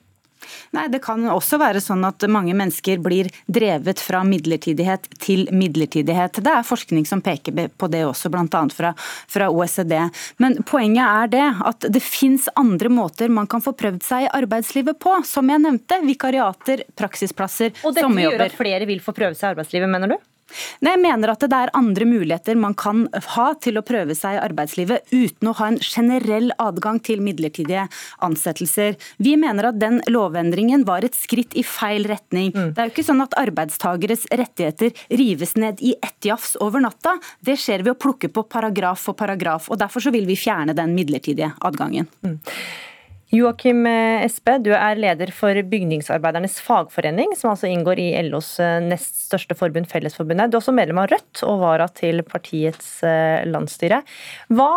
Nei, 0.75 0.87
Det 0.87 1.01
kan 1.03 1.23
også 1.31 1.59
være 1.59 1.81
sånn 1.83 2.03
at 2.07 2.23
mange 2.31 2.53
mennesker 2.57 3.01
blir 3.03 3.29
drevet 3.47 4.01
fra 4.03 4.21
midlertidighet 4.27 5.09
til 5.21 5.47
midlertidighet. 5.55 6.41
Det 6.43 6.53
er 6.53 6.67
forskning 6.67 7.07
som 7.09 7.23
peker 7.25 7.69
på 7.75 7.89
det 7.91 8.05
også, 8.07 8.31
bl.a. 8.31 8.63
Fra, 8.75 8.93
fra 9.27 9.49
OECD. 9.51 9.95
Men 10.39 10.59
poenget 10.69 11.03
er 11.05 11.33
det 11.33 11.45
at 11.71 11.89
det 11.91 12.03
fins 12.03 12.47
andre 12.59 12.91
måter 12.93 13.31
man 13.31 13.49
kan 13.51 13.63
få 13.63 13.75
prøvd 13.77 14.03
seg 14.05 14.27
i 14.27 14.33
arbeidslivet 14.39 14.99
på. 15.01 15.19
Som 15.27 15.51
jeg 15.51 15.63
nevnte, 15.65 15.99
vikariater, 16.05 16.85
praksisplasser, 16.97 17.75
sommerjobber. 17.75 17.89
Og 17.89 17.99
dette 17.99 18.27
gjør 18.27 18.47
at 18.47 18.59
flere 18.59 18.89
vil 18.89 19.03
få 19.03 19.15
prøve 19.15 19.35
seg 19.35 19.49
i 19.49 19.53
arbeidslivet, 19.55 19.91
mener 19.91 20.15
du? 20.15 20.19
Nei, 20.81 20.95
Jeg 20.95 21.01
mener 21.03 21.33
at 21.33 21.43
det 21.43 21.55
er 21.55 21.71
andre 21.77 22.05
muligheter 22.09 22.57
man 22.59 22.75
kan 22.77 23.05
ha 23.35 23.47
til 23.61 23.79
å 23.79 23.85
prøve 23.85 24.15
seg 24.17 24.37
i 24.37 24.41
arbeidslivet 24.41 25.13
uten 25.13 25.51
å 25.51 25.55
ha 25.59 25.69
en 25.71 25.79
generell 25.79 26.51
adgang 26.57 26.99
til 27.03 27.23
midlertidige 27.23 27.87
ansettelser. 28.25 28.97
Vi 29.17 29.35
mener 29.39 29.69
at 29.71 29.79
den 29.81 30.01
lovendringen 30.09 30.85
var 30.87 31.05
et 31.05 31.17
skritt 31.17 31.55
i 31.59 31.63
feil 31.63 32.07
retning. 32.09 32.51
Mm. 32.55 32.73
Det 32.73 32.81
er 32.81 32.89
jo 32.89 32.95
ikke 32.95 33.07
sånn 33.09 33.25
at 33.25 33.37
arbeidstageres 33.39 34.27
rettigheter 34.33 34.93
rives 35.21 35.55
ned 35.59 35.81
i 35.85 35.95
ett 36.01 36.29
jafs 36.29 36.55
over 36.59 36.83
natta. 36.83 37.17
Det 37.45 37.57
skjer 37.59 37.85
ved 37.85 37.95
å 37.95 37.99
plukke 37.99 38.31
på 38.33 38.45
paragraf 38.49 39.07
for 39.09 39.17
paragraf. 39.17 39.69
og 39.69 39.79
Derfor 39.81 40.03
så 40.03 40.13
vil 40.15 40.27
vi 40.29 40.39
fjerne 40.39 40.75
den 40.77 40.95
midlertidige 40.97 41.53
adgangen. 41.65 42.09
Mm. 42.25 42.39
Joakim 43.29 43.83
eh, 43.85 44.23
Espe, 44.25 44.55
du 44.65 44.71
er 44.73 44.97
leder 44.97 45.29
for 45.35 45.53
Bygningsarbeidernes 45.69 46.55
fagforening, 46.65 47.35
som 47.37 47.51
altså 47.51 47.69
inngår 47.69 48.01
i 48.01 48.07
LOs 48.25 48.55
eh, 48.63 48.79
nest 48.81 49.19
største 49.27 49.57
forbund, 49.57 49.85
Fellesforbundet. 49.91 50.49
Du 50.49 50.57
er 50.57 50.63
også 50.63 50.73
medlem 50.73 51.01
av 51.03 51.11
Rødt 51.11 51.43
og 51.45 51.59
vara 51.61 51.85
til 51.93 52.23
partiets 52.25 53.03
eh, 53.05 53.45
landsstyre. 53.45 54.01
Hva, 54.49 54.71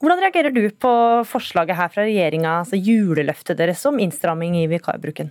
hvordan 0.00 0.24
reagerer 0.24 0.56
du 0.56 0.62
på 0.72 0.94
forslaget 1.28 1.76
her 1.76 1.92
fra 1.92 2.06
regjeringa, 2.08 2.62
altså 2.62 2.80
juleløftet 2.80 3.60
deres 3.60 3.84
om 3.90 4.00
innstramming 4.00 4.56
i 4.62 4.64
vikarbruken? 4.72 5.28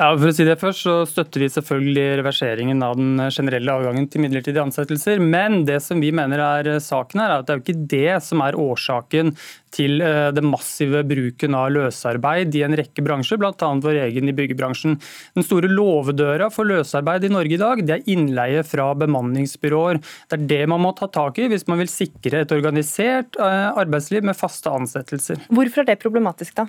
Ja, 0.00 0.10
for 0.16 0.28
å 0.28 0.32
si 0.32 0.44
det 0.44 0.58
først, 0.60 0.82
så 0.84 0.94
støtter 1.08 1.42
vi 1.42 1.48
selvfølgelig 1.52 2.20
reverseringen 2.20 2.84
av 2.84 2.96
den 2.96 3.20
generelle 3.32 3.74
avgangen 3.74 4.06
til 4.08 4.22
midlertidige 4.24 4.62
ansettelser. 4.64 5.20
Men 5.20 5.64
det 5.68 5.78
som 5.84 6.00
vi 6.00 6.12
mener 6.14 6.40
er 6.40 6.70
saken 6.84 7.20
her, 7.20 7.34
er 7.34 7.42
at 7.42 7.48
det 7.48 7.54
er 7.54 7.60
jo 7.60 7.64
ikke 7.64 7.88
det 7.92 8.14
som 8.24 8.44
er 8.44 8.58
årsaken 8.60 9.34
til 9.74 10.00
det 10.00 10.40
den 10.40 10.48
massive 10.50 11.02
bruken 11.06 11.54
av 11.58 11.68
løsarbeid 11.74 12.56
i 12.58 12.64
en 12.66 12.76
rekke 12.78 13.04
bransjer, 13.06 13.38
bl.a. 13.40 13.70
vår 13.84 14.00
egen 14.06 14.30
i 14.30 14.34
byggebransjen. 14.36 14.96
Den 15.36 15.46
store 15.46 15.70
låvedøra 15.70 16.50
for 16.54 16.68
løsarbeid 16.68 17.28
i 17.28 17.32
Norge 17.32 17.56
i 17.56 17.60
dag, 17.60 17.84
det 17.86 17.98
er 17.98 18.10
innleie 18.10 18.64
fra 18.66 18.90
bemanningsbyråer. 18.98 20.00
Det 20.30 20.38
er 20.38 20.48
det 20.54 20.62
man 20.72 20.84
må 20.84 20.94
ta 20.98 21.10
tak 21.12 21.38
i 21.38 21.48
hvis 21.50 21.68
man 21.70 21.80
vil 21.82 21.92
sikre 21.92 22.44
et 22.44 22.56
organisert 22.56 23.38
eh, 23.40 23.70
arbeidsliv 23.70 24.26
med 24.26 24.38
faste 24.38 24.72
ansettelser. 24.72 25.44
Hvorfor 25.50 25.84
er 25.84 25.92
det 25.92 26.02
problematisk, 26.02 26.56
da? 26.62 26.68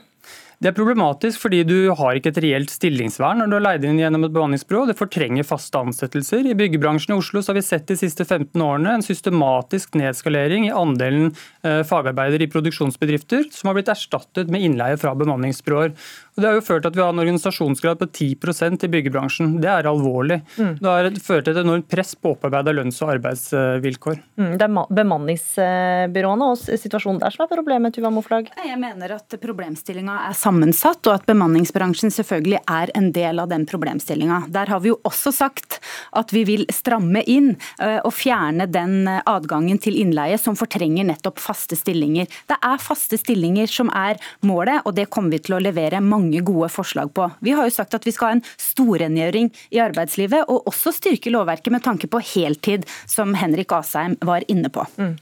Det 0.61 0.69
er 0.69 0.75
problematisk 0.77 1.41
fordi 1.41 1.63
du 1.65 1.89
har 1.97 2.17
ikke 2.17 2.29
et 2.35 2.39
reelt 2.43 2.69
stillingsvern 2.69 3.39
når 3.41 3.49
du 3.49 3.55
er 3.57 3.63
leid 3.65 3.85
inn 3.89 3.97
gjennom 3.97 4.27
et 4.27 4.33
bemanningsbyrå. 4.35 4.83
Det 4.91 4.97
fortrenger 4.99 5.47
faste 5.47 5.79
ansettelser. 5.81 6.45
I 6.45 6.53
byggebransjen 6.59 7.15
i 7.15 7.17
Oslo 7.17 7.41
har 7.47 7.57
vi 7.57 7.63
sett 7.65 7.87
de 7.89 7.97
siste 7.97 8.27
15 8.27 8.61
årene 8.61 8.93
en 8.93 9.05
systematisk 9.05 9.97
nedskalering 9.97 10.67
i 10.67 10.75
andelen 10.77 11.31
fagarbeidere 11.61 12.47
i 12.47 12.51
produksjonsbedrifter 12.51 13.47
som 13.53 13.69
har 13.69 13.77
blitt 13.77 13.91
erstattet 13.91 14.49
med 14.51 14.63
innleie 14.65 14.97
fra 14.97 15.13
bemanningsbyråer. 15.17 15.93
Og 16.31 16.41
det 16.41 16.47
har 16.47 16.55
jo 16.55 16.63
ført 16.63 16.85
til 16.85 16.91
at 16.93 16.95
vi 16.97 17.03
har 17.03 17.11
en 17.11 17.21
organisasjonsgrad 17.21 17.99
på 17.99 18.07
10% 18.07 18.85
i 18.87 18.89
byggebransjen. 18.93 19.57
Det 19.61 19.67
er 19.67 19.89
alvorlig. 19.89 20.39
Mm. 20.55 20.77
Det 20.79 20.87
har 20.87 21.09
ført 21.19 21.45
til 21.45 21.57
et 21.57 21.61
enormt 21.65 21.89
press 21.91 22.13
på 22.15 22.31
opparbeida 22.35 22.71
lønns- 22.75 23.01
og 23.03 23.11
arbeidsvilkår. 23.17 24.21
Mm, 24.39 24.53
det 24.59 24.67
er 24.67 24.93
bemanningsbyråene 25.01 26.47
og 26.53 26.61
situasjonen 26.63 27.19
der 27.21 27.35
som 27.35 27.43
er 27.45 27.51
problemet, 27.51 27.95
Tuva 27.97 28.13
Moflag? 28.13 28.47
Jeg 28.63 28.79
mener 28.79 29.17
at 29.17 29.37
problemstillinga 29.41 30.17
er 30.29 30.37
sammensatt, 30.37 31.03
og 31.09 31.19
at 31.19 31.27
bemanningsbransjen 31.27 32.13
selvfølgelig 32.15 32.61
er 32.63 32.93
en 32.95 33.11
del 33.15 33.43
av 33.43 33.51
den 33.51 33.67
problemstillinga. 33.67 34.45
Der 34.55 34.71
har 34.71 34.79
vi 34.83 34.93
jo 34.93 34.99
også 35.07 35.35
sagt 35.35 35.81
at 36.15 36.31
vi 36.31 36.45
vil 36.47 36.65
stramme 36.71 37.25
inn 37.27 37.53
eh, 37.81 37.99
og 37.99 38.15
fjerne 38.15 38.69
den 38.71 39.03
adgangen 39.09 39.81
til 39.83 39.99
innleie 39.99 40.39
som 40.39 40.55
fortrenger 40.59 41.09
nettopp 41.11 41.43
faste 41.51 41.77
stillinger. 41.79 42.29
Det 42.49 42.57
er 42.57 42.81
faste 42.81 43.19
stillinger 43.19 43.71
som 43.71 43.91
er 43.93 44.19
målet, 44.47 44.81
og 44.85 44.95
det 44.97 45.09
kommer 45.11 45.35
vi 45.35 45.43
til 45.45 45.57
å 45.57 45.63
levere 45.63 46.01
mange 46.03 46.41
gode 46.47 46.71
forslag 46.71 47.11
på. 47.15 47.27
Vi 47.43 47.55
har 47.57 47.67
jo 47.67 47.75
sagt 47.75 47.97
at 47.97 48.07
vi 48.07 48.15
skal 48.15 48.31
ha 48.31 48.37
en 48.39 48.45
storrengjøring 48.61 49.51
i 49.75 49.81
arbeidslivet, 49.83 50.47
og 50.47 50.71
også 50.71 50.95
styrke 50.95 51.33
lovverket 51.33 51.75
med 51.75 51.85
tanke 51.85 52.09
på 52.11 52.23
heltid, 52.33 52.87
som 53.09 53.35
Henrik 53.37 53.75
Asheim 53.75 54.17
var 54.25 54.47
inne 54.51 54.71
på. 54.73 54.87
Mm. 54.97 55.17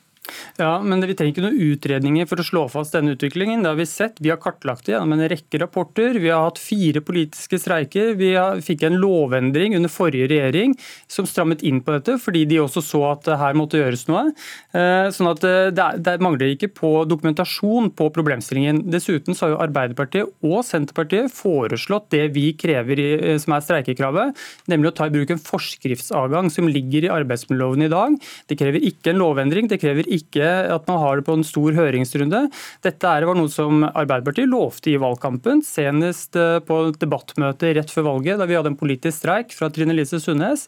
Ja, 0.59 0.79
men 0.81 1.01
Vi 1.09 1.15
trenger 1.15 1.33
ikke 1.33 1.45
noen 1.45 1.61
utredninger 1.73 2.27
for 2.29 2.41
å 2.41 2.45
slå 2.45 2.65
fast 2.71 2.93
denne 2.93 3.15
utviklingen. 3.15 3.63
Det 3.63 3.71
har 3.71 3.79
Vi 3.79 3.87
sett. 3.89 4.19
Vi 4.19 4.29
har 4.29 4.37
kartlagt 4.37 4.85
det 4.85 4.93
gjennom 4.93 5.13
en 5.15 5.29
rekke 5.29 5.61
rapporter. 5.61 6.19
Vi 6.19 6.29
har 6.29 6.43
hatt 6.45 6.59
fire 6.61 7.01
politiske 7.01 7.59
streiker. 7.59 8.15
Vi 8.19 8.33
fikk 8.61 8.83
en 8.83 8.99
lovendring 9.01 9.75
under 9.75 9.89
forrige 9.89 10.29
regjering 10.29 10.75
som 11.07 11.25
strammet 11.25 11.63
inn 11.63 11.81
på 11.81 11.95
dette, 11.97 12.19
fordi 12.21 12.45
de 12.45 12.61
også 12.61 12.83
så 12.83 13.03
at 13.11 13.29
her 13.39 13.57
måtte 13.57 13.79
gjøres 13.79 14.07
noe. 14.09 14.29
Eh, 14.73 15.09
sånn 15.15 15.31
at 15.31 15.39
Det, 15.39 16.03
Det 16.03 16.19
mangler 16.21 16.53
ikke 16.53 16.69
på 16.73 17.05
dokumentasjon 17.07 17.91
på 17.95 18.09
problemstillingen. 18.13 18.83
Dessuten 18.91 19.35
så 19.35 19.47
har 19.47 19.53
jo 19.53 19.63
Arbeiderpartiet 19.63 20.29
og 20.43 20.63
Senterpartiet 20.65 21.31
foreslått 21.33 22.09
det 22.13 22.33
vi 22.35 22.53
krever 22.53 22.99
i, 22.99 23.09
eh, 23.13 23.37
som 23.37 23.53
er 23.53 23.61
streikekravet, 23.65 24.35
nemlig 24.67 24.91
å 24.91 24.95
ta 24.95 25.05
i 25.05 25.13
bruk 25.13 25.31
en 25.31 25.41
forskriftsadgang 25.41 26.51
som 26.51 26.67
ligger 26.67 27.07
i 27.07 27.13
arbeidsmiljøloven 27.13 27.85
i 27.85 27.91
dag. 27.91 28.17
Det 28.47 28.57
krever 28.59 28.79
ikke 28.81 29.13
en 29.13 29.21
lovendring. 29.23 29.67
det 29.69 29.79
krever 29.81 30.03
ikke 30.03 30.18
ikke 30.19 30.49
at 30.75 30.87
man 30.89 31.01
har 31.01 31.19
det 31.19 31.25
på 31.27 31.37
en 31.37 31.45
stor 31.47 31.75
høringsrunde. 31.77 32.45
Dette 32.85 33.15
var 33.29 33.37
noe 33.37 33.51
som 33.51 33.85
Arbeiderpartiet 33.87 34.51
lovte 34.51 34.93
i 34.93 34.99
valgkampen, 35.01 35.63
senest 35.65 36.37
eh, 36.39 36.59
på 36.65 36.81
et 36.89 36.99
debattmøte 37.01 37.73
rett 37.77 37.93
før 37.93 38.09
valget, 38.11 38.39
da 38.41 38.47
vi 38.49 38.57
hadde 38.59 38.73
en 38.73 38.79
politisk 38.79 39.21
streik 39.21 39.55
fra 39.55 39.71
Trine 39.73 39.95
Lise 39.97 40.21
Sundnes. 40.23 40.67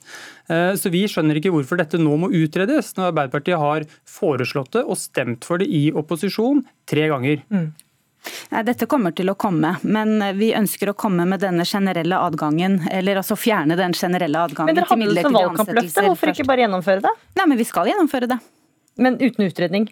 Eh, 0.52 0.74
så 0.80 0.92
vi 0.94 1.06
skjønner 1.10 1.40
ikke 1.40 1.54
hvorfor 1.54 1.80
dette 1.82 2.02
nå 2.02 2.18
må 2.24 2.32
utredes, 2.42 2.96
når 2.98 3.12
Arbeiderpartiet 3.12 3.62
har 3.62 3.88
foreslått 4.08 4.76
det 4.78 4.86
og 4.88 5.00
stemt 5.00 5.48
for 5.48 5.62
det 5.62 5.70
i 5.72 5.90
opposisjon 5.96 6.66
tre 6.90 7.08
ganger. 7.12 7.46
Mm. 7.54 7.72
Nei, 8.52 8.62
Dette 8.68 8.86
kommer 8.90 9.14
til 9.18 9.32
å 9.32 9.36
komme, 9.40 9.74
men 9.82 10.22
vi 10.38 10.52
ønsker 10.58 10.92
å 10.92 10.96
komme 10.98 11.26
med 11.30 11.42
denne 11.42 11.66
generelle 11.66 12.20
adgangen, 12.22 12.78
eller 12.92 13.22
altså 13.22 13.38
fjerne 13.40 13.78
den 13.80 13.96
generelle 13.98 14.46
adgangen 14.46 14.78
til 14.78 15.00
midlertidige 15.02 15.02
ansettelser. 15.02 15.02
Men 15.02 15.02
dere 15.02 15.10
hadde 15.10 15.16
det 15.16 15.26
som 15.26 15.38
valgkampløfte, 15.40 16.08
hvorfor 16.10 16.34
ikke 16.36 16.50
bare 16.52 16.66
gjennomføre 16.68 17.06
det? 17.08 17.14
Nei, 17.40 17.48
men 17.50 17.62
vi 17.62 17.70
skal 17.72 17.90
gjennomføre 17.90 18.30
det. 18.36 18.38
Men 19.02 19.20
uten 19.22 19.48
utredning? 19.48 19.90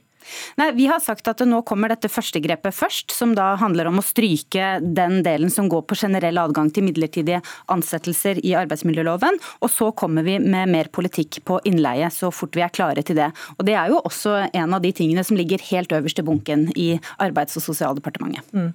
Nei, 0.59 0.71
Vi 0.75 0.87
har 0.89 0.99
sagt 1.01 1.27
at 1.31 1.41
nå 1.47 1.61
kommer 1.67 1.91
dette 1.91 2.09
første 2.11 2.41
grepet 2.43 2.75
først, 2.75 3.13
som 3.15 3.33
da 3.37 3.53
handler 3.59 3.89
om 3.89 3.99
å 4.01 4.05
stryke 4.05 4.79
den 4.83 5.21
delen 5.25 5.51
som 5.53 5.69
går 5.71 5.85
på 5.89 5.97
generell 5.99 6.37
adgang 6.41 6.69
til 6.73 6.85
midlertidige 6.87 7.41
ansettelser 7.71 8.41
i 8.45 8.53
arbeidsmiljøloven. 8.59 9.39
Og 9.63 9.71
så 9.73 9.89
kommer 9.97 10.25
vi 10.27 10.37
med 10.43 10.71
mer 10.71 10.91
politikk 10.93 11.41
på 11.47 11.59
innleie 11.69 12.11
så 12.13 12.31
fort 12.35 12.57
vi 12.57 12.65
er 12.65 12.73
klare 12.73 13.03
til 13.05 13.19
det. 13.19 13.31
Og 13.57 13.65
Det 13.69 13.75
er 13.77 13.91
jo 13.93 14.01
også 14.03 14.35
en 14.53 14.73
av 14.73 14.81
de 14.81 14.91
tingene 14.95 15.23
som 15.25 15.37
ligger 15.37 15.61
helt 15.69 15.93
øverst 15.93 16.19
i 16.19 16.25
bunken 16.25 16.69
i 16.75 16.89
Arbeids- 17.21 17.57
og 17.57 17.63
sosialdepartementet. 17.63 18.49
Mm. 18.53 18.73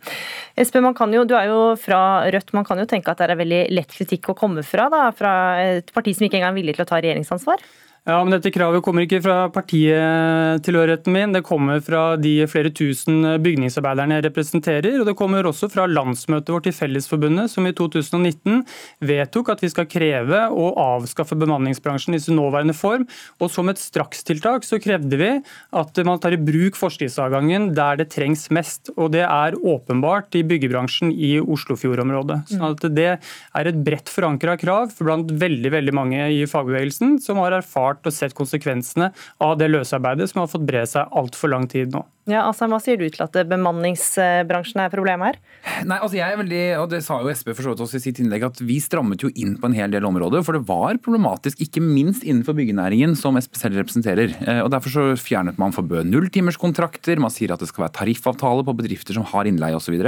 Espen, 0.57 0.85
man 0.85 0.95
kan 0.95 1.13
jo, 1.13 1.25
du 1.25 1.35
er 1.35 1.51
jo 1.51 1.75
fra 1.81 2.25
Rødt, 2.31 2.55
man 2.55 2.65
kan 2.65 2.79
jo 2.79 2.87
tenke 2.87 3.11
at 3.11 3.19
det 3.19 3.31
er 3.31 3.41
veldig 3.41 3.63
lett 3.75 3.91
kritikk 3.91 4.31
å 4.31 4.39
komme 4.39 4.63
fra, 4.63 4.89
da, 4.93 5.09
fra 5.15 5.33
et 5.61 5.91
parti 5.95 6.15
som 6.15 6.27
ikke 6.27 6.39
engang 6.41 6.55
er 6.55 6.61
villig 6.61 6.77
til 6.77 6.87
å 6.87 6.89
ta 6.89 7.01
regjeringsansvar? 7.01 7.63
Ja, 8.05 8.19
men 8.21 8.35
Dette 8.35 8.51
kravet 8.53 8.83
kommer 8.85 9.07
ikke 9.07 9.23
fra 9.25 9.47
partitilhørigheten 9.49 11.15
min, 11.15 11.31
det 11.33 11.41
kommer 11.47 11.79
fra 11.81 12.19
de 12.21 12.35
flere 12.53 12.69
tusen 12.69 13.25
bygningsarbeiderne 13.41 14.19
jeg 14.19 14.27
representerer. 14.27 14.99
Og 15.01 15.07
det 15.09 15.15
kommer 15.17 15.47
også 15.49 15.71
fra 15.73 15.87
landsmøtet 15.89 16.53
vårt 16.53 16.69
i 16.69 16.75
Fellesforbundet, 16.77 17.49
som 17.49 17.65
i 17.65 17.73
2019 17.73 18.61
vedtok 19.09 19.55
at 19.55 19.65
vi 19.65 19.71
skal 19.73 19.89
kreve 19.89 20.43
å 20.53 20.67
avskaffe 20.83 21.39
bemanningsbransjen 21.41 22.19
i 22.19 22.21
sin 22.21 22.37
nåværende 22.37 22.75
form. 22.77 23.07
Og 23.41 23.49
som 23.55 23.73
et 23.73 23.81
strakstiltak 23.81 24.69
så 24.69 24.77
krevde 24.85 25.21
vi 25.23 25.31
at 25.73 26.03
man 26.05 26.21
tar 26.21 26.37
i 26.37 26.43
bruk 26.51 26.77
forskriftsadgangen 26.77 27.71
der 27.73 28.03
det 28.03 28.11
trengs 28.13 28.51
mest. 28.53 28.93
Og 28.99 29.15
det 29.17 29.25
er 29.25 29.57
åpenbart 29.57 30.37
i 30.37 30.45
byggebransjen 30.45 31.09
i 31.09 31.39
Oslofjordområdet. 31.41 32.43
Så 32.53 32.61
at 32.69 32.85
det 33.01 33.09
er 33.17 33.73
et 33.73 33.83
bredt 33.89 34.13
forankra 34.13 34.61
krav 34.61 34.93
blant 35.01 35.33
veldig, 35.41 35.73
veldig 35.79 35.97
mange 35.97 36.29
i 36.37 36.45
fagbevegelsen 36.45 37.17
som 37.25 37.41
har 37.41 37.57
erfart 37.63 37.94
erfart 37.95 38.11
og 38.11 38.15
sett 38.15 38.35
konsekvensene 38.37 39.13
av 39.41 39.59
det 39.59 39.71
løsarbeidet 39.71 40.31
som 40.31 40.43
har 40.43 40.51
fått 40.51 40.67
bre 40.67 40.85
seg 40.87 41.09
altfor 41.13 41.55
lang 41.55 41.69
tid 41.71 41.95
nå. 41.95 42.05
Ja, 42.25 42.47
altså, 42.49 42.65
Hva 42.73 42.79
sier 42.81 42.97
du 42.97 43.05
til 43.13 43.21
at 43.21 43.37
bemanningsbransjen 43.51 44.81
er 44.81 44.93
problemet 44.93 45.35
her? 45.35 45.41
Nei, 45.85 45.99
altså 45.99 46.17
jeg 46.17 46.33
er 46.33 46.39
veldig, 46.41 46.63
og 46.81 46.87
Det 46.93 47.01
sa 47.05 47.19
jo 47.21 47.29
SP 47.29 47.51
for 47.53 47.67
så 47.67 47.73
vidt 47.75 47.83
også 47.85 47.99
i 47.99 48.05
sitt 48.07 48.21
innlegg, 48.23 48.47
at 48.49 48.61
vi 48.65 48.79
strammet 48.81 49.21
jo 49.21 49.29
inn 49.37 49.59
på 49.61 49.69
en 49.69 49.77
hel 49.77 49.93
del 49.93 50.07
områder. 50.09 50.45
For 50.47 50.57
det 50.57 50.65
var 50.69 50.97
problematisk, 51.05 51.61
ikke 51.67 51.83
minst 51.85 52.25
innenfor 52.25 52.57
byggenæringen, 52.57 53.13
som 53.21 53.37
SP 53.37 53.59
selv 53.61 53.77
representerer. 53.83 54.33
Eh, 54.41 54.61
og 54.65 54.71
Derfor 54.73 54.95
så 54.95 55.05
fjernet 55.21 55.61
man 55.61 55.75
forbød 55.77 56.09
nulltimerskontrakter, 56.09 57.21
man 57.21 57.33
sier 57.33 57.53
at 57.53 57.61
det 57.61 57.69
skal 57.69 57.87
være 57.87 57.97
tariffavtale 58.01 58.65
på 58.65 58.77
bedrifter 58.81 59.19
som 59.19 59.27
har 59.29 59.51
innleie 59.51 59.77
osv. 59.77 59.99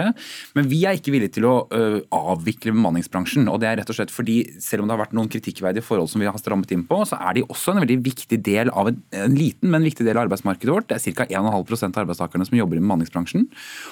Men 0.56 0.70
vi 0.72 0.80
er 0.88 0.96
ikke 0.96 1.12
villige 1.12 1.36
til 1.36 1.48
å 1.50 1.54
uh, 1.68 2.00
avvikle 2.16 2.72
bemanningsbransjen. 2.72 3.46
og 3.52 3.60
det 3.60 3.70
er 3.70 3.80
rett 3.82 3.92
og 3.92 3.98
slett 3.98 4.14
fordi 4.14 4.38
Selv 4.62 4.82
om 4.82 4.88
det 4.88 4.94
har 4.94 5.02
vært 5.04 5.14
noen 5.16 5.28
kritikkverdige 5.30 5.84
forhold 5.84 6.08
som 6.10 6.22
vi 6.22 6.28
har 6.28 6.36
strammet 6.40 6.72
inn 6.72 6.84
på, 6.88 6.98
så 7.08 7.18
er 7.20 7.36
de 7.36 7.44
også 7.44 7.74
en 7.74 7.82
veldig 7.84 7.98
viktig 8.04 8.38
del 8.44 8.70
av 8.72 8.88
en, 8.90 8.98
en 9.12 9.36
liten, 9.36 9.70
men 9.70 9.84
viktig 9.84 10.06
del 10.06 10.16
av 10.16 10.26
arbeidsmarkedet 10.26 10.72
vårt. 10.72 10.88
Det 10.90 10.98
er 10.98 11.16
ca. 11.16 11.26
1,5 11.26 12.05
av 12.05 12.05
arbeidstakerne 12.06 12.46
som 12.48 12.58
jobber 12.58 12.78
i 12.78 12.84
bemanningsbransjen. 12.84 13.46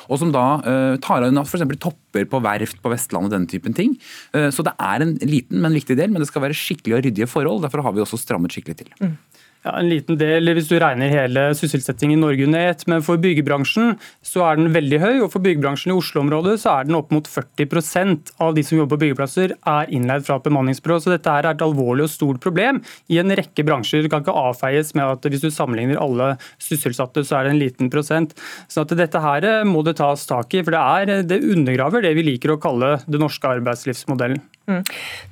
Og 0.09 0.23
som 0.23 0.33
da 0.35 0.47
uh, 0.65 0.95
tar 1.05 1.27
av 1.27 1.43
f.eks. 1.45 1.67
topper 1.83 2.29
på 2.31 2.43
verft 2.45 2.81
på 2.83 2.93
Vestlandet, 2.95 3.35
denne 3.35 3.51
typen 3.51 3.77
ting. 3.77 3.97
Uh, 4.37 4.49
så 4.55 4.65
det 4.67 4.75
er 4.79 5.05
en 5.05 5.17
liten, 5.23 5.61
men 5.65 5.77
viktig 5.77 5.99
del, 6.01 6.15
men 6.15 6.25
det 6.25 6.31
skal 6.31 6.47
være 6.47 6.59
skikkelige 6.59 7.01
og 7.01 7.07
ryddige 7.09 7.31
forhold. 7.31 7.65
Derfor 7.67 7.85
har 7.85 7.97
vi 7.97 8.05
også 8.05 8.21
strammet 8.21 8.55
skikkelig 8.55 8.81
til. 8.83 8.95
Mm. 9.03 9.17
Ja, 9.65 9.79
En 9.81 9.89
liten 9.89 10.19
del 10.21 10.51
hvis 10.53 10.69
du 10.69 10.75
regner 10.77 11.09
hele 11.09 11.47
sysselsettingen 11.57 12.19
i 12.19 12.21
Norge 12.21 12.45
under 12.45 12.67
ett. 12.69 12.83
Men 12.91 13.01
for 13.05 13.21
byggebransjen 13.21 13.95
så 14.21 14.43
er 14.45 14.59
den 14.61 14.75
veldig 14.75 14.99
høy, 15.01 15.15
og 15.25 15.31
for 15.33 15.45
byggebransjen 15.45 15.95
i 15.95 15.97
Oslo-området 15.97 16.59
så 16.61 16.75
er 16.75 16.89
den 16.89 16.99
opp 16.99 17.15
mot 17.15 17.29
40% 17.31 18.35
av 18.45 18.53
de 18.59 18.65
som 18.67 18.77
jobber 18.77 18.99
på 18.99 19.07
byggeplasser 19.07 19.57
er 19.57 19.95
innleid 19.97 20.27
fra 20.29 20.37
bemanningsbyrå. 20.45 21.01
Så 21.01 21.15
dette 21.15 21.33
er 21.33 21.49
et 21.49 21.65
alvorlig 21.65 22.05
og 22.05 22.12
stort 22.12 22.43
problem 22.45 22.83
i 23.09 23.23
en 23.23 23.33
rekke 23.33 23.65
bransjer. 23.65 24.05
Det 24.05 24.12
kan 24.12 24.27
ikke 24.27 24.37
avfeies 24.37 24.93
med 24.99 25.17
at 25.17 25.33
hvis 25.33 25.47
du 25.47 25.49
sammenligner 25.49 26.03
alle 26.03 26.35
sysselsatte, 26.61 27.25
så 27.25 27.41
er 27.41 27.49
det 27.49 27.55
en 27.55 27.62
liten 27.62 27.93
prosent. 27.93 28.37
Så 28.69 28.85
dette 28.93 29.25
her 29.25 29.49
må 29.65 29.81
det 29.87 29.97
tas 30.03 30.29
tak 30.29 30.53
i, 30.53 30.61
for 30.61 30.77
det, 30.77 30.85
er, 30.85 31.25
det 31.25 31.41
undergraver 31.41 32.05
det 32.05 32.12
vi 32.21 32.29
liker 32.29 32.53
å 32.53 32.61
kalle 32.61 32.99
den 33.09 33.25
norske 33.25 33.49
arbeidslivsmodellen. 33.57 34.45
Mm. 34.69 34.85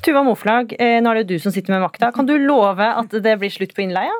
Tuva 0.04 0.24
Moflag, 0.24 0.74
eh, 0.78 0.98
nå 1.04 1.12
er 1.12 1.22
det 1.22 1.36
du 1.36 1.38
som 1.40 1.52
sitter 1.52 1.76
med 1.76 1.84
makta. 1.84 2.12
Kan 2.12 2.28
du 2.28 2.34
love 2.40 2.84
at 2.84 3.12
det 3.12 3.38
blir 3.40 3.52
slutt 3.52 3.76
på 3.76 3.84
innleie? 3.84 4.12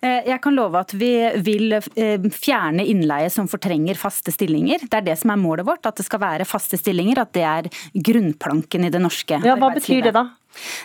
Eh, 0.00 0.26
jeg 0.30 0.40
kan 0.44 0.56
love 0.56 0.80
at 0.80 0.94
vi 0.96 1.12
vil 1.44 1.76
eh, 1.76 2.28
fjerne 2.34 2.86
innleie 2.88 3.30
som 3.32 3.48
fortrenger 3.50 3.98
faste 4.00 4.34
stillinger. 4.34 4.86
Det 4.86 5.00
er 5.02 5.08
det 5.12 5.18
som 5.20 5.34
er 5.34 5.40
målet 5.40 5.68
vårt, 5.68 5.86
at 5.86 6.00
det 6.00 6.06
skal 6.08 6.22
være 6.22 6.48
faste 6.48 6.80
stillinger. 6.80 7.22
At 7.22 7.34
det 7.36 7.46
er 7.46 7.70
grunnplanken 7.94 8.86
i 8.86 8.92
det 8.92 9.02
norske 9.02 9.40
ja, 9.44 9.56
Hva 9.60 9.72
betyr 9.76 10.08
det 10.08 10.16
da? 10.16 10.26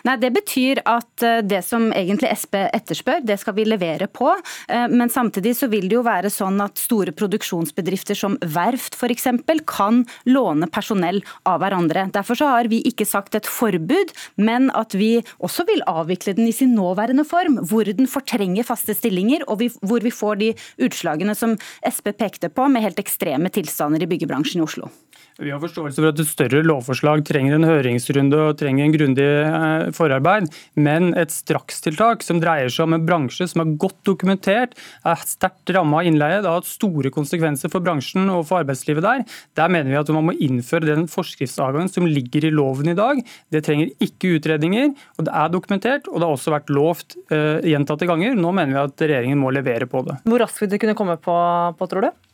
Nei, 0.06 0.16
Det 0.22 0.32
betyr 0.36 0.82
at 0.86 1.24
eh, 1.26 1.42
det 1.46 1.62
som 1.66 1.90
egentlig 1.94 2.32
SP 2.38 2.58
etterspør, 2.66 3.24
det 3.26 3.38
skal 3.42 3.56
vi 3.58 3.66
levere 3.68 4.08
på. 4.08 4.32
Eh, 4.70 4.88
men 4.92 5.12
samtidig 5.12 5.56
så 5.58 5.70
vil 5.72 5.88
det 5.90 5.98
jo 5.98 6.06
være 6.06 6.32
sånn 6.34 6.60
at 6.64 6.80
store 6.82 7.14
produksjonsbedrifter 7.16 8.18
som 8.18 8.38
verft 8.42 8.98
f.eks. 8.98 9.28
kan 9.70 10.04
låne 10.30 10.70
personell 10.72 11.22
av 11.50 11.62
hverandre. 11.64 12.08
Derfor 12.16 12.40
så 12.40 12.52
har 12.54 12.70
vi 12.72 12.82
ikke 12.88 13.08
sagt 13.10 13.36
et 13.36 13.50
forbud, 13.50 14.14
men 14.38 14.70
at 14.78 14.96
vi 14.98 15.18
også 15.40 15.66
vil 15.70 15.84
avvikle 15.90 16.36
den 16.38 16.50
i 16.50 16.56
sin 16.56 16.76
nåværende 16.78 17.26
form. 17.28 17.60
Hvor 17.66 17.90
den 17.90 18.10
fortrenger 18.10 18.68
faste 18.68 18.96
stillinger, 18.98 19.46
og 19.50 19.66
hvor 19.82 20.06
vi 20.06 20.14
får 20.14 20.42
de 20.42 20.54
utslagene 20.86 21.36
som 21.38 21.58
SP 21.82 22.14
pekte 22.16 22.52
på, 22.54 22.70
med 22.70 22.86
helt 22.86 23.02
ekstreme 23.02 23.52
tilstander 23.54 24.04
i 24.04 24.10
byggebransjen 24.10 24.62
i 24.62 24.66
Oslo. 24.66 24.92
Vi 25.36 25.52
har 25.52 25.60
forståelse 25.60 26.00
for 26.00 26.14
at 26.14 26.20
et 26.22 26.30
større 26.30 26.62
lovforslag 26.64 27.20
trenger 27.28 27.58
en 27.58 27.68
høringsrunde 27.68 28.38
og 28.40 28.56
trenger 28.60 28.86
en 28.86 28.94
grundig 28.94 29.26
eh, 29.26 29.88
forarbeid, 29.96 30.48
men 30.80 31.10
et 31.20 31.34
strakstiltak 31.34 32.24
som 32.24 32.40
dreier 32.40 32.72
seg 32.72 32.86
om 32.86 32.96
en 32.96 33.04
bransje 33.04 33.50
som 33.52 33.66
er 33.66 33.74
godt 33.82 33.98
dokumentert, 34.08 34.78
er 35.04 35.26
sterkt 35.28 35.74
ramma 35.76 36.00
av 36.00 36.08
innleie, 36.08 36.40
det 36.40 36.48
har 36.48 36.62
hatt 36.62 36.70
store 36.70 37.12
konsekvenser 37.12 37.74
for 37.74 37.84
bransjen 37.84 38.32
og 38.32 38.46
for 38.48 38.62
arbeidslivet 38.62 39.04
der. 39.04 39.26
Der 39.60 39.74
mener 39.74 39.92
vi 39.92 40.00
at 40.00 40.12
man 40.16 40.30
må 40.30 40.38
innføre 40.40 40.88
den 40.88 41.04
forskriftsadgangen 41.12 41.92
som 41.92 42.08
ligger 42.08 42.48
i 42.48 42.54
loven 42.56 42.94
i 42.94 42.96
dag. 42.96 43.20
Det 43.52 43.66
trenger 43.68 43.92
ikke 44.00 44.38
utredninger, 44.38 44.94
og 45.20 45.28
det 45.28 45.34
er 45.36 45.52
dokumentert, 45.52 46.08
og 46.08 46.22
det 46.22 46.30
har 46.30 46.38
også 46.38 46.56
vært 46.56 46.72
lovt 46.72 47.18
uh, 47.34 47.60
gjentatte 47.60 48.08
ganger. 48.08 48.40
Nå 48.40 48.56
mener 48.56 48.72
vi 48.72 48.84
at 48.86 49.04
regjeringen 49.04 49.42
må 49.42 49.52
levere 49.56 49.90
på 49.90 50.06
det. 50.08 50.22
Hvor 50.24 50.46
raskt 50.46 50.64
vil 50.64 50.72
det 50.72 50.80
kunne 50.80 50.96
komme 50.96 51.20
på, 51.20 51.36
på 51.76 51.92
tror 51.92 52.08
du? 52.08 52.26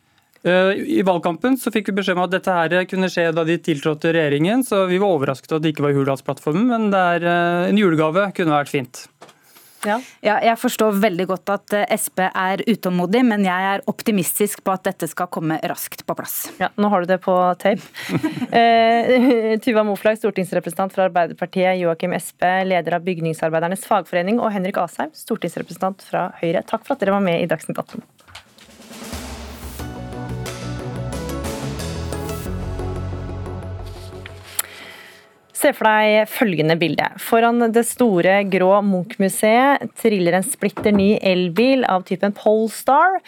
Eh, 0.44 0.74
I 0.98 1.02
valgkampen 1.06 1.58
så 1.62 1.74
fikk 1.74 1.92
vi 1.92 2.00
beskjed 2.00 2.18
om 2.18 2.26
at 2.26 2.34
dette 2.34 2.54
her 2.56 2.88
kunne 2.90 3.10
skje 3.14 3.28
da 3.36 3.46
de 3.46 3.60
tiltrådte 3.62 4.14
regjeringen, 4.16 4.66
så 4.66 4.88
vi 4.90 4.98
var 5.02 5.14
overrasket 5.14 5.58
at 5.58 5.64
det 5.64 5.76
ikke 5.76 5.86
var 5.86 5.94
i 5.94 6.00
Hurdalsplattformen, 6.00 6.66
men 6.72 6.90
det 6.94 7.02
er 7.16 7.28
eh, 7.30 7.70
en 7.70 7.82
julegave 7.82 8.32
kunne 8.38 8.58
vært 8.58 8.74
fint. 8.74 9.06
Ja. 9.82 9.96
ja. 10.22 10.36
jeg 10.46 10.58
forstår 10.62 10.98
veldig 11.02 11.26
godt 11.32 11.50
at 11.54 11.74
eh, 11.74 11.94
Sp 11.98 12.22
er 12.28 12.62
utålmodig, 12.68 13.24
men 13.26 13.46
jeg 13.46 13.68
er 13.74 13.84
optimistisk 13.90 14.64
på 14.66 14.74
at 14.74 14.86
dette 14.86 15.10
skal 15.10 15.30
komme 15.34 15.58
raskt 15.70 16.06
på 16.06 16.16
plass. 16.18 16.36
Ja, 16.62 16.70
Nå 16.78 16.92
har 16.94 17.02
du 17.02 17.12
det 17.14 17.20
på 17.26 17.36
tape. 17.62 17.82
eh, 18.60 19.58
Tuva 19.64 19.86
Moflag, 19.88 20.20
stortingsrepresentant 20.22 20.94
fra 20.94 21.10
Arbeiderpartiet, 21.10 21.80
Joakim 21.82 22.14
Sp, 22.18 22.46
leder 22.70 22.98
av 22.98 23.06
Bygningsarbeidernes 23.06 23.86
fagforening, 23.90 24.42
og 24.42 24.54
Henrik 24.54 24.82
Asheim, 24.82 25.14
stortingsrepresentant 25.18 26.06
fra 26.06 26.30
Høyre. 26.42 26.66
Takk 26.66 26.86
for 26.86 26.98
at 26.98 27.06
dere 27.06 27.18
var 27.18 27.26
med 27.26 27.42
i 27.42 27.50
Dagsnytt 27.50 27.82
18. 27.82 28.06
Se 35.62 35.70
for 35.78 35.86
deg 35.86 36.26
følgende 36.32 36.74
bilde. 36.80 37.06
Foran 37.22 37.62
det 37.76 37.84
store, 37.86 38.40
grå 38.50 38.70
Munch-museet 38.82 39.92
triller 40.00 40.34
en 40.34 40.46
splitter 40.46 40.94
ny 40.96 41.20
elbil 41.22 41.84
av 41.86 42.02
typen 42.08 42.34
Polestar, 42.34 43.20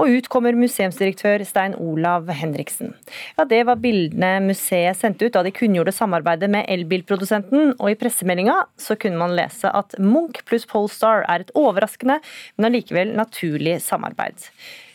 og 0.00 0.14
ut 0.14 0.30
kommer 0.32 0.56
museumsdirektør 0.56 1.44
Stein 1.44 1.74
Olav 1.76 2.30
Henriksen. 2.32 2.94
Ja, 3.36 3.44
Det 3.44 3.60
var 3.68 3.82
bildene 3.82 4.38
museet 4.40 4.96
sendte 4.96 5.28
ut 5.28 5.36
da 5.36 5.42
de 5.44 5.52
kunngjorde 5.52 5.92
samarbeidet 5.92 6.48
med 6.48 6.64
elbilprodusenten, 6.72 7.74
og 7.76 7.90
i 7.90 7.98
pressemeldinga 8.00 8.56
så 8.80 8.96
kunne 8.96 9.20
man 9.20 9.36
lese 9.36 9.68
at 9.68 9.92
Munch 10.00 10.40
pluss 10.48 10.64
Polestar 10.64 11.26
er 11.28 11.44
et 11.44 11.52
overraskende, 11.52 12.22
men 12.56 12.70
allikevel 12.70 13.12
naturlig 13.18 13.82
samarbeid. 13.84 14.48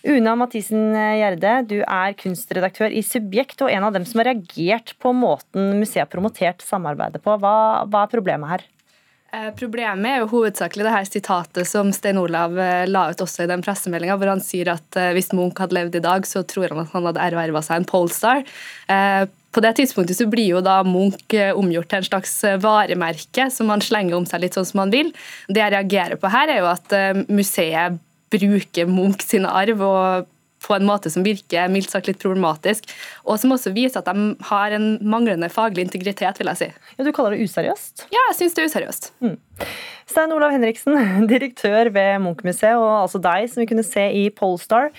Una 0.08 0.38
Mathisen 0.40 0.96
Gjerde, 0.96 1.54
du 1.68 1.78
er 1.82 2.16
kunstredaktør 2.16 2.94
i 2.96 3.04
Subjekt 3.04 3.60
og 3.66 3.72
en 3.74 3.84
av 3.90 3.96
dem 3.96 4.06
som 4.08 4.22
har 4.22 4.32
reagert 4.32 4.96
på 5.04 5.12
måten 5.12 5.76
museet 5.82 6.06
har 6.06 6.12
promotert 6.12 6.64
samarbeidet 6.64 7.20
på. 7.26 7.36
Hva, 7.42 7.84
hva 7.92 8.06
er 8.06 8.14
problemet 8.14 8.54
her? 8.54 8.68
Eh, 9.36 9.50
problemet 9.60 10.08
er 10.08 10.22
jo 10.22 10.30
hovedsakelig 10.32 10.86
det 10.88 10.94
her 10.94 11.08
sitatet 11.08 11.68
som 11.68 11.90
Stein 11.92 12.20
Olav 12.22 12.56
eh, 12.56 12.86
la 12.88 13.10
ut 13.12 13.24
også 13.24 13.44
i 13.44 13.50
den 13.52 13.64
pressemeldinga, 13.66 14.16
hvor 14.16 14.32
han 14.32 14.44
sier 14.44 14.72
at 14.72 15.00
eh, 15.00 15.12
hvis 15.18 15.34
Munch 15.36 15.60
hadde 15.60 15.76
levd 15.76 15.98
i 16.00 16.04
dag, 16.06 16.28
så 16.28 16.46
tror 16.48 16.72
han 16.72 16.86
at 16.86 16.96
han 16.96 17.10
hadde 17.10 17.26
erverva 17.26 17.64
seg 17.66 17.82
en 17.82 17.90
Polestar. 17.90 18.46
På 19.58 19.62
det 19.64 19.72
tidspunktet 19.80 20.20
så 20.20 20.28
blir 20.30 20.52
jo 20.52 20.62
da 20.62 20.80
Munch 20.86 21.34
omgjort 21.58 21.90
til 21.92 22.00
en 22.00 22.08
slags 22.08 22.34
varemerke 22.62 23.48
som 23.52 23.72
han 23.74 23.82
slenger 23.84 24.16
om 24.16 24.28
seg 24.30 24.44
litt 24.44 24.58
sånn 24.58 24.68
som 24.70 24.84
han 24.84 24.94
vil. 24.94 25.10
Det 25.50 25.64
jeg 25.64 25.74
reagerer 25.74 26.20
på 26.22 26.30
her, 26.32 26.52
er 26.52 26.62
jo 26.62 26.70
at 26.70 26.94
museet 27.32 27.98
bruke 28.34 28.88
Munch 28.90 29.24
sin 29.28 29.48
arv 29.48 29.84
og 29.86 30.34
på 30.68 30.74
en 30.74 30.88
måte 30.88 31.10
som 31.14 31.26
virker 31.26 31.70
mildt 31.72 31.92
sagt 31.94 32.08
litt 32.10 32.20
problematisk, 32.22 32.88
og 33.28 33.38
som 33.40 33.54
også 33.54 33.72
viser 33.76 34.02
at 34.02 34.10
de 34.10 34.34
har 34.50 34.74
en 34.76 34.88
manglende 35.06 35.50
faglig 35.54 35.86
integritet, 35.86 36.40
vil 36.42 36.50
jeg 36.52 36.60
si. 36.60 36.70
Ja, 36.98 37.06
Du 37.06 37.12
kaller 37.16 37.36
det 37.36 37.46
useriøst? 37.46 38.08
Ja, 38.14 38.24
jeg 38.32 38.40
syns 38.40 38.58
det 38.58 38.64
er 38.64 38.72
useriøst. 38.72 39.12
Mm. 39.22 39.36
Stein 40.10 40.34
Olav 40.34 40.56
Henriksen, 40.56 40.98
direktør 41.34 41.92
ved 41.94 42.18
Munch-museet, 42.26 42.80
og 42.80 43.04
altså 43.04 43.22
deg, 43.22 43.50
som 43.52 43.62
vi 43.62 43.70
kunne 43.70 43.86
se 43.86 44.08
i 44.24 44.28
Polestar. 44.34 44.90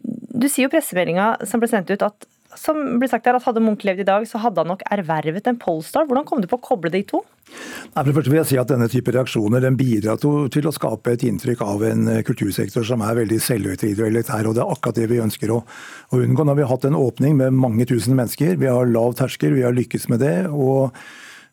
Du 0.00 0.46
sier 0.48 0.68
jo 0.68 0.72
pressemeldinga 0.72 1.32
som 1.48 1.62
ble 1.62 1.70
sendt 1.72 1.90
ut 1.92 2.04
at 2.06 2.28
som 2.58 2.78
ble 2.98 3.08
sagt 3.10 3.28
her, 3.28 3.36
at 3.38 3.44
Hadde 3.46 3.62
Munch 3.62 3.84
levd 3.86 4.02
i 4.02 4.06
dag, 4.08 4.24
så 4.26 4.40
hadde 4.42 4.62
han 4.62 4.70
nok 4.72 4.82
ervervet 4.90 5.46
en 5.46 5.58
Polestar. 5.60 6.06
Hvordan 6.08 6.26
kom 6.26 6.42
du 6.42 6.48
på 6.50 6.58
å 6.58 6.64
koble 6.64 6.90
de 6.92 7.02
to? 7.06 7.22
Nei, 7.50 8.02
for 8.02 8.08
det 8.08 8.14
første 8.16 8.32
vil 8.32 8.40
jeg 8.40 8.48
si 8.52 8.58
at 8.60 8.70
Denne 8.70 8.88
type 8.90 9.14
reaksjoner 9.14 9.62
den 9.64 9.78
bidrar 9.78 10.20
til 10.20 10.68
å 10.68 10.74
skape 10.74 11.14
et 11.14 11.24
inntrykk 11.26 11.64
av 11.66 11.84
en 11.86 12.10
eh, 12.10 12.20
kultursektor 12.26 12.86
som 12.86 13.02
er 13.06 13.18
veldig 13.18 13.40
selvhøytidelig 13.42 14.04
og 14.04 14.10
elitær. 14.10 14.50
og 14.50 14.58
Det 14.58 14.62
er 14.64 14.74
akkurat 14.76 15.00
det 15.00 15.08
vi 15.10 15.22
ønsker 15.22 15.54
å, 15.54 15.62
å 15.62 16.20
unngå. 16.20 16.44
Nå 16.44 16.54
har 16.54 16.60
vi 16.60 16.68
hatt 16.70 16.86
en 16.90 17.00
åpning 17.00 17.40
med 17.40 17.58
mange 17.58 17.88
tusen 17.90 18.18
mennesker. 18.18 18.54
Vi 18.60 18.70
har 18.70 18.90
lav 18.90 19.16
terskel, 19.18 19.56
vi 19.58 19.66
har 19.66 19.74
lykkes 19.76 20.08
med 20.12 20.22
det. 20.22 20.36
og 20.50 20.94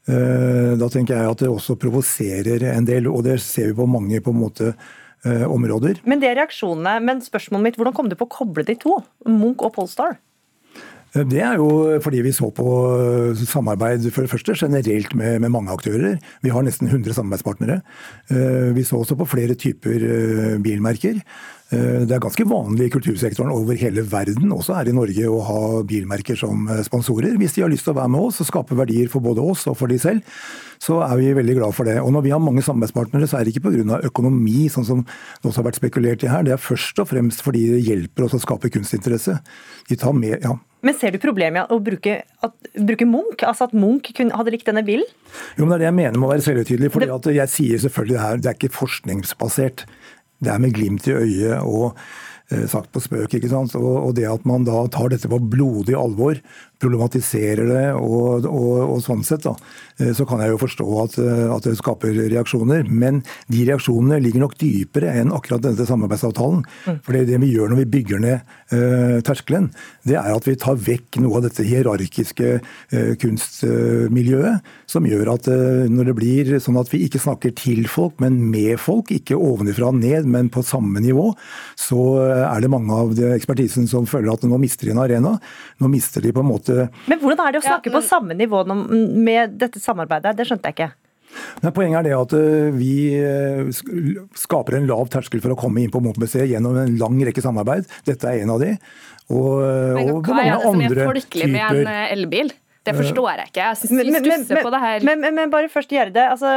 øh, 0.10 0.78
Da 0.82 0.91
tenker 0.93 1.18
jeg 1.18 1.34
at 1.34 1.43
det 1.45 1.52
også 1.52 1.80
provoserer 1.82 2.70
en 2.74 2.88
del, 2.89 3.10
og 3.10 3.26
det 3.30 3.39
ser 3.45 3.72
vi 3.72 3.82
på 3.82 3.89
mange 3.89 4.22
på 4.22 4.34
en 4.34 4.41
måte 4.43 4.72
øh, 4.74 5.45
områder. 5.50 6.04
Men 6.06 6.22
det 6.22 6.32
er 6.32 6.39
reaksjonene. 6.43 7.00
Men 7.06 7.26
spørsmålet 7.26 7.72
mitt, 7.72 7.82
hvordan 7.82 7.98
kom 7.98 8.14
du 8.14 8.18
på 8.20 8.30
å 8.30 8.36
koble 8.41 8.66
de 8.68 8.78
to? 8.82 9.02
Munch 9.26 9.66
og 9.66 9.74
Polestar? 9.78 10.20
Det 11.16 11.39
er 11.39 11.55
jo 11.55 11.99
fordi 12.03 12.20
vi 12.26 12.34
så 12.36 12.49
på 12.53 12.68
samarbeid 13.47 14.10
for 14.12 14.26
det 14.26 14.32
første 14.32 14.55
generelt 14.60 15.16
med, 15.16 15.39
med, 15.39 15.49
mange 15.49 15.72
aktører. 15.72 16.18
Vi 16.43 16.51
har 16.51 16.66
nesten 16.66 16.88
100 16.88 17.16
samarbeidspartnere. 17.16 17.80
Eh, 18.30 18.76
vi 18.76 18.84
så 18.84 18.99
også 18.99 19.16
på 19.16 19.26
flere 19.26 19.55
typer 19.55 20.03
eh, 20.03 20.58
bilmerker. 20.62 21.22
Eh, 21.68 22.03
det 22.07 22.15
er 22.15 22.24
ganske 22.24 22.45
vanlig 22.47 22.88
i 22.88 22.93
kultursektoren 22.93 23.51
over 23.51 23.76
hele 23.80 24.05
verden, 24.07 24.53
også 24.55 24.78
her 24.78 24.88
i 24.88 24.95
Norge, 24.95 25.26
å 25.28 25.41
ha 25.43 25.61
bilmerker 25.88 26.39
som 26.39 26.70
sponsorer. 26.88 27.36
Hvis 27.41 27.57
de 27.57 27.65
har 27.65 27.74
lyst 27.74 27.88
til 27.88 27.95
å 27.95 27.99
være 27.99 28.13
med 28.13 28.30
oss 28.30 28.39
og 28.43 28.47
skape 28.47 28.78
verdier 28.78 29.11
for 29.11 29.26
både 29.26 29.43
oss 29.43 29.65
og 29.68 29.76
for 29.80 29.91
de 29.91 29.99
selv, 29.99 30.38
så 30.80 31.01
er 31.03 31.18
vi 31.20 31.34
veldig 31.36 31.57
glad 31.57 31.76
for 31.76 31.89
det. 31.89 31.97
Og 31.99 32.13
når 32.13 32.24
vi 32.28 32.32
har 32.32 32.43
mange 32.43 32.63
samarbeidspartnere, 32.63 33.28
så 33.28 33.39
er 33.39 33.47
det 33.47 33.55
ikke 33.55 33.68
pga. 33.68 33.99
økonomi, 34.07 34.70
sånn 34.72 34.86
som 34.88 35.03
det 35.03 35.49
også 35.49 35.63
har 35.63 35.70
vært 35.72 35.82
spekulert 35.82 36.24
i 36.24 36.32
her. 36.32 36.45
Det 36.47 36.55
er 36.55 36.61
først 36.61 37.03
og 37.03 37.09
fremst 37.09 37.43
fordi 37.43 37.68
det 37.74 37.84
hjelper 37.84 38.28
oss 38.28 38.38
å 38.38 38.43
skape 38.43 38.72
kunstinteresse. 38.72 39.39
De 39.89 39.99
tar 39.99 40.15
med, 40.15 40.39
ja, 40.43 40.55
men 40.86 40.93
ser 40.93 41.11
du 41.11 41.18
problemet 41.20 41.57
med 41.57 41.72
å 41.74 41.80
bruke, 41.82 42.20
at, 42.45 42.53
bruke 42.78 43.07
Munch? 43.09 43.41
Altså 43.41 43.65
at 43.65 43.74
Munch 43.74 44.11
kun, 44.15 44.30
hadde 44.36 44.53
likt 44.53 44.68
denne 44.70 44.84
bilen? 44.86 45.07
Jo, 45.57 45.65
men 45.65 45.74
Det 45.74 45.78
er 45.78 45.82
det 45.82 45.88
jeg 45.89 45.97
mener 45.97 46.20
med 46.20 46.28
å 46.28 46.32
være 46.32 46.45
selvhøytidelig. 46.45 46.91
Jeg 47.34 47.51
sier 47.51 47.82
selvfølgelig 47.82 48.15
det 48.15 48.24
her, 48.24 48.38
det 48.43 48.51
er 48.51 48.59
ikke 48.59 48.76
forskningsbasert. 48.78 49.88
Det 50.40 50.54
er 50.54 50.58
med 50.62 50.74
glimt 50.74 51.08
i 51.08 51.12
øyet 51.12 51.60
og 51.60 51.96
sagt 52.72 52.93
på 52.95 53.02
spøk. 53.04 53.34
ikke 53.36 53.50
sant? 53.52 53.74
Og, 53.76 53.93
og, 54.08 54.14
det 54.16 54.28
at 54.30 54.45
man 54.48 54.64
da 54.68 54.86
tar 54.93 55.12
dette 55.12 55.28
på 55.28 55.39
blodig 55.52 55.98
alvor, 56.00 56.39
problematiserer 56.82 57.68
det 57.70 57.86
og, 57.98 58.45
og, 58.45 58.74
og, 58.84 58.98
sånn 59.06 59.24
sett, 59.26 59.45
da, 59.45 59.56
eh, 60.00 60.14
så 60.16 60.28
kan 60.30 60.41
jeg 60.43 60.54
jo 60.54 60.60
forstå 60.62 60.88
at, 61.04 61.18
eh, 61.24 61.43
at, 61.50 61.66
det 61.68 61.78
skaper 61.80 62.14
reaksjoner. 62.18 62.88
Men 62.88 63.24
de 63.52 63.64
reaksjonene 63.68 64.20
ligger 64.24 64.45
nok 64.45 64.58
dypere 64.62 65.16
enn 65.22 65.34
akkurat 65.36 65.64
denne 65.66 65.88
samarbeidsavtalen. 65.89 66.64
Mm. 66.86 67.00
For 67.06 67.18
det 67.18 67.41
vi 67.41 67.52
gjør 67.54 67.74
når 67.74 67.82
vi 67.82 67.89
bygger 67.98 68.22
ned 68.24 68.54
uh, 68.74 69.18
terskelen, 69.26 69.70
det 70.08 70.18
er 70.20 70.32
at 70.34 70.48
vi 70.48 70.56
tar 70.60 70.78
vekk 70.80 71.20
noe 71.24 71.39
av 71.39 71.48
dette 71.48 71.66
hierarkiske 71.66 72.54
uh, 72.60 73.12
kunstmiljøet, 73.22 74.72
som 74.89 75.08
gjør 75.08 75.34
at 75.34 75.50
uh, 75.52 75.86
når 75.91 76.12
det 76.12 76.16
blir 76.18 76.54
sånn 76.64 76.80
at 76.80 76.91
vi 76.93 77.04
ikke 77.06 77.22
snakker 77.22 77.54
til 77.58 77.86
folk, 77.91 78.18
men 78.24 78.39
med 78.52 78.78
folk, 78.82 79.12
ikke 79.14 79.38
ovenifra 79.38 79.91
og 79.91 80.00
ned, 80.02 80.30
men 80.30 80.52
på 80.54 80.66
samme 80.66 81.02
nivå, 81.04 81.30
så 81.80 82.02
er 82.44 82.64
det 82.64 82.70
mange 82.72 82.94
av 82.94 83.18
ekspertisen 83.34 83.88
som 83.90 84.08
føler 84.10 84.34
at 84.34 84.46
nå 84.48 84.60
mister 84.62 84.90
de 84.90 84.94
en 84.96 85.02
arena. 85.04 85.34
Nå 85.82 85.90
mister 85.92 86.24
de 86.24 86.34
på 86.36 86.44
en 86.44 86.50
måte 86.50 86.88
Men 87.08 87.20
hvordan 87.22 87.44
er 87.48 87.56
det 87.56 87.64
å 87.64 87.68
snakke 87.68 87.90
ja, 87.90 87.94
men... 87.94 87.98
på 88.00 88.08
samme 88.08 88.38
nivå 88.38 88.64
med 88.68 89.58
dette 89.62 89.82
samarbeidet? 89.84 90.36
Det 90.38 90.48
skjønte 90.50 90.72
jeg 90.72 90.78
ikke. 90.78 90.94
Nei, 91.62 91.72
poenget 91.76 92.00
er 92.00 92.08
det 92.08 92.14
at 92.18 92.34
eh, 92.38 92.70
vi 92.76 92.94
eh, 93.20 93.68
skaper 94.38 94.78
en 94.78 94.88
lav 94.90 95.10
terskel 95.14 95.42
for 95.44 95.54
å 95.54 95.60
komme 95.60 95.84
inn 95.84 95.92
på 95.94 96.02
Munch-museet 96.04 96.48
gjennom 96.50 96.78
en 96.80 96.96
lang 97.02 97.20
rekke 97.28 97.44
samarbeid. 97.44 97.90
Dette 98.08 98.30
er 98.30 98.46
en 98.46 98.54
av 98.56 98.64
de. 98.64 98.74
Og, 99.28 99.60
men, 99.98 100.14
og 100.14 100.22
hva 100.24 100.40
er 100.40 100.54
det 100.54 100.62
som 100.64 100.86
er 100.86 101.02
folkelig 101.02 101.50
med 101.52 101.66
en 101.66 101.92
eh, 101.92 102.14
elbil? 102.16 102.54
Det 102.88 102.94
forstår 102.96 103.42
jeg 103.42 103.52
ikke. 103.52 103.64
Jeg 103.66 103.80
synes 103.82 103.98
men, 103.98 104.14
men, 104.16 104.46
men, 104.48 104.62
på 104.64 104.70
det 104.72 104.80
her. 104.80 105.04
Men, 105.04 105.20
men, 105.26 105.36
men 105.36 105.52
bare 105.52 105.68
først 105.72 105.92
gjøre 105.92 106.14
det. 106.16 106.24
Altså, 106.32 106.54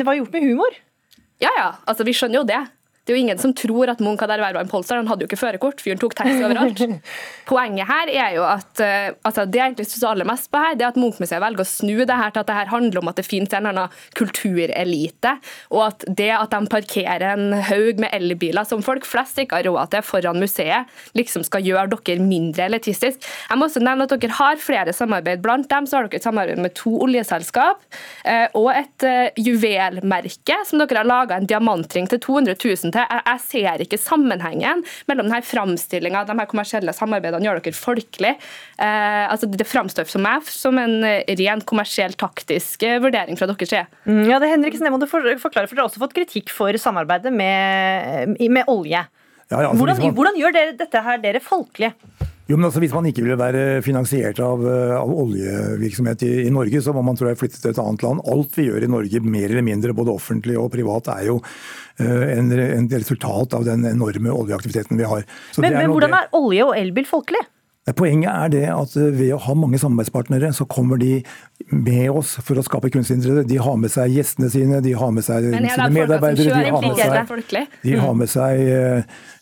det 0.00 0.06
var 0.08 0.16
gjort 0.16 0.32
med 0.32 0.46
humor. 0.48 0.78
Ja 1.42 1.50
ja, 1.58 1.66
altså 1.90 2.06
vi 2.08 2.14
skjønner 2.16 2.40
jo 2.40 2.46
det. 2.48 2.62
Det 3.02 3.10
er 3.10 3.16
jo 3.16 3.22
ingen 3.24 3.38
som 3.42 3.50
tror 3.50 3.90
at 3.90 4.02
Munch 4.04 4.20
hadde 4.22 4.36
erverva 4.36 4.60
en 4.62 4.68
Polestar, 4.70 5.00
han 5.00 5.08
hadde 5.10 5.24
jo 5.24 5.28
ikke 5.30 5.40
førerkort. 5.40 5.80
Fyren 5.82 5.98
tok 5.98 6.14
taxi 6.14 6.38
overalt. 6.46 6.78
Poenget 7.50 7.88
her 7.88 8.10
er 8.12 8.36
jo 8.36 8.44
at 8.46 8.78
uh, 8.78 9.08
altså 9.26 9.42
det 9.42 9.58
jeg 9.58 9.72
egentlig 9.72 9.86
synes 9.90 10.04
aller 10.06 10.28
mest 10.28 10.46
på 10.52 10.60
her, 10.62 10.76
det 10.78 10.86
er 10.86 10.92
at 10.92 11.00
Munch-museet 11.02 11.42
velger 11.42 11.64
å 11.64 11.66
snu 11.66 12.04
det 12.06 12.18
her 12.20 12.30
til 12.30 12.44
at 12.44 12.50
det 12.52 12.58
her 12.60 12.70
handler 12.70 13.00
om 13.02 13.10
at 13.10 13.18
det 13.18 13.24
finnes 13.26 13.50
en 13.50 13.66
eller 13.66 13.88
annen 13.88 14.04
kulturelite, 14.18 15.32
og 15.74 15.82
at 15.88 16.06
det 16.06 16.28
at 16.36 16.54
de 16.54 16.70
parkerer 16.70 17.26
en 17.32 17.56
haug 17.72 18.04
med 18.04 18.14
elbiler 18.14 18.68
som 18.70 18.84
folk 18.86 19.08
flest 19.08 19.40
ikke 19.42 19.58
har 19.58 19.66
råd 19.66 19.90
til 19.96 20.06
foran 20.06 20.38
museet, 20.38 20.94
liksom 21.18 21.42
skal 21.48 21.66
gjøre 21.66 21.98
dere 22.06 22.22
mindre 22.22 22.68
elitistisk. 22.70 23.26
Jeg 23.50 23.58
må 23.58 23.66
også 23.66 23.82
nevne 23.82 24.06
at 24.06 24.14
dere 24.14 24.38
har 24.38 24.62
flere 24.62 24.94
samarbeid. 24.94 25.42
Blant 25.42 25.66
dem 25.74 25.90
så 25.90 25.98
har 25.98 26.06
dere 26.06 26.22
et 26.22 26.30
samarbeid 26.30 26.62
med 26.62 26.76
to 26.78 26.94
oljeselskap 27.02 27.82
uh, 27.82 28.46
og 28.54 28.70
et 28.76 29.08
uh, 29.10 29.42
juvelmerke 29.42 30.62
som 30.70 30.78
dere 30.78 31.02
har 31.02 31.10
laga 31.10 31.42
en 31.42 31.50
diamantring 31.50 32.06
til 32.06 32.22
200 32.22 32.54
000 32.62 32.91
til. 32.94 33.04
Jeg, 33.04 33.24
jeg 33.28 33.44
ser 33.46 33.84
ikke 33.86 34.00
sammenhengen 34.00 34.84
mellom 35.10 35.28
denne 35.28 35.42
framstillinga 35.46 36.24
de 36.28 36.36
her 36.38 36.50
kommersielle 36.50 36.94
samarbeidene 36.96 37.46
gjør 37.46 37.62
dere 37.62 37.76
folkelig. 37.76 38.34
Eh, 38.78 39.24
altså 39.26 39.48
det 39.50 39.68
framstår 39.68 40.08
for 40.10 40.24
meg 40.24 40.46
som 40.50 40.78
en 40.80 41.00
ren 41.42 41.64
kommersiell, 41.68 42.14
taktisk 42.18 42.84
eh, 42.86 43.00
vurdering 43.02 43.38
fra 43.40 43.48
deres 43.50 43.72
side. 43.72 43.86
Mm, 44.04 44.24
ja, 44.30 44.40
det 44.42 44.52
Henriksen, 44.52 44.86
det 44.86 44.92
må 44.94 45.00
du 45.02 45.08
forklare, 45.08 45.38
for 45.40 45.52
dere 45.52 45.84
har 45.84 45.88
også 45.88 46.02
fått 46.02 46.16
kritikk 46.16 46.52
for 46.52 46.76
samarbeidet 46.80 47.32
med, 47.34 48.36
med 48.38 48.70
olje. 48.70 49.04
Ja, 49.52 49.66
ja, 49.66 49.72
hvordan, 49.76 50.00
hvordan, 50.16 50.38
gjør 50.40 50.54
dere 50.54 50.76
dette 50.78 51.02
her 51.04 51.18
dere 51.20 51.42
folkelige? 51.44 51.92
Jo, 52.50 52.56
men 52.56 52.66
altså, 52.66 52.82
Hvis 52.82 52.94
man 52.94 53.06
ikke 53.06 53.22
ville 53.24 53.38
være 53.38 53.82
finansiert 53.86 54.40
av, 54.42 54.64
eh, 54.66 54.96
av 54.98 55.12
oljevirksomhet 55.24 56.24
i, 56.26 56.32
i, 56.46 56.50
Norge, 56.54 56.82
så 56.82 56.94
må 56.94 57.04
man 57.06 57.18
tror 57.18 57.30
jeg 57.30 57.40
flytte 57.44 57.60
til 57.62 57.70
et 57.70 57.80
annet 57.82 58.02
land. 58.02 58.24
Alt 58.32 58.58
vi 58.58 58.66
gjør 58.66 58.86
i 58.86 58.90
Norge, 58.90 59.22
mer 59.22 59.48
eller 59.48 59.66
mindre, 59.66 59.94
både 59.96 60.14
offentlig 60.14 60.58
og 60.58 60.72
privat, 60.74 61.12
er 61.14 61.30
jo 61.30 61.38
uh, 61.38 62.26
en, 62.32 62.52
en, 62.52 62.90
resultat 62.90 63.54
av 63.54 63.66
den 63.68 63.86
enorme 63.88 64.34
oljeaktiviteten 64.34 64.98
vi 64.98 65.08
har. 65.08 65.24
Så 65.54 65.62
men, 65.62 65.78
men 65.78 65.94
hvordan 65.94 66.18
er 66.18 66.30
olje 66.36 66.66
og 66.66 66.76
elbil 66.78 67.06
folkelig? 67.08 67.46
Poenget 67.98 68.30
er 68.30 68.50
det 68.52 68.66
at 68.70 68.92
eh, 68.94 69.08
ved 69.10 69.32
å 69.34 69.40
ha 69.42 69.54
mange 69.58 69.78
samarbeidspartnere, 69.82 70.52
så 70.54 70.66
kommer 70.70 71.00
de 71.00 71.16
med 71.72 72.12
oss 72.14 72.36
for 72.46 72.60
å 72.60 72.62
skape 72.62 72.92
kunstinteresse. 72.94 73.42
De 73.50 73.58
har 73.58 73.78
med 73.78 73.90
seg 73.90 74.14
gjestene 74.14 74.50
sine, 74.54 74.78
de 74.84 74.92
har 74.94 75.10
med 75.14 75.26
seg 75.26 75.48
sine 75.48 75.88
medarbeidere, 75.90 76.60
de 76.62 76.70
har 76.70 76.84
med 76.84 77.00
seg, 77.50 77.66
de 77.82 77.96
har 77.98 78.14
med 78.20 78.30
seg 78.30 78.62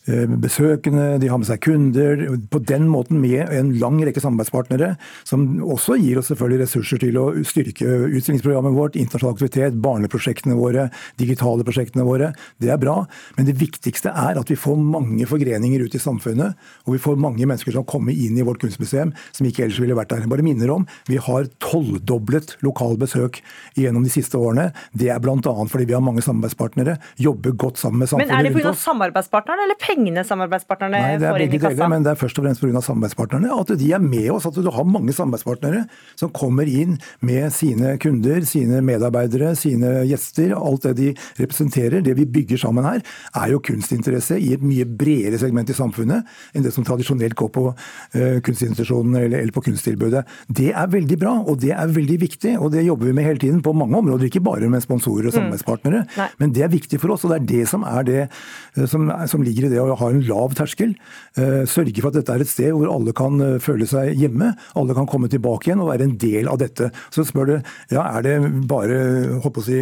besøkende, 0.41 1.19
de 1.21 1.29
har 1.31 1.39
med 1.41 1.47
seg 1.49 1.61
kunder. 1.63 2.23
På 2.51 2.61
den 2.63 2.87
måten 2.91 3.21
med 3.21 3.51
en 3.53 3.73
lang 3.81 3.99
rekke 4.05 4.23
samarbeidspartnere, 4.23 4.95
som 5.27 5.45
også 5.63 5.97
gir 6.01 6.19
oss 6.21 6.31
selvfølgelig 6.31 6.65
ressurser 6.65 7.01
til 7.01 7.19
å 7.21 7.25
styrke 7.47 7.87
utstillingsprogrammet 8.09 8.75
vårt, 8.75 8.97
internasjonal 8.99 9.35
aktivitet, 9.35 9.79
barneprosjektene 9.83 10.57
våre, 10.59 10.87
digitale 11.21 11.65
prosjektene 11.67 12.05
våre. 12.07 12.31
Det 12.61 12.71
er 12.73 12.81
bra, 12.81 13.01
men 13.37 13.47
det 13.47 13.57
viktigste 13.59 14.13
er 14.13 14.39
at 14.39 14.51
vi 14.51 14.59
får 14.59 14.79
mange 14.81 15.27
forgreninger 15.29 15.85
ut 15.85 15.97
i 15.97 16.01
samfunnet, 16.01 16.57
og 16.85 16.95
vi 16.95 17.01
får 17.01 17.19
mange 17.21 17.45
mennesker 17.45 17.75
som 17.75 17.87
kommer 17.87 18.15
inn 18.15 18.37
i 18.39 18.45
vårt 18.45 18.61
kunstmuseum 18.63 19.13
som 19.31 19.47
ikke 19.47 19.65
ellers 19.65 19.81
ville 19.81 19.97
vært 19.97 20.13
der. 20.13 20.25
Jeg 20.25 20.31
bare 20.31 20.45
minner 20.45 20.73
om, 20.73 20.87
vi 21.09 21.19
har 21.21 21.49
tolvdoblet 21.63 22.57
lokal 22.65 22.97
besøk 23.01 23.41
gjennom 23.79 24.05
de 24.05 24.13
siste 24.13 24.39
årene. 24.39 24.69
Det 24.97 25.11
er 25.13 25.21
bl.a. 25.23 25.37
fordi 25.41 25.87
vi 25.89 25.95
har 25.97 26.03
mange 26.03 26.23
samarbeidspartnere, 26.25 26.97
jobber 27.21 27.55
godt 27.55 27.81
sammen 27.81 28.03
med 28.03 28.11
samfunnet 28.11 28.31
rundt 28.31 28.37
oss. 28.37 28.45
Men 28.45 28.51
er 28.51 28.61
det 28.61 28.71
pga. 28.71 28.75
samarbeidspartnerne 28.85 29.67
eller 29.67 29.79
pengene 30.01 30.23
samarbeidspartnerne 30.25 30.99
Nei, 31.01 31.17
det 31.21 31.27
er 31.27 31.35
får 31.35 31.43
inn 31.45 31.53
i 31.53 31.59
kassa? 31.61 31.75
Deler, 31.75 31.91
men 31.93 32.05
det 32.05 32.11
er 32.13 32.19
først 32.19 32.39
og 32.39 32.45
fremst 32.45 32.63
pga. 32.63 32.81
samarbeidspartnerne. 32.85 33.51
At 33.53 33.73
de 33.77 33.89
er 33.93 34.01
med 34.03 34.29
oss. 34.33 34.47
At 34.49 34.57
du 34.57 34.69
har 34.73 34.87
mange 34.87 35.13
samarbeidspartnere 35.13 35.83
som 36.19 36.31
kommer 36.33 36.69
inn 36.69 36.97
med 37.21 37.51
sine 37.53 37.95
kunder, 38.01 38.41
sine 38.47 38.81
medarbeidere, 38.85 39.53
sine 39.59 40.01
gjester. 40.09 40.55
Alt 40.57 40.87
det 40.87 40.95
de 40.97 41.09
representerer. 41.39 42.01
Det 42.01 42.15
vi 42.17 42.25
bygger 42.25 42.61
sammen 42.61 42.87
her, 42.87 43.01
er 43.37 43.53
jo 43.53 43.61
kunstinteresse 43.63 44.39
i 44.39 44.53
et 44.55 44.65
mye 44.65 44.85
bredere 44.85 45.39
segment 45.41 45.69
i 45.69 45.77
samfunnet 45.77 46.27
enn 46.55 46.65
det 46.65 46.73
som 46.73 46.85
tradisjonelt 46.87 47.35
går 47.37 47.51
på 47.53 47.67
uh, 47.71 48.37
kunstinstitusjonene 48.45 49.25
eller, 49.25 49.43
eller 49.43 49.55
på 49.55 49.63
kunsttilbudet. 49.65 50.23
Det 50.47 50.71
er 50.71 50.91
veldig 50.91 51.17
bra, 51.21 51.35
og 51.45 51.61
det 51.61 51.73
er 51.75 51.93
veldig 51.93 52.19
viktig. 52.25 52.55
Og 52.59 52.73
det 52.73 52.85
jobber 52.87 53.09
vi 53.09 53.15
med 53.17 53.27
hele 53.27 53.41
tiden 53.41 53.61
på 53.63 53.75
mange 53.77 53.97
områder, 53.99 54.27
ikke 54.27 54.43
bare 54.43 54.69
med 54.71 54.83
sponsorer 54.83 55.29
og 55.29 55.33
mm. 55.33 55.37
samarbeidspartnere. 55.37 56.03
Mm. 56.09 56.37
Men 56.41 56.55
det 56.55 56.65
er 56.65 56.73
viktig 56.73 57.01
for 57.01 57.15
oss, 57.15 57.25
og 57.25 57.33
det 57.33 57.41
er 57.41 57.49
det 57.51 57.69
som 57.69 57.85
er 57.87 58.07
det 58.07 58.19
eh, 58.23 58.87
som, 58.89 59.09
som 59.29 59.43
ligger 59.45 59.67
i 59.67 59.73
det 59.73 59.80
å 59.81 59.97
ha 59.99 60.09
en 60.11 60.21
lav 60.27 60.55
terskel. 60.57 60.93
Eh, 61.39 61.63
sørge 61.69 61.97
for 62.01 62.11
at 62.11 62.19
dette 62.19 62.35
er 62.35 62.43
et 62.43 62.51
sted 62.51 62.71
hvor 62.75 62.91
alle 62.91 63.13
kan 63.17 63.41
eh, 63.41 63.57
føle 63.63 63.87
seg 63.89 64.13
hjemme. 64.19 64.51
Alle 64.79 64.97
kan 64.97 65.09
komme 65.09 65.31
tilbake 65.31 65.69
igjen 65.69 65.83
og 65.83 65.91
være 65.91 66.07
en 66.09 66.17
del 66.21 66.51
av 66.51 66.59
dette. 66.61 66.91
Så 67.13 67.25
spør 67.27 67.49
du 67.49 67.55
ja, 67.93 68.05
er 68.05 68.25
det 68.27 68.37
bare 68.69 69.01
håper 69.43 69.63
å 69.63 69.65
si, 69.65 69.81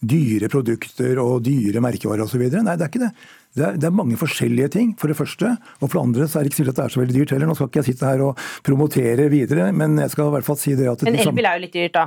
dyre 0.00 0.50
produkter 0.52 1.20
og 1.22 1.42
dyre 1.46 1.82
merkevarer 1.84 2.24
osv. 2.26 2.46
Nei, 2.46 2.76
det 2.76 2.86
er 2.86 2.92
ikke 2.92 3.04
det. 3.06 3.12
Det 3.58 3.64
er, 3.66 3.78
det 3.82 3.88
er, 3.88 3.94
mange 3.98 4.14
forskjellige 4.18 4.70
ting, 4.76 4.92
for 4.98 5.10
det 5.10 5.18
første. 5.18 5.56
Og 5.80 5.88
for 5.88 5.98
det 5.98 6.04
andre 6.04 6.28
så 6.30 6.38
er 6.38 6.46
det 6.46 6.52
ikke 6.52 6.60
sikkert 6.60 6.76
at 6.76 6.80
det 6.80 6.86
er 6.86 6.94
så 6.94 7.02
veldig 7.02 7.16
dyrt 7.18 7.34
heller. 7.34 7.50
Nå 7.50 7.58
skal 7.58 7.70
ikke 7.70 7.82
jeg 7.82 7.90
sitte 7.92 8.12
her 8.12 8.22
og 8.28 8.48
promotere 8.66 9.26
videre, 9.32 9.72
men 9.74 9.98
jeg 9.98 10.14
skal 10.14 10.30
i 10.30 10.34
hvert 10.36 10.46
fall 10.46 10.60
si 10.60 10.76
det 10.78 10.86
at 10.92 11.02
Men 11.08 11.18
elbil 11.18 11.50
er 11.50 11.58
jo 11.58 11.66
litt 11.66 11.74
dyrt, 11.74 11.96
da? 11.98 12.06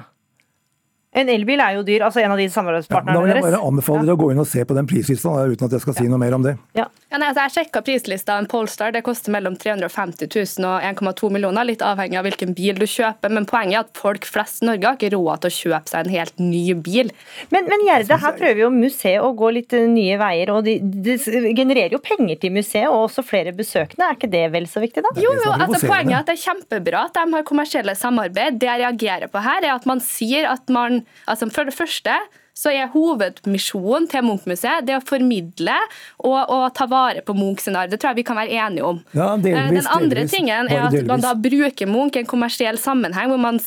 En 1.14 1.30
elbil 1.30 1.62
er 1.62 1.78
jo 1.78 1.86
dyr, 1.86 2.08
altså 2.08 2.24
en 2.24 2.34
av 2.34 2.42
de 2.42 2.50
samarbeidspartnerne 2.50 3.14
deres. 3.14 3.30
Ja, 3.30 3.30
da 3.30 3.46
vil 3.46 3.54
jeg 3.54 3.54
bare 3.54 3.70
anbefale 3.70 4.06
dere 4.08 4.18
å 4.18 4.22
gå 4.24 4.32
inn 4.34 4.42
og 4.42 4.50
se 4.50 4.66
på 4.66 4.78
den 4.78 4.90
prislista, 4.90 5.34
uten 5.46 5.70
at 5.70 5.78
jeg 5.78 5.86
skal 5.86 5.98
si 6.00 6.10
noe 6.10 6.22
mer 6.22 6.38
om 6.38 6.46
det. 6.46 6.58
Ja. 6.78 6.90
Ja, 7.14 7.20
nei, 7.22 7.28
altså 7.30 7.44
jeg 7.44 7.54
sjekka 7.54 7.82
prislista. 7.86 8.36
En 8.42 8.48
Polestar 8.50 8.90
det 8.90 9.04
koster 9.06 9.30
mellom 9.36 9.54
350 9.62 10.32
000 10.34 10.66
og 10.66 10.82
1,2 10.82 11.28
millioner, 11.36 11.68
litt 11.70 11.84
avhengig 11.86 12.18
av 12.18 12.26
hvilken 12.26 12.56
bil 12.58 12.80
du 12.82 12.88
kjøper. 12.90 13.30
Men 13.30 13.46
poenget 13.46 13.76
er 13.78 13.84
at 13.84 14.00
folk 14.02 14.26
flest 14.26 14.64
i 14.64 14.70
Norge 14.72 14.88
har 14.88 14.98
ikke 14.98 15.12
råd 15.14 15.44
til 15.44 15.52
å 15.52 15.58
kjøpe 15.60 15.92
seg 15.92 16.08
en 16.08 16.16
helt 16.16 16.42
ny 16.42 16.64
bil. 16.74 17.12
Men, 17.54 17.70
men 17.70 17.86
Gjerde, 17.86 18.18
her 18.18 18.34
prøver 18.40 18.64
jo 18.64 18.72
museet 18.74 19.22
å 19.22 19.30
gå 19.38 19.52
litt 19.60 19.78
nye 19.94 20.18
veier, 20.18 20.50
og 20.56 20.66
det 20.66 20.80
de 20.82 21.20
genererer 21.54 21.94
jo 21.94 22.02
penger 22.02 22.42
til 22.42 22.56
museet, 22.58 22.90
og 22.90 23.12
også 23.12 23.22
flere 23.28 23.54
besøkende. 23.54 24.10
Er 24.10 24.18
ikke 24.18 24.32
det 24.34 24.48
vel 24.58 24.66
så 24.72 24.82
viktig, 24.82 25.06
da? 25.06 25.14
Jo, 25.22 25.38
jo, 25.38 25.54
altså 25.54 25.84
Poenget 25.86 26.16
er 26.16 26.24
at 26.24 26.32
det 26.32 26.40
er 26.40 26.44
kjempebra 26.48 27.06
at 27.12 27.20
de 27.20 27.28
har 27.38 27.46
kommersielle 27.46 27.94
samarbeid. 28.00 28.58
Det 28.58 28.72
jeg 28.72 28.82
reagerer 28.82 29.30
på 29.30 29.46
her, 29.46 29.62
er 29.62 29.76
at 29.76 29.86
man 29.86 30.02
sier 30.02 30.50
at 30.50 30.74
man 30.74 31.03
altså 31.28 31.50
For 31.54 31.70
det 31.70 31.76
første 31.76 32.16
så 32.54 32.70
er 32.70 32.92
hovedmisjonen 32.94 34.06
til 34.12 34.26
Munch-museet 34.28 34.86
det 34.86 35.00
å 35.00 35.04
formidle 35.06 35.74
og, 36.22 36.38
og, 36.38 36.68
ta 36.78 36.86
vare 36.90 37.24
på 37.26 37.34
Munchs 37.34 37.66
arv. 37.72 37.90
Det 37.90 37.98
tror 37.98 38.14
jeg 38.14 38.22
vi 38.22 38.26
kan 38.28 38.38
være 38.38 38.60
enige 38.68 38.86
om. 38.86 39.00
Ja, 39.18 39.32
delvis, 39.42 39.80
Den 39.80 39.90
andre 39.90 40.20
delvis, 40.22 40.36
tingen 40.36 40.70
er 40.70 40.86
at 40.86 41.00
man 41.10 41.24
da 41.24 41.34
bruker 41.34 41.90
Munch 41.90 42.20
i 42.20 42.22
en 42.22 42.30
kommersiell 42.30 42.78
sammenheng 42.82 43.34
hvor 43.34 43.42
man 43.42 43.58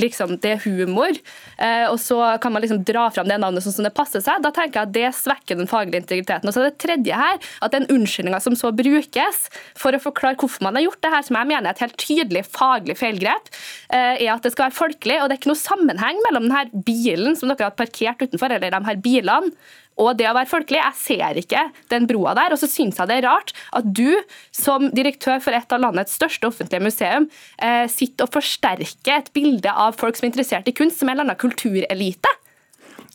liksom, 0.00 0.36
det 0.42 0.54
er 0.54 0.62
humor, 0.64 1.16
eh, 1.58 1.86
og 1.88 1.98
så 2.02 2.18
kan 2.42 2.54
man 2.54 2.64
liksom 2.64 2.82
dra 2.86 3.08
fram 3.14 3.28
det 3.30 3.38
navnet 3.42 3.64
sånn 3.64 3.76
som 3.78 3.86
det 3.86 3.94
passer 3.96 4.22
seg. 4.24 4.42
Da 4.44 4.52
tenker 4.54 4.80
jeg 4.80 4.88
at 4.88 4.94
det 4.94 5.10
svekker 5.18 5.60
den 5.60 5.70
faglige 5.70 6.02
integriteten. 6.02 6.48
Og 6.48 6.56
så 6.56 6.62
er 6.62 6.70
det 6.70 6.80
tredje 6.82 7.20
her, 7.20 7.40
at 7.64 7.74
den 7.74 7.88
unnskyldninga 7.92 8.40
som 8.42 8.56
så 8.58 8.72
brukes 8.76 9.42
for 9.78 9.96
å 9.96 10.02
forklare 10.02 10.38
hvorfor 10.40 10.66
man 10.66 10.78
har 10.78 10.86
gjort 10.88 11.02
det 11.04 11.14
her, 11.14 11.26
som 11.26 11.40
jeg 11.40 11.50
mener 11.52 11.70
er 11.70 11.76
et 11.76 11.84
helt 11.84 12.00
tydelig 12.00 12.44
faglig 12.48 12.96
feilgrep, 13.00 13.52
eh, 13.92 14.14
er 14.20 14.32
at 14.34 14.46
det 14.46 14.54
skal 14.54 14.68
være 14.68 14.78
folkelig, 14.78 15.20
og 15.20 15.28
det 15.28 15.36
er 15.36 15.42
ikke 15.42 15.52
noe 15.52 15.64
sammenheng 15.64 16.24
mellom 16.28 16.48
denne 16.48 16.84
bilen 16.86 17.38
som 17.38 17.50
dere 17.50 17.70
har 17.70 17.78
parkert 17.78 18.24
utenfor, 18.24 18.56
eller 18.56 18.72
de 18.72 18.82
her 18.90 19.04
bilene, 19.04 19.54
og 20.00 20.16
det 20.18 20.28
å 20.30 20.34
være 20.36 20.48
folkelig. 20.50 20.80
Jeg 20.80 20.98
ser 21.00 21.40
ikke 21.42 21.64
den 21.92 22.06
broa 22.10 22.34
der. 22.38 22.54
Og 22.54 22.60
så 22.62 22.68
syns 22.70 23.00
jeg 23.00 23.10
det 23.10 23.18
er 23.20 23.26
rart 23.28 23.52
at 23.76 23.88
du, 23.96 24.16
som 24.54 24.88
direktør 24.96 25.42
for 25.44 25.56
et 25.56 25.74
av 25.74 25.82
landets 25.82 26.16
største 26.16 26.48
offentlige 26.48 26.84
museum, 26.84 27.28
eh, 27.58 27.86
sitter 27.90 28.28
og 28.28 28.34
forsterker 28.38 29.18
et 29.18 29.32
bilde 29.36 29.72
av 29.72 29.98
folk 30.00 30.16
som 30.16 30.26
er 30.26 30.32
interessert 30.32 30.70
i 30.70 30.76
kunst, 30.76 31.00
som 31.00 31.10
en 31.10 31.18
eller 31.18 31.28
annen 31.28 31.40
kulturelite. 31.40 32.32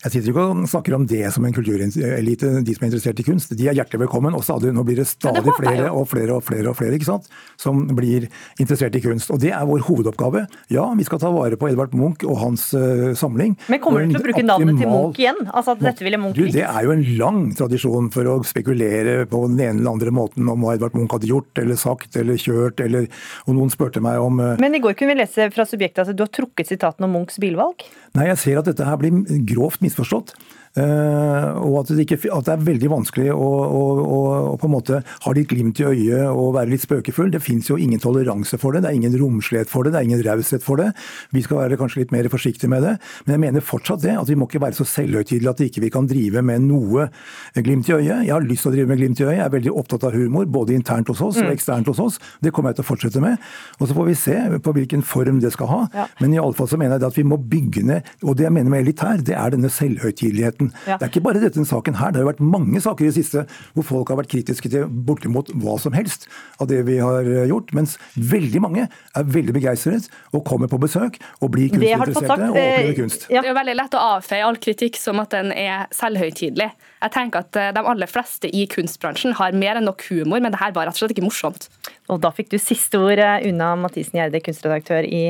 Jeg 0.06 0.12
sitter 0.14 0.36
ikke 0.36 0.42
og 0.52 0.68
snakker 0.70 0.94
om 0.94 1.06
det 1.10 1.24
som 1.34 1.46
en 1.48 1.54
kulturelite, 1.56 2.50
de 2.62 2.74
som 2.76 2.84
er 2.84 2.92
interessert 2.92 3.18
i 3.18 3.24
kunst. 3.26 3.56
De 3.58 3.66
er 3.66 3.74
hjertelig 3.74 4.04
velkommen. 4.04 4.36
og 4.38 4.44
stadig, 4.46 4.70
Nå 4.70 4.84
blir 4.86 5.00
det 5.02 5.08
stadig 5.10 5.42
det 5.42 5.56
flere 5.58 5.88
og 5.90 6.06
flere 6.12 6.36
og 6.36 6.44
flere 6.46 6.70
og 6.70 6.78
flere 6.78 6.94
ikke 6.94 7.08
sant? 7.08 7.26
som 7.58 7.80
blir 7.98 8.28
interessert 8.62 8.94
i 8.94 9.02
kunst. 9.02 9.32
Og 9.34 9.40
Det 9.42 9.50
er 9.50 9.66
vår 9.66 9.82
hovedoppgave. 9.88 10.44
Ja, 10.70 10.86
vi 10.94 11.08
skal 11.08 11.18
ta 11.24 11.32
vare 11.34 11.58
på 11.58 11.72
Edvard 11.72 11.96
Munch 11.98 12.22
og 12.22 12.38
hans 12.38 12.68
uh, 12.78 13.16
samling. 13.18 13.56
Men 13.68 13.82
kommer 13.82 14.06
du 14.06 14.14
til 14.14 14.22
å 14.22 14.26
bruke 14.28 14.46
navnet 14.46 14.78
til 14.78 14.92
Munch 14.92 15.18
igjen? 15.24 15.42
Altså 15.50 15.74
at 15.74 15.82
dette 15.82 16.06
ville 16.06 16.22
Munch 16.22 16.38
du, 16.38 16.46
Det 16.54 16.68
er 16.68 16.86
jo 16.86 16.94
en 16.94 17.04
lang 17.18 17.42
tradisjon 17.58 18.12
for 18.14 18.30
å 18.30 18.38
spekulere 18.46 19.26
på 19.26 19.42
den 19.50 19.58
ene 19.58 19.82
eller 19.82 19.96
andre 19.96 20.14
måten 20.14 20.54
om 20.54 20.62
hva 20.62 20.78
Edvard 20.78 20.94
Munch 20.94 21.18
hadde 21.18 21.32
gjort 21.34 21.64
eller 21.64 21.82
sagt 21.82 22.14
eller 22.22 22.38
kjørt, 22.38 22.78
eller 22.86 23.10
Og 23.50 23.58
noen 23.58 23.74
spurte 23.74 24.06
meg 24.06 24.22
om 24.22 24.38
uh, 24.38 24.54
Men 24.62 24.78
i 24.78 24.84
går 24.86 24.94
kunne 24.94 25.16
vi 25.16 25.24
lese 25.24 25.50
fra 25.56 25.66
subjektet 25.66 26.06
at 26.06 26.14
du 26.14 26.28
har 26.28 26.30
trukket 26.30 26.70
sitatene 26.70 27.10
om 27.10 27.18
Munchs 27.18 27.42
bilvalg? 27.42 27.88
Nei, 28.16 28.30
jeg 28.30 28.42
ser 28.46 28.62
at 28.62 28.70
dette 28.70 28.86
her 28.86 29.02
blir 29.02 29.26
grovt 29.50 29.82
misforstått. 29.82 29.95
Uh, 29.98 30.65
og 30.76 31.76
at 31.80 31.92
det, 31.96 32.04
ikke, 32.04 32.18
at 32.36 32.48
det, 32.48 32.54
er 32.54 32.66
veldig 32.68 32.90
vanskelig 32.92 33.30
å, 33.32 33.38
å, 33.40 33.84
å, 34.02 34.20
å, 34.52 34.56
på 34.60 34.68
en 34.68 34.74
måte 34.74 35.00
ha 35.26 35.34
litt 35.36 35.48
glimt 35.52 35.80
i 35.80 35.88
øyet 35.88 36.28
og 36.28 36.54
være 36.58 36.74
litt 36.74 36.84
spøkefull. 36.84 37.32
Det 37.32 37.42
fins 37.44 37.70
jo 37.72 37.78
ingen 37.80 38.02
toleranse 38.04 38.60
for 38.62 38.76
det, 38.76 38.84
det 38.84 38.92
er 38.92 39.00
ingen 39.00 39.16
romslighet 39.22 39.72
for 39.72 39.88
det, 39.88 39.94
det 39.96 40.02
er 40.02 40.10
ingen 40.10 40.24
raushet 40.26 40.66
for 40.66 40.82
det. 40.82 40.90
Vi 41.36 41.44
skal 41.46 41.62
være 41.64 41.80
kanskje 41.80 42.04
litt 42.04 42.14
mer 42.16 42.28
forsiktige 42.32 42.72
med 42.72 42.84
det. 42.84 42.96
Men 43.26 43.38
jeg 43.38 43.44
mener 43.46 43.66
fortsatt 43.66 44.04
det, 44.04 44.16
at 44.20 44.30
vi 44.30 44.38
må 44.40 44.50
ikke 44.50 44.64
være 44.66 44.78
så 44.80 44.88
selvhøytidelige 44.90 45.54
at 45.56 45.64
vi 45.64 45.70
ikke 45.72 45.94
kan 45.96 46.10
drive 46.12 46.44
med 46.46 46.66
noe 46.68 47.08
glimt 47.56 47.90
i 47.90 47.96
øyet. 47.96 48.26
Jeg 48.28 48.34
har 48.36 48.46
lyst 48.46 48.66
til 48.68 48.74
å 48.74 48.76
drive 48.76 48.92
med 48.92 49.00
glimt 49.02 49.22
i 49.22 49.28
øyet, 49.28 49.38
jeg 49.40 49.46
er 49.48 49.56
veldig 49.56 49.76
opptatt 49.80 50.08
av 50.10 50.16
humor, 50.18 50.46
både 50.52 50.76
internt 50.76 51.12
hos 51.12 51.22
oss 51.24 51.40
og 51.40 51.46
Mm. 51.46 51.52
eksternt 51.54 51.88
hos 51.88 52.00
oss. 52.02 52.20
Det 52.42 52.52
kommer 52.52 52.72
jeg 52.74 52.80
til 52.80 52.86
å 52.86 52.90
fortsette 52.90 53.22
med. 53.22 53.38
Og 53.80 53.88
så 53.88 53.94
får 53.96 54.06
vi 54.08 54.16
se 54.18 54.36
på 54.66 54.74
hvilken 54.74 55.04
form 55.06 55.40
det 55.44 55.52
skal 55.54 55.68
ha. 55.68 55.82
Ja. 55.94 56.06
Men 56.20 56.34
i 56.34 56.40
alle 56.42 56.54
fall 56.58 56.68
så 56.68 56.78
mener 56.80 56.96
jeg 56.96 57.04
det 57.04 57.12
at 57.12 57.20
vi 57.20 57.24
må 57.28 57.38
bygge 57.38 57.84
ned, 57.86 58.04
og 58.24 58.36
det 58.38 58.48
jeg 58.48 58.54
mener 58.56 58.72
med 58.74 58.86
elitær, 58.86 59.22
det 59.24 59.36
er 59.38 59.54
denne 59.54 59.70
selvhøytideligheten. 59.70 60.65
Ja. 60.86 60.98
Det 61.00 61.08
er 61.08 61.14
ikke 61.14 61.26
bare 61.28 61.42
dette 61.44 61.66
saken 61.66 61.98
her. 62.00 62.14
Det 62.14 62.22
har 62.22 62.30
vært 62.30 62.44
mange 62.44 62.82
saker 62.84 63.06
i 63.06 63.12
det 63.12 63.18
siste 63.18 63.46
hvor 63.76 63.88
folk 63.88 64.12
har 64.14 64.20
vært 64.22 64.32
kritiske 64.32 64.72
til 64.72 64.88
bortimot 65.08 65.52
hva 65.62 65.78
som 65.82 65.96
helst 65.98 66.28
av 66.62 66.70
det 66.72 66.82
vi 66.88 66.98
har 67.02 67.28
eh, 67.28 67.48
gjort, 67.52 67.74
mens 67.78 67.98
veldig 68.16 68.62
mange 68.64 68.88
er 68.88 69.30
veldig 69.38 69.56
begeistret 69.56 70.10
og 70.34 70.46
kommer 70.48 70.72
på 70.72 70.80
besøk 70.82 71.20
og 71.42 71.52
blir 71.56 71.72
kunstinteresserte 71.74 72.28
sagt, 72.28 72.48
og 72.50 72.60
eh, 72.60 72.72
opplever 72.74 73.00
kunst. 73.02 73.28
Det 73.30 73.42
er 73.42 73.52
jo 73.52 73.58
veldig 73.60 73.78
lett 73.82 73.98
å 73.98 74.04
avfeie 74.18 74.46
all 74.48 74.60
kritikk 74.62 75.00
som 75.00 75.22
at 75.24 75.34
den 75.36 75.52
er 75.56 75.88
selvhøytidelig. 75.96 76.72
Jeg 77.06 77.14
tenker 77.14 77.46
at 77.46 77.60
eh, 77.60 77.72
De 77.76 77.84
aller 77.86 78.10
fleste 78.10 78.50
i 78.50 78.66
kunstbransjen 78.72 79.36
har 79.40 79.56
mer 79.58 79.80
enn 79.80 79.90
nok 79.90 80.06
humor, 80.10 80.42
men 80.42 80.54
det 80.54 80.62
her 80.62 80.76
var 80.76 80.88
rett 80.88 80.98
og 80.98 81.04
slett 81.06 81.16
ikke 81.16 81.28
morsomt. 81.28 81.70
Og 82.12 82.20
da 82.22 82.30
fikk 82.36 82.52
du 82.54 82.58
siste 82.62 83.00
ord, 83.02 83.20
unna 83.48 83.72
Mathisen 83.82 84.20
Gjerde, 84.20 84.42
kunstredaktør 84.46 85.08
i 85.10 85.24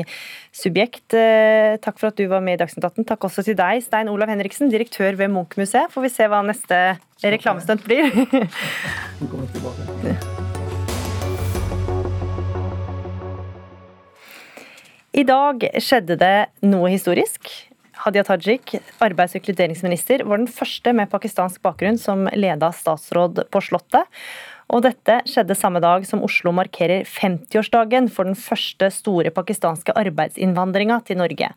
Subjekt. 0.52 1.14
Eh, 1.16 1.76
Takk 1.80 2.00
for 2.00 2.10
at 2.10 2.18
du 2.20 2.26
var 2.28 2.44
med 2.44 2.58
i 2.58 2.60
Dagsnytt 2.60 2.84
18. 2.84 3.06
Takk 3.08 3.24
også 3.28 3.44
til 3.46 3.56
deg, 3.56 3.80
Stein 3.84 4.10
Olav 4.12 4.28
Henriksen, 4.32 4.68
direktør 4.72 5.16
ved 5.16 5.32
Munch-museet. 5.32 5.92
Får 5.94 6.04
vi 6.04 6.12
se 6.12 6.28
hva 6.28 6.42
neste 6.44 6.80
reklamestunt 7.24 7.86
blir. 7.86 8.12
I 15.16 15.24
dag 15.24 15.64
skjedde 15.80 16.18
det 16.20 16.36
noe 16.68 16.90
historisk. 16.92 17.48
Hadia 18.04 18.20
Tajik, 18.28 18.74
arbeids- 19.00 19.32
og 19.32 19.40
inkluderingsminister, 19.40 20.26
var 20.28 20.42
den 20.42 20.50
første 20.52 20.92
med 20.92 21.08
pakistansk 21.08 21.62
bakgrunn 21.64 21.96
som 21.98 22.28
leda 22.36 22.68
statsråd 22.68 23.46
på 23.48 23.62
Slottet. 23.64 24.04
Og 24.74 24.82
dette 24.82 25.20
skjedde 25.30 25.54
samme 25.58 25.80
dag 25.82 26.04
som 26.08 26.24
Oslo 26.26 26.52
markerer 26.56 27.06
50-årsdagen 27.06 28.10
for 28.12 28.28
den 28.28 28.38
første 28.38 28.90
store 28.94 29.30
pakistanske 29.34 29.94
arbeidsinnvandringa 29.96 30.98
til 31.06 31.20
Norge. 31.20 31.52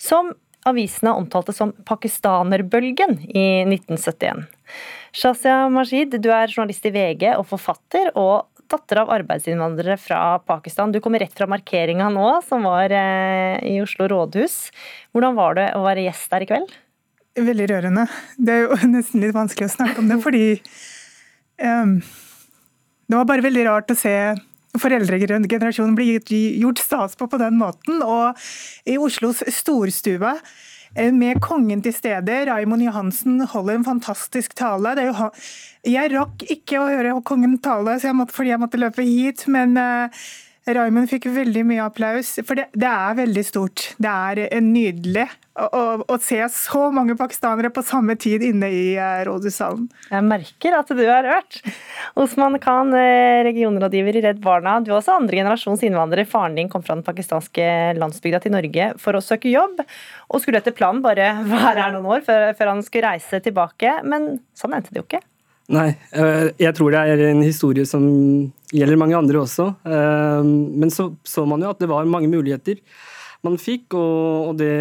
Som 0.00 0.34
avisene 0.68 1.14
omtalte 1.16 1.54
som 1.56 1.72
pakistanerbølgen 1.88 3.16
i 3.32 3.46
1971. 3.64 4.44
Shazia 5.16 5.64
Majid, 5.72 6.18
du 6.22 6.28
er 6.30 6.52
journalist 6.52 6.84
i 6.86 6.92
VG 6.94 7.32
og 7.32 7.46
forfatter, 7.50 8.12
og 8.14 8.46
datter 8.70 9.00
av 9.02 9.10
arbeidsinnvandrere 9.16 9.96
fra 9.98 10.20
Pakistan. 10.46 10.92
Du 10.92 11.00
kommer 11.02 11.24
rett 11.24 11.34
fra 11.34 11.48
markeringa 11.50 12.06
nå, 12.12 12.28
som 12.46 12.68
var 12.68 12.92
eh, 12.94 13.56
i 13.66 13.80
Oslo 13.82 14.06
rådhus. 14.10 14.68
Hvordan 15.10 15.34
var 15.38 15.58
det 15.58 15.66
å 15.74 15.82
være 15.88 16.06
gjest 16.06 16.30
der 16.30 16.44
i 16.44 16.50
kveld? 16.52 16.76
Veldig 17.40 17.68
rørende. 17.72 18.06
Det 18.38 18.54
er 18.54 18.66
jo 18.66 18.78
nesten 18.94 19.24
litt 19.24 19.34
vanskelig 19.34 19.70
å 19.72 19.76
snakke 19.78 20.02
om 20.02 20.10
det, 20.12 20.20
fordi 20.22 20.44
um, 21.58 21.96
det 23.10 23.18
var 23.18 23.26
bare 23.26 23.42
veldig 23.42 23.66
rart 23.66 23.90
å 23.90 23.98
se 23.98 24.14
foreldregenerasjonen 24.78 25.96
bli 25.98 26.12
gjort 26.60 26.78
stas 26.78 27.16
på 27.18 27.26
på 27.30 27.40
den 27.40 27.56
måten. 27.58 28.04
Og 28.06 28.38
i 28.86 28.94
Oslos 29.02 29.42
storstue 29.50 30.34
eh, 30.94 31.10
med 31.10 31.40
kongen 31.42 31.82
til 31.82 31.94
stede, 31.96 32.44
Raimond 32.46 32.86
Johansen 32.86 33.40
holder 33.50 33.80
en 33.80 33.88
fantastisk 33.88 34.54
tale. 34.58 34.94
Jeg 35.82 36.12
rakk 36.14 36.46
ikke 36.54 36.78
å 36.78 36.86
høre 36.86 37.16
kongen 37.26 37.58
tale 37.64 37.98
jeg 37.98 38.14
måtte, 38.14 38.36
fordi 38.36 38.54
jeg 38.54 38.62
måtte 38.62 38.80
løpe 38.80 39.06
hit, 39.06 39.42
men 39.50 39.74
uh, 39.74 40.22
Raymond 40.68 41.08
fikk 41.08 41.30
veldig 41.32 41.62
mye 41.66 41.84
applaus, 41.86 42.34
for 42.44 42.58
det, 42.58 42.66
det 42.76 42.88
er 42.88 43.14
veldig 43.16 43.44
stort. 43.46 43.86
Det 44.02 44.10
er 44.10 44.60
nydelig 44.62 45.24
å, 45.56 45.64
å, 45.66 45.82
å, 46.04 46.18
se 46.22 46.38
så 46.52 46.82
mange 46.94 47.16
pakistanere 47.18 47.70
på 47.72 47.82
samme 47.86 48.14
tid 48.20 48.44
inne 48.44 48.68
i 48.70 48.82
uh, 49.00 49.22
rådhussalen. 49.26 49.88
Jeg 50.12 50.26
merker 50.28 50.76
at 50.76 50.92
du 50.96 51.02
er 51.02 51.26
rørt. 51.26 51.58
Osman 52.20 52.58
Khan, 52.62 52.92
regionrådgiver 53.46 54.20
i 54.20 54.24
Redd 54.28 54.44
Barna. 54.44 54.78
Du 54.84 54.92
er 54.92 54.98
også 54.98 55.16
andre 55.16 55.40
generasjons 55.40 55.84
innvandrer. 55.86 56.28
Faren 56.28 56.58
din 56.58 56.70
kom 56.72 56.84
fra 56.84 56.98
den 56.98 57.06
pakistanske 57.06 57.66
landsbygda 57.98 58.42
til 58.44 58.54
Norge 58.54 58.92
for 59.00 59.16
å 59.16 59.24
søke 59.24 59.50
jobb, 59.52 59.80
og 60.28 60.44
skulle 60.44 60.60
etter 60.60 60.76
planen 60.76 61.02
bare 61.04 61.32
være 61.54 61.80
her 61.80 61.96
noen 61.96 62.12
år 62.18 62.24
før, 62.28 62.50
før 62.58 62.74
han 62.74 62.86
skulle 62.86 63.16
reise 63.16 63.42
tilbake. 63.44 64.00
Men 64.04 64.36
sånn 64.58 64.76
endte 64.76 64.92
det 64.92 65.02
jo 65.02 65.08
ikke. 65.08 65.24
Nei, 65.70 65.90
jeg 66.58 66.74
tror 66.74 66.90
det 66.90 67.00
er 67.06 67.20
en 67.28 67.44
historie 67.44 67.86
som 67.86 68.02
gjelder 68.74 68.98
mange 68.98 69.18
andre 69.18 69.44
også. 69.44 69.68
Men 69.86 70.90
så 70.90 71.12
så 71.22 71.44
man 71.46 71.62
jo 71.62 71.70
at 71.70 71.78
det 71.82 71.90
var 71.90 72.08
mange 72.10 72.30
muligheter 72.30 72.80
man 73.46 73.58
fikk, 73.60 73.94
og 73.96 74.56
det 74.60 74.72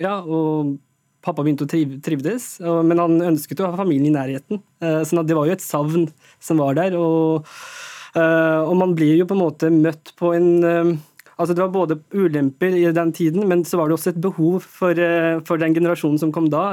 Ja, 0.00 0.20
og 0.20 0.76
pappa 1.24 1.44
begynte 1.44 1.66
å 1.66 2.00
trivdes, 2.04 2.54
men 2.60 3.00
han 3.00 3.20
ønsket 3.32 3.60
å 3.60 3.70
ha 3.70 3.76
familien 3.76 4.10
i 4.10 4.16
nærheten. 4.16 4.60
sånn 5.04 5.26
det 5.28 5.36
var 5.36 5.48
jo 5.48 5.56
et 5.56 5.64
savn 5.64 6.08
som 6.40 6.60
var 6.60 6.76
der. 6.78 6.96
Og, 6.96 7.44
og 8.16 8.74
man 8.80 8.94
blir 8.96 9.20
jo 9.20 9.28
på 9.28 9.36
en 9.36 9.44
måte 9.44 9.72
møtt 9.72 10.14
på 10.20 10.32
en 10.36 10.98
Altså 11.40 11.56
Det 11.56 11.64
var 11.64 11.72
både 11.72 11.98
ulemper 12.12 12.76
i 12.76 12.84
den 12.94 13.12
tiden, 13.16 13.46
men 13.48 13.64
så 13.64 13.80
var 13.80 13.88
det 13.88 13.96
også 13.96 14.12
et 14.12 14.20
behov 14.20 14.60
for, 14.60 15.00
for 15.48 15.60
den 15.60 15.74
generasjonen 15.76 16.20
som 16.20 16.32
kom 16.34 16.50
da. 16.52 16.64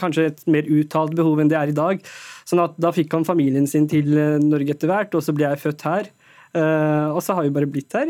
Kanskje 0.00 0.30
et 0.30 0.40
mer 0.48 0.68
uttalt 0.72 1.12
behov 1.18 1.42
enn 1.42 1.50
det 1.52 1.58
er 1.60 1.72
i 1.72 1.76
dag. 1.76 2.00
Sånn 2.48 2.62
at 2.64 2.78
Da 2.80 2.94
fikk 2.96 3.12
han 3.12 3.28
familien 3.28 3.68
sin 3.68 3.88
til 3.90 4.08
Norge 4.44 4.72
etter 4.72 4.88
hvert, 4.88 5.12
og 5.12 5.24
så 5.24 5.36
ble 5.36 5.50
jeg 5.50 5.62
født 5.66 5.84
her. 5.88 6.08
Uh, 6.56 7.12
og 7.12 7.20
så 7.20 7.36
har 7.36 7.44
vi 7.44 7.52
bare 7.52 7.68
blitt 7.68 7.92
her. 7.92 8.08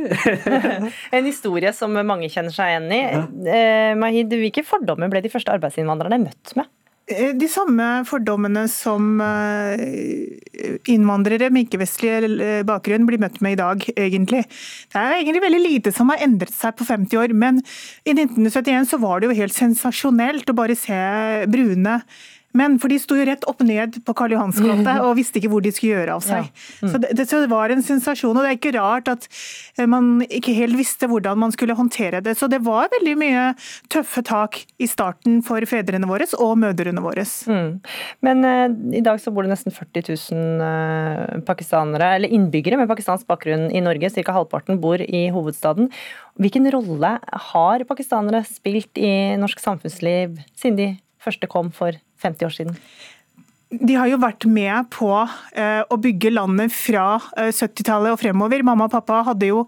en 1.17 1.27
historie 1.27 1.73
som 1.75 1.95
mange 2.07 2.31
kjenner 2.31 2.55
seg 2.55 2.71
igjen 2.71 2.91
i. 2.95 3.01
Ja. 3.03 3.23
Uh, 3.35 3.93
Mahid, 3.99 4.35
hvilke 4.43 4.65
fordommer 4.67 5.11
ble 5.11 5.25
de 5.25 5.33
første 5.33 5.55
arbeidsinnvandrerne 5.57 6.21
møtt 6.23 6.55
med? 6.59 6.71
Eh, 7.09 7.33
de 7.39 7.49
samme 7.51 7.87
fordommene 8.09 8.67
som 8.71 9.21
innvandrere 10.89 11.49
med 11.55 11.67
ikke-vestlig 11.67 12.65
bakgrunn 12.69 13.07
blir 13.09 13.21
møtt 13.23 13.39
med 13.45 13.57
i 13.57 13.61
dag, 13.61 13.85
egentlig. 13.95 14.45
Det 14.93 15.01
er 15.01 15.19
egentlig 15.19 15.45
veldig 15.45 15.63
lite 15.63 15.93
som 15.95 16.13
har 16.13 16.25
endret 16.25 16.55
seg 16.55 16.77
på 16.79 16.87
50 16.89 17.21
år, 17.21 17.37
men 17.37 17.63
i 18.05 18.13
1971 18.13 18.91
så 18.93 19.01
var 19.01 19.21
det 19.21 19.31
jo 19.31 19.39
helt 19.41 19.57
sensasjonelt 19.57 20.51
å 20.53 20.59
bare 20.59 20.77
se 20.79 20.99
brune 21.49 22.01
men 22.59 22.77
for 22.83 22.93
de 22.93 22.99
sto 23.01 23.17
jo 23.19 23.27
rett 23.29 23.47
opp 23.51 23.63
ned 23.67 24.01
på 24.07 24.15
Karl 24.19 24.35
Johans 24.35 24.59
gate 24.63 24.97
og 25.07 25.17
visste 25.19 25.41
ikke 25.41 25.51
hvor 25.53 25.65
de 25.65 25.73
skulle 25.75 26.01
gjøre 26.01 26.17
av 26.19 26.25
seg. 26.25 26.49
Ja. 26.49 26.67
Mm. 26.83 26.91
Så, 26.93 27.01
det, 27.05 27.27
så, 27.31 27.43
det, 27.43 27.51
var 27.53 27.73
en 27.73 27.85
sensasjon, 27.85 28.37
og 28.37 28.45
det 28.45 28.53
er 28.53 28.59
ikke 28.59 28.75
rart 28.77 29.11
at 29.13 29.29
eh, 29.79 29.87
man 29.91 30.25
ikke 30.27 30.55
helt 30.57 30.79
visste 30.79 31.09
hvordan 31.11 31.41
man 31.41 31.55
skulle 31.55 31.77
håndtere 31.79 32.23
det. 32.25 32.37
Så 32.39 32.51
det 32.51 32.61
var 32.67 32.91
veldig 32.93 33.15
mye 33.21 33.45
tøffe 33.93 34.25
tak 34.27 34.61
i 34.83 34.89
starten 34.91 35.41
for 35.47 35.65
fedrene 35.69 36.09
våre 36.09 36.27
og 36.39 36.57
mødrene 36.61 37.03
våre. 37.05 37.25
Mm. 37.49 37.71
Men 38.27 38.45
uh, 38.47 38.67
i 38.99 39.03
dag 39.05 39.21
så 39.23 39.33
bor 39.35 39.47
det 39.47 39.53
nesten 39.53 39.75
40 39.75 40.09
000 40.33 40.63
uh, 40.63 41.39
pakistanere, 41.49 42.15
eller 42.19 42.35
innbyggere 42.35 42.79
med 42.81 42.91
pakistansk 42.91 43.29
bakgrunn 43.31 43.69
i 43.71 43.83
Norge. 43.85 44.11
Ca. 44.19 44.35
halvparten 44.35 44.81
bor 44.83 45.03
i 45.03 45.29
hovedstaden. 45.35 45.93
Hvilken 46.39 46.69
rolle 46.75 47.17
har 47.53 47.87
pakistanere 47.89 48.45
spilt 48.47 48.99
i 49.01 49.13
norsk 49.41 49.63
samfunnsliv 49.63 50.39
siden 50.59 50.79
de 50.79 50.89
første 51.23 51.49
kom 51.51 51.73
for 51.75 51.99
50 52.23 52.49
år 52.49 52.55
siden? 52.57 52.77
De 53.69 53.99
har 53.99 54.09
jo 54.09 54.17
vært 54.21 54.47
med 54.49 54.87
på 54.95 55.11
eh, 55.13 55.83
å 55.85 55.97
bygge 56.01 56.33
landet 56.33 56.73
fra 56.73 57.19
70-tallet 57.37 58.09
eh, 58.09 58.15
og 58.15 58.21
fremover. 58.23 58.65
Mamma 58.65 58.87
og 58.89 58.95
pappa 58.95 59.21
hadde 59.27 59.51
jo 59.51 59.67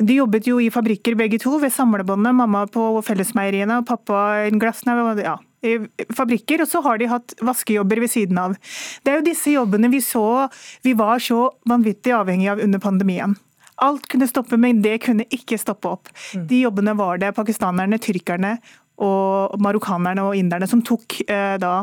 de 0.00 0.16
jobbet 0.18 0.48
jo 0.48 0.58
i 0.60 0.68
fabrikker 0.72 1.16
begge 1.16 1.40
to, 1.40 1.54
ved 1.60 1.72
samlebåndet. 1.72 2.36
Mamma 2.36 2.66
på 2.72 2.84
Fellesmeieriene 3.04 3.80
og 3.80 3.88
pappa 3.88 4.20
i 4.46 4.52
glassene. 4.52 4.96
Ja, 5.24 5.38
i 5.64 5.76
fabrikker, 6.16 6.64
og 6.64 6.70
så 6.70 6.80
har 6.84 7.00
de 7.00 7.08
hatt 7.10 7.34
vaskejobber 7.44 8.00
ved 8.04 8.12
siden 8.12 8.40
av. 8.40 8.56
Det 9.04 9.12
er 9.12 9.20
jo 9.20 9.28
disse 9.28 9.52
jobbene 9.52 9.90
vi 9.92 10.02
så 10.04 10.48
vi 10.84 10.94
var 10.96 11.20
så 11.24 11.50
vanvittig 11.68 12.14
avhengig 12.16 12.48
av 12.52 12.64
under 12.64 12.82
pandemien. 12.82 13.36
Alt 13.80 14.08
kunne 14.12 14.28
stoppe, 14.28 14.58
men 14.60 14.82
det 14.84 14.98
kunne 15.06 15.24
ikke 15.32 15.56
stoppe 15.60 15.88
opp. 15.88 16.12
Mm. 16.36 16.46
De 16.48 16.62
jobbene 16.66 16.96
var 16.98 17.20
det 17.20 17.32
pakistanerne, 17.36 18.00
tyrkerne 18.00 18.58
og 19.00 19.56
marokkanerne 19.62 20.24
og 20.28 20.36
inderne 20.38 20.68
som 20.70 20.82
tok 20.84 21.22
eh, 21.26 21.56
da 21.60 21.74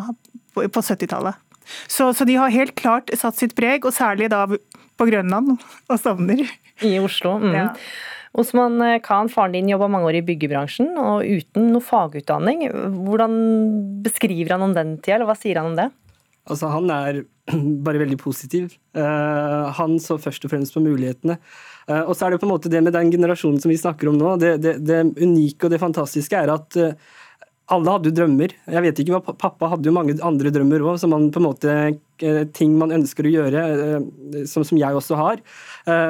på 0.57 0.81
70-tallet. 0.81 1.37
Så, 1.91 2.13
så, 2.15 2.25
de 2.27 2.37
har 2.39 2.53
helt 2.53 2.75
klart 2.79 3.11
satt 3.17 3.39
sitt 3.39 3.55
preg, 3.57 3.85
og 3.85 3.95
særlig 3.95 4.29
da 4.31 4.45
på 4.47 5.09
Grønland 5.09 5.57
og 5.89 5.97
Stovner. 5.99 6.45
I 6.85 6.97
Oslo. 7.01 7.37
Mm. 7.41 7.55
Ja. 7.55 7.67
Osman 8.37 8.77
Khan, 9.01 9.31
faren 9.33 9.55
din 9.55 9.69
jobba 9.71 9.87
mange 9.89 10.11
år 10.11 10.19
i 10.19 10.25
byggebransjen 10.27 10.91
og 11.01 11.25
uten 11.25 11.71
noe 11.73 11.81
fagutdanning. 11.81 12.67
Hvordan 13.07 13.37
beskriver 14.05 14.53
han 14.53 14.65
om 14.67 14.75
den 14.77 14.97
tida, 14.99 15.17
eller 15.17 15.31
hva 15.31 15.37
sier 15.39 15.57
han 15.57 15.71
om 15.71 15.79
det? 15.79 15.87
Altså, 16.47 16.69
han 16.71 16.89
er 16.93 17.21
bare 17.85 18.01
veldig 18.03 18.19
positiv. 18.21 18.71
Uh, 18.97 19.69
han 19.77 19.97
så 20.03 20.19
først 20.21 20.47
og 20.47 20.53
fremst 20.53 20.75
på 20.75 20.83
mulighetene. 20.83 21.37
Uh, 21.87 22.03
og 22.03 22.15
så 22.15 22.27
er 22.27 22.35
det 22.35 22.41
på 22.41 22.47
en 22.49 22.55
måte 22.55 22.71
det 22.71 22.83
med 22.83 22.95
den 22.95 23.11
generasjonen 23.13 23.61
som 23.63 23.71
vi 23.71 23.79
snakker 23.79 24.11
om 24.11 24.19
nå. 24.19 24.35
Det, 24.41 24.57
det, 24.63 24.77
det 24.87 25.05
unike 25.19 25.67
og 25.67 25.73
det 25.73 25.81
fantastiske 25.83 26.39
er 26.39 26.51
at 26.53 26.79
uh, 26.79 27.15
alle 27.75 27.91
hadde 27.91 28.11
jo 28.11 28.15
drømmer. 28.15 28.53
Jeg 28.71 28.83
vet 28.85 28.99
ikke, 29.03 29.19
Pappa 29.35 29.67
hadde 29.73 29.89
jo 29.89 29.95
mange 29.95 30.15
andre 30.23 30.51
drømmer 30.55 30.85
òg, 30.87 31.01
som 31.01 31.11
man 31.11 31.25
på 31.35 31.41
en 31.41 31.47
måte 31.49 31.73
ting 32.55 32.77
man 32.79 32.93
ønsker 32.95 33.27
å 33.27 33.33
gjøre, 33.33 33.63
som, 34.47 34.63
som 34.63 34.79
jeg 34.79 34.95
også 34.95 35.17
har. 35.19 35.41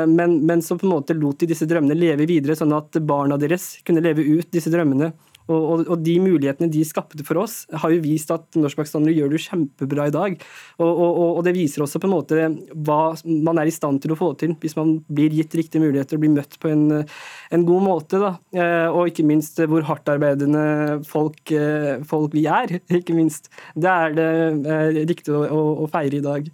Men, 0.05 0.35
men 0.45 0.61
så 0.61 0.77
på 0.77 0.85
en 0.85 0.93
måte 0.93 1.15
lot 1.17 1.41
de 1.41 1.49
disse 1.49 1.65
drømmene 1.67 1.97
leve 1.97 2.27
videre, 2.29 2.53
sånn 2.55 2.77
at 2.77 3.01
barna 3.01 3.39
deres 3.41 3.65
kunne 3.89 4.05
leve 4.05 4.21
ut 4.21 4.53
disse 4.53 4.69
drømmene. 4.69 5.09
Og, 5.47 5.57
og, 5.57 5.83
og, 5.87 5.97
de 6.03 6.17
mulighetene 6.21 6.69
de 6.71 6.83
skapte 6.87 7.23
for 7.27 7.41
oss, 7.41 7.61
har 7.71 7.93
jo 7.93 8.03
vist 8.03 8.31
at 8.33 8.57
norskpakistanere 8.59 9.15
gjør 9.15 9.33
det 9.33 9.43
kjempebra 9.45 10.07
i 10.09 10.13
dag. 10.15 10.37
Og, 10.83 11.01
og, 11.37 11.41
det 11.47 11.55
viser 11.55 11.85
også 11.85 12.01
på 12.03 12.09
en 12.09 12.15
måte 12.15 12.47
hva 12.75 13.01
man 13.25 13.61
er 13.61 13.69
i 13.69 13.73
stand 13.73 14.01
til 14.03 14.13
å 14.13 14.19
få 14.19 14.33
til 14.39 14.55
hvis 14.61 14.75
man 14.77 14.97
blir 15.07 15.33
gitt 15.35 15.55
riktige 15.57 15.83
muligheter 15.83 16.17
og 16.17 16.23
blir 16.23 16.35
møtt 16.35 16.57
på 16.61 16.71
en, 16.71 16.85
en 17.53 17.65
god 17.67 17.85
måte. 17.85 18.21
Da. 18.21 18.33
Eh, 18.57 18.87
og 18.91 19.11
ikke 19.11 19.25
minst 19.27 19.61
hvor 19.63 19.85
hardtarbeidende 19.87 20.65
folk, 21.07 21.41
eh, 21.55 22.03
folk 22.07 22.35
vi 22.35 22.47
er. 22.51 22.77
ikke 22.99 23.15
minst. 23.17 23.51
Det 23.75 23.91
er 23.91 24.17
det 24.17 24.29
eh, 24.67 25.01
riktig 25.07 25.35
å, 25.35 25.43
å, 25.85 25.89
feire 25.91 26.19
i 26.19 26.25
dag. 26.25 26.47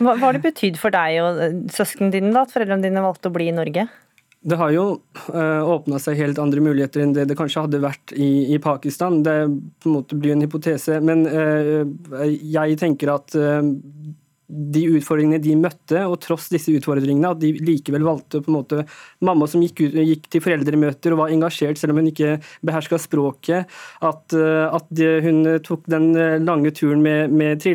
Hva 0.00 0.18
har 0.22 0.36
det 0.36 0.44
betydd 0.46 0.80
for 0.80 0.94
deg 0.94 1.20
og 1.22 1.72
søsknene 1.74 2.14
dine 2.14 2.34
da, 2.34 2.46
at 2.46 2.54
foreldrene 2.54 2.84
dine 2.84 3.04
valgte 3.04 3.30
å 3.30 3.34
bli 3.34 3.50
i 3.52 3.56
Norge? 3.56 3.88
Det 4.40 4.56
har 4.56 4.70
jo 4.70 4.84
uh, 4.94 5.40
eh, 5.40 5.68
åpna 5.68 5.98
seg 5.98 6.20
helt 6.20 6.38
andre 6.38 6.62
muligheter 6.62 7.02
enn 7.02 7.14
det 7.16 7.26
det 7.30 7.36
kanskje 7.38 7.64
hadde 7.64 7.80
vært 7.82 8.14
i, 8.14 8.54
i 8.54 8.58
Pakistan. 8.62 9.22
Det 9.26 9.34
på 9.82 9.90
en 9.90 9.96
måte 9.96 10.18
blir 10.18 10.36
en 10.36 10.44
hypotese. 10.44 11.00
Men 11.02 11.26
uh, 11.26 11.82
jeg 12.24 12.78
tenker 12.78 13.14
at 13.16 13.34
de 14.48 14.86
utfordringene 14.96 15.40
de 15.44 15.52
møtte, 15.60 16.00
og 16.08 16.16
tross 16.24 16.46
disse 16.48 16.72
utfordringene, 16.72 17.34
at 17.34 17.40
de 17.42 17.50
likevel 17.60 18.04
valgte 18.06 18.40
på 18.40 18.48
en 18.48 18.56
måte 18.56 18.84
Mamma 19.24 19.48
som 19.50 19.60
gikk, 19.60 19.82
ut, 19.84 19.96
gikk 20.08 20.28
til 20.32 20.42
foreldremøter 20.44 21.12
og 21.12 21.20
var 21.22 21.32
engasjert 21.34 21.78
selv 21.80 21.92
om 21.92 22.00
hun 22.00 22.08
ikke 22.08 22.38
beherska 22.64 22.96
språket. 23.02 23.68
At, 24.04 24.32
at 24.32 24.88
de, 24.94 25.08
hun 25.24 25.42
tok 25.66 25.84
den 25.90 26.10
eh, 26.16 26.38
lange 26.40 26.72
turen 26.76 27.02
med, 27.04 27.34
med 27.34 27.66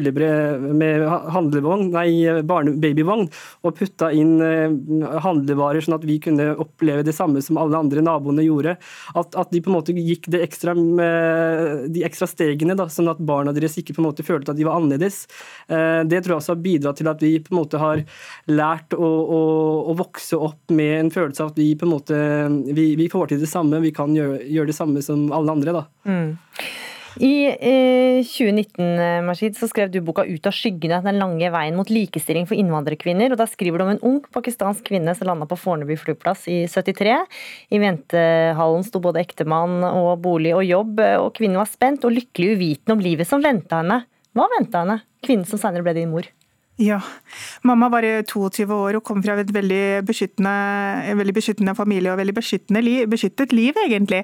med 0.74 1.03
handlevogn, 1.36 1.91
nei, 1.93 2.07
babyvogn, 2.47 3.28
og 3.63 3.76
putta 3.78 4.09
inn 4.15 4.38
eh, 4.41 4.74
handlevarer 5.24 5.84
sånn 5.84 5.97
at 5.99 6.07
vi 6.07 6.17
kunne 6.24 6.53
oppleve 6.61 7.05
det 7.05 7.15
samme 7.15 7.43
som 7.45 7.59
alle 7.61 7.78
andre 7.78 8.01
naboene 8.05 8.47
gjorde. 8.47 8.78
At, 9.13 9.38
at 9.38 9.53
de 9.53 9.61
på 9.61 9.69
en 9.69 9.78
måte 9.78 9.93
gikk 9.97 10.32
ekstra, 10.39 10.74
de 10.74 12.05
ekstra 12.07 12.28
stegene, 12.30 12.78
da, 12.80 12.88
sånn 12.89 13.11
at 13.11 13.21
barna 13.21 13.53
deres 13.53 13.78
ikke 13.78 13.93
på 13.97 14.01
en 14.01 14.09
måte 14.09 14.26
følte 14.26 14.53
at 14.53 14.59
de 14.59 14.65
var 14.65 14.80
annerledes. 14.80 15.24
Det 15.67 16.21
tror 16.24 16.34
jeg 16.34 16.39
også 16.39 16.55
har 16.55 16.62
bidratt 16.64 17.01
til 17.01 17.09
at 17.11 17.24
vi 17.24 17.36
på 17.43 17.53
en 17.53 17.61
måte 17.61 17.82
har 17.82 18.03
lært 18.51 18.95
å, 18.95 19.03
å, 19.07 19.41
å, 19.91 19.97
vokse 19.99 20.39
opp 20.39 20.74
med 20.74 20.95
en 20.99 21.11
følelse 21.14 21.43
av 21.43 21.53
at 21.53 21.59
vi 21.61 21.74
på 21.80 21.88
en 21.88 21.93
måte 21.93 22.22
vi, 22.74 22.93
vi 22.99 23.09
får 23.11 23.34
til 23.34 23.43
det 23.43 23.51
samme, 23.51 23.82
vi 23.84 23.93
kan 23.95 24.16
gjøre, 24.16 24.41
gjøre, 24.47 24.72
det 24.72 24.78
samme 24.78 25.03
som 25.05 25.28
alle 25.36 25.57
andre. 25.57 25.78
da. 25.82 25.86
Mm. 26.09 26.34
I 27.22 27.45
eh, 27.45 28.24
2019 28.26 29.26
Marshid, 29.28 29.57
så 29.57 29.68
skrev 29.70 29.91
du 29.93 29.99
boka 30.01 30.26
'Ut 30.26 30.47
av 30.49 30.55
skyggene 30.55 31.01
den 31.05 31.20
lange 31.22 31.49
veien 31.53 31.76
mot 31.78 31.89
likestilling 31.89 32.47
for 32.49 32.57
innvandrerkvinner'. 32.57 33.36
og 33.36 33.38
Da 33.38 33.45
skriver 33.45 33.78
du 33.78 33.84
om 33.86 33.91
en 33.93 34.01
ung 34.01 34.20
pakistansk 34.34 34.88
kvinne 34.89 35.14
som 35.16 35.30
landa 35.30 35.45
på 35.45 35.59
Fornebu 35.59 35.93
flyplass 35.99 36.47
i 36.49 36.66
73. 36.66 37.20
I 37.70 37.78
ventehallen 37.78 38.86
sto 38.88 38.99
både 39.03 39.22
ektemann 39.22 39.84
og 39.86 40.22
bolig 40.26 40.55
og 40.57 40.66
jobb, 40.66 40.99
og 41.22 41.34
kvinnen 41.38 41.61
var 41.61 41.70
spent 41.70 42.05
og 42.05 42.16
lykkelig 42.18 42.57
uvitende 42.57 42.97
om 42.97 43.05
livet 43.05 43.30
som 43.30 43.43
venta 43.43 43.84
henne. 43.84 44.03
Hva 44.34 44.49
venta 44.57 44.82
henne, 44.82 45.03
kvinnen 45.22 45.45
som 45.45 45.61
senere 45.61 45.86
ble 45.86 45.93
din 45.93 46.09
mor? 46.09 46.26
Ja. 46.82 46.97
Mamma 47.61 47.86
var 47.93 48.01
22 48.26 48.65
år 48.74 48.97
og 48.97 49.03
kom 49.05 49.19
fra 49.21 49.36
et 49.38 49.51
veldig 49.53 50.01
beskyttende, 50.07 50.53
en 51.05 51.19
veldig 51.19 51.36
beskyttende 51.38 51.76
familie 51.78 52.09
og 52.09 52.17
veldig 52.17 52.34
liv, 52.82 53.03
beskyttet 53.11 53.53
liv, 53.53 53.78
egentlig. 53.86 54.24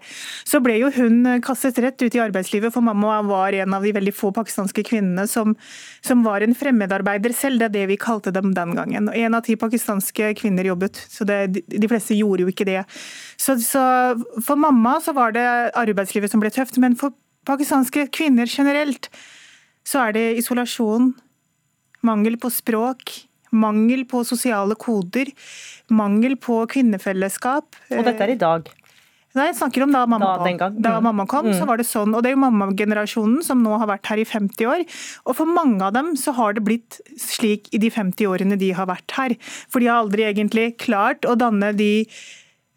Så 0.50 0.58
ble 0.60 0.80
jo 0.80 0.90
hun 0.96 1.42
kastet 1.46 1.78
rett 1.78 2.02
ut 2.02 2.16
i 2.16 2.24
arbeidslivet, 2.24 2.74
for 2.74 2.82
mamma 2.82 3.22
var 3.22 3.54
en 3.54 3.78
av 3.78 3.86
de 3.86 3.94
veldig 3.94 4.16
få 4.18 4.32
pakistanske 4.34 4.82
kvinnene 4.90 5.28
som, 5.30 5.54
som 6.02 6.26
var 6.26 6.42
en 6.42 6.58
fremmedarbeider 6.58 7.38
selv. 7.38 7.60
Det 7.60 7.70
er 7.70 7.76
det 7.78 7.86
vi 7.94 8.02
kalte 8.02 8.34
dem 8.34 8.56
den 8.58 8.74
gangen. 8.74 9.14
En 9.14 9.38
av 9.38 9.46
ti 9.46 9.54
pakistanske 9.56 10.34
kvinner 10.42 10.66
jobbet, 10.66 11.06
så 11.06 11.30
det, 11.30 11.62
de 11.70 11.92
fleste 11.92 12.18
gjorde 12.18 12.48
jo 12.48 12.50
ikke 12.50 12.66
det. 12.66 12.82
Så, 13.38 13.60
så 13.62 13.86
for 14.42 14.58
mamma 14.58 14.98
så 15.06 15.14
var 15.14 15.38
det 15.38 15.48
arbeidslivet 15.78 16.34
som 16.34 16.42
ble 16.42 16.50
tøft, 16.50 16.82
men 16.82 16.98
for 16.98 17.14
pakistanske 17.46 18.10
kvinner 18.10 18.50
generelt 18.50 19.14
så 19.86 20.08
er 20.10 20.18
det 20.18 20.30
isolasjon 20.42 21.14
Mangel 22.06 22.38
på 22.40 22.52
språk, 22.54 23.16
mangel 23.52 24.06
på 24.10 24.24
sosiale 24.28 24.78
koder, 24.80 25.32
mangel 25.92 26.38
på 26.40 26.62
kvinnefellesskap. 26.72 27.80
Og 27.96 28.06
dette 28.08 28.28
er 28.28 28.36
i 28.36 28.40
dag? 28.40 28.70
Nei, 29.38 29.52
jeg 29.52 29.60
snakker 29.60 29.84
om 29.86 29.92
da 29.94 30.02
mamma, 30.10 30.32
da, 30.42 30.52
kom. 30.58 30.78
Da 30.82 30.96
mm. 30.96 31.06
mamma 31.06 31.26
kom, 31.30 31.52
mm. 31.52 31.58
så 31.60 31.68
var 31.70 31.78
det 31.78 31.86
sånn. 31.86 32.16
Og 32.18 32.24
det 32.26 32.32
er 32.32 32.34
jo 32.34 32.42
mammagenerasjonen 32.42 33.44
som 33.46 33.62
nå 33.62 33.76
har 33.78 33.90
vært 33.92 34.10
her 34.10 34.22
i 34.24 34.26
50 34.26 34.70
år. 34.72 34.82
Og 35.30 35.38
for 35.38 35.50
mange 35.50 35.84
av 35.86 35.94
dem 35.94 36.16
så 36.18 36.34
har 36.38 36.58
det 36.58 36.66
blitt 36.66 36.98
slik 37.22 37.70
i 37.70 37.82
de 37.84 37.92
50 37.94 38.26
årene 38.26 38.58
de 38.60 38.72
har 38.74 38.90
vært 38.90 39.14
her. 39.20 39.38
For 39.70 39.84
de 39.84 39.92
har 39.92 40.02
aldri 40.02 40.26
egentlig 40.26 40.72
klart 40.82 41.30
å 41.30 41.38
danne 41.38 41.76
de 41.78 42.08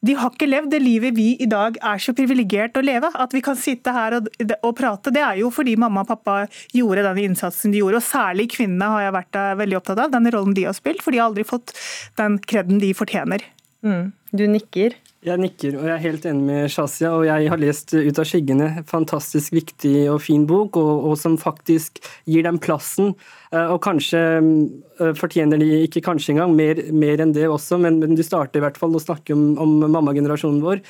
de 0.02 0.14
har 0.18 0.32
ikke 0.34 0.48
levd 0.48 0.72
det 0.74 0.80
livet 0.82 1.14
vi 1.14 1.28
i 1.38 1.46
dag 1.46 1.76
er 1.78 2.00
så 2.02 2.14
privilegert 2.16 2.78
å 2.78 2.82
leve. 2.82 3.06
At 3.22 3.34
vi 3.34 3.42
kan 3.44 3.58
sitte 3.58 3.94
her 3.94 4.16
og, 4.18 4.30
og, 4.58 4.72
prate, 4.78 5.12
det 5.14 5.22
er 5.22 5.38
jo 5.38 5.50
fordi 5.54 5.76
mamma 5.78 6.02
og 6.02 6.10
pappa 6.10 6.36
gjorde 6.74 7.04
den 7.06 7.20
innsatsen 7.28 7.74
de 7.74 7.82
gjorde. 7.82 8.00
Og 8.00 8.08
særlig 8.08 8.48
kvinnene 8.56 8.90
har 8.90 9.06
jeg 9.06 9.16
vært 9.18 9.38
eh, 9.38 9.52
veldig 9.62 9.78
opptatt 9.78 10.02
av, 10.02 10.10
den 10.14 10.26
rollen 10.34 10.56
de 10.58 10.66
har 10.66 10.74
spilt. 10.74 11.04
For 11.04 11.14
de 11.14 11.22
har 11.22 11.30
aldri 11.30 11.46
fått 11.46 11.74
den 12.18 12.40
kreden 12.42 12.82
de 12.82 12.90
fortjener. 12.98 13.46
Mm. 13.86 14.10
Du 14.34 14.44
nikker. 14.50 14.98
Jeg 15.22 15.38
nikker, 15.38 15.76
og 15.78 15.84
jeg 15.86 15.94
er 15.94 16.02
helt 16.02 16.24
enig 16.26 16.42
med 16.48 16.72
Shazia. 16.74 17.12
Og 17.14 17.28
jeg 17.28 17.50
har 17.52 17.60
lest 17.62 17.92
Ut 17.94 18.18
av 18.18 18.26
skyggene, 18.26 18.66
fantastisk 18.90 19.54
viktig 19.54 20.08
og 20.10 20.18
fin 20.24 20.48
bok, 20.50 20.74
og, 20.80 21.06
og 21.12 21.14
som 21.20 21.36
faktisk 21.38 22.00
gir 22.26 22.42
dem 22.42 22.58
plassen. 22.62 23.12
Eh, 23.54 23.68
og 23.70 23.78
kanskje 23.86 24.18
eh, 24.18 25.12
fortjener 25.14 25.62
de 25.62 25.84
ikke 25.84 26.02
kanskje 26.08 26.34
engang, 26.34 26.56
mer, 26.58 26.82
mer 26.90 27.22
enn 27.22 27.36
det 27.36 27.46
også, 27.46 27.78
men, 27.78 28.00
men 28.02 28.18
de 28.18 28.26
starter 28.26 28.58
i 28.58 28.66
hvert 28.66 28.80
fall 28.82 28.98
å 28.98 29.04
snakke 29.04 29.36
om, 29.36 29.52
om 29.62 29.78
mammagenerasjonen 29.84 30.58
vår. 30.64 30.82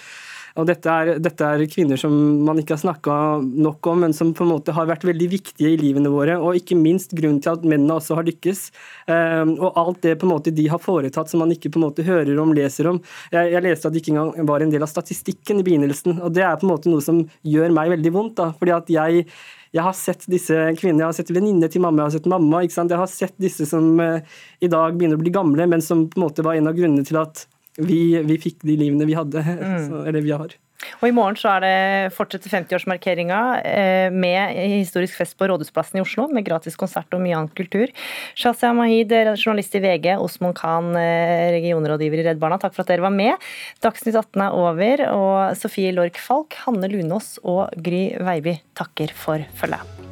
Og 0.61 0.67
dette 0.69 0.93
er, 0.93 1.13
dette 1.23 1.47
er, 1.47 1.65
kvinner 1.71 2.01
som 2.01 2.13
man 2.47 2.59
ikke 2.61 2.77
har 2.77 2.83
snakka 2.83 3.15
nok 3.41 3.89
om, 3.93 4.03
men 4.05 4.17
som 4.17 4.33
på 4.37 4.45
en 4.45 4.53
måte 4.53 4.75
har 4.77 4.89
vært 4.91 5.07
veldig 5.09 5.29
viktige 5.33 5.73
i 5.73 5.79
livene 5.81 6.13
våre. 6.13 6.37
Og 6.43 6.59
ikke 6.59 6.79
minst 6.79 7.15
grunnen 7.17 7.41
til 7.43 7.55
at 7.55 7.65
mennene 7.65 7.97
også 7.97 8.19
har 8.19 8.29
lykkes. 8.29 8.67
Um, 9.09 9.55
og 9.57 9.81
alt 9.81 10.03
det 10.05 10.19
på 10.21 10.29
en 10.29 10.35
måte 10.35 10.53
de 10.55 10.69
har 10.73 10.83
foretatt 10.83 11.33
som 11.33 11.43
man 11.45 11.55
ikke 11.55 11.73
på 11.73 11.81
en 11.81 11.87
måte 11.87 12.07
hører 12.07 12.37
om, 12.43 12.53
leser 12.57 12.91
om. 12.93 13.01
Jeg, 13.33 13.55
jeg 13.55 13.67
leste 13.69 13.89
at 13.89 13.97
det 13.97 14.05
ikke 14.05 14.15
engang 14.17 14.53
var 14.53 14.65
en 14.65 14.75
del 14.75 14.85
av 14.85 14.93
statistikken 14.93 15.63
i 15.63 15.67
begynnelsen. 15.67 16.21
Og 16.21 16.37
det 16.37 16.45
er 16.45 16.61
på 16.61 16.69
en 16.69 16.75
måte 16.75 16.93
noe 16.93 17.05
som 17.05 17.25
gjør 17.49 17.75
meg 17.75 17.97
veldig 17.97 18.15
vondt. 18.15 18.39
da, 18.43 18.53
fordi 18.59 18.77
at 18.77 18.93
jeg 18.93 19.27
jeg 19.73 19.87
har 19.87 19.95
sett 19.97 20.27
disse 20.29 20.53
kvinnene, 20.77 21.01
jeg 21.01 21.09
har 21.09 21.17
sett 21.17 21.31
venninne 21.33 21.69
til 21.73 21.81
mamma, 21.81 22.03
jeg 22.03 22.11
har 22.11 22.15
sett 22.19 22.27
mamma. 22.29 22.59
Jeg 22.67 22.99
har 23.01 23.09
sett 23.09 23.33
disse 23.41 23.65
som 23.71 23.87
uh, 24.05 24.21
i 24.61 24.69
dag 24.69 24.99
begynner 24.99 25.17
å 25.17 25.23
bli 25.23 25.33
gamle, 25.33 25.65
men 25.65 25.81
som 25.81 26.05
på 26.13 26.21
en 26.21 26.27
måte 26.27 26.45
var 26.45 26.59
en 26.59 26.69
av 26.69 26.77
grunnene 26.77 27.09
til 27.09 27.17
at 27.23 27.47
vi, 27.79 28.03
vi 28.27 28.41
fikk 28.41 28.61
de 28.66 28.77
livene 28.77 29.09
vi 29.09 29.16
hadde, 29.16 29.45
mm. 29.62 29.81
så, 29.89 30.05
eller 30.09 30.25
vi 30.25 30.37
har. 30.37 30.59
Og 31.01 31.09
I 31.09 31.14
morgen 31.14 31.37
så 31.39 31.53
er 31.55 31.62
det 31.62 32.12
fortsetter 32.16 32.51
50-årsmarkeringa 32.51 33.41
eh, 33.62 34.09
med 34.11 34.57
historisk 34.83 35.14
fest 35.20 35.37
på 35.39 35.47
Rådhusplassen 35.51 36.01
i 36.01 36.03
Oslo, 36.03 36.27
med 36.35 36.47
gratis 36.47 36.79
konsert 36.79 37.12
og 37.14 37.23
mye 37.23 37.37
annen 37.39 37.53
kultur. 37.55 37.93
Shazia 38.39 38.73
Mahid, 38.77 39.14
journalist 39.37 39.77
i 39.79 39.83
VG, 39.85 40.12
Osman 40.18 40.57
Khan, 40.59 40.93
eh, 40.99 41.53
regionrådgiver 41.57 42.23
i 42.23 42.29
Redd 42.31 42.43
Barna, 42.43 42.59
takk 42.62 42.75
for 42.77 42.85
at 42.85 42.95
dere 42.95 43.07
var 43.07 43.14
med. 43.14 43.51
Dagsnytt 43.85 44.18
18 44.18 44.47
er 44.49 44.62
over, 44.62 45.07
og 45.14 45.61
Sofie 45.61 45.95
Lork 45.95 46.18
Falk, 46.23 46.59
Hanne 46.66 46.91
Lunås 46.91 47.37
og 47.43 47.70
Gry 47.79 48.09
Veiby 48.18 48.59
takker 48.79 49.14
for 49.14 49.47
følget. 49.59 50.12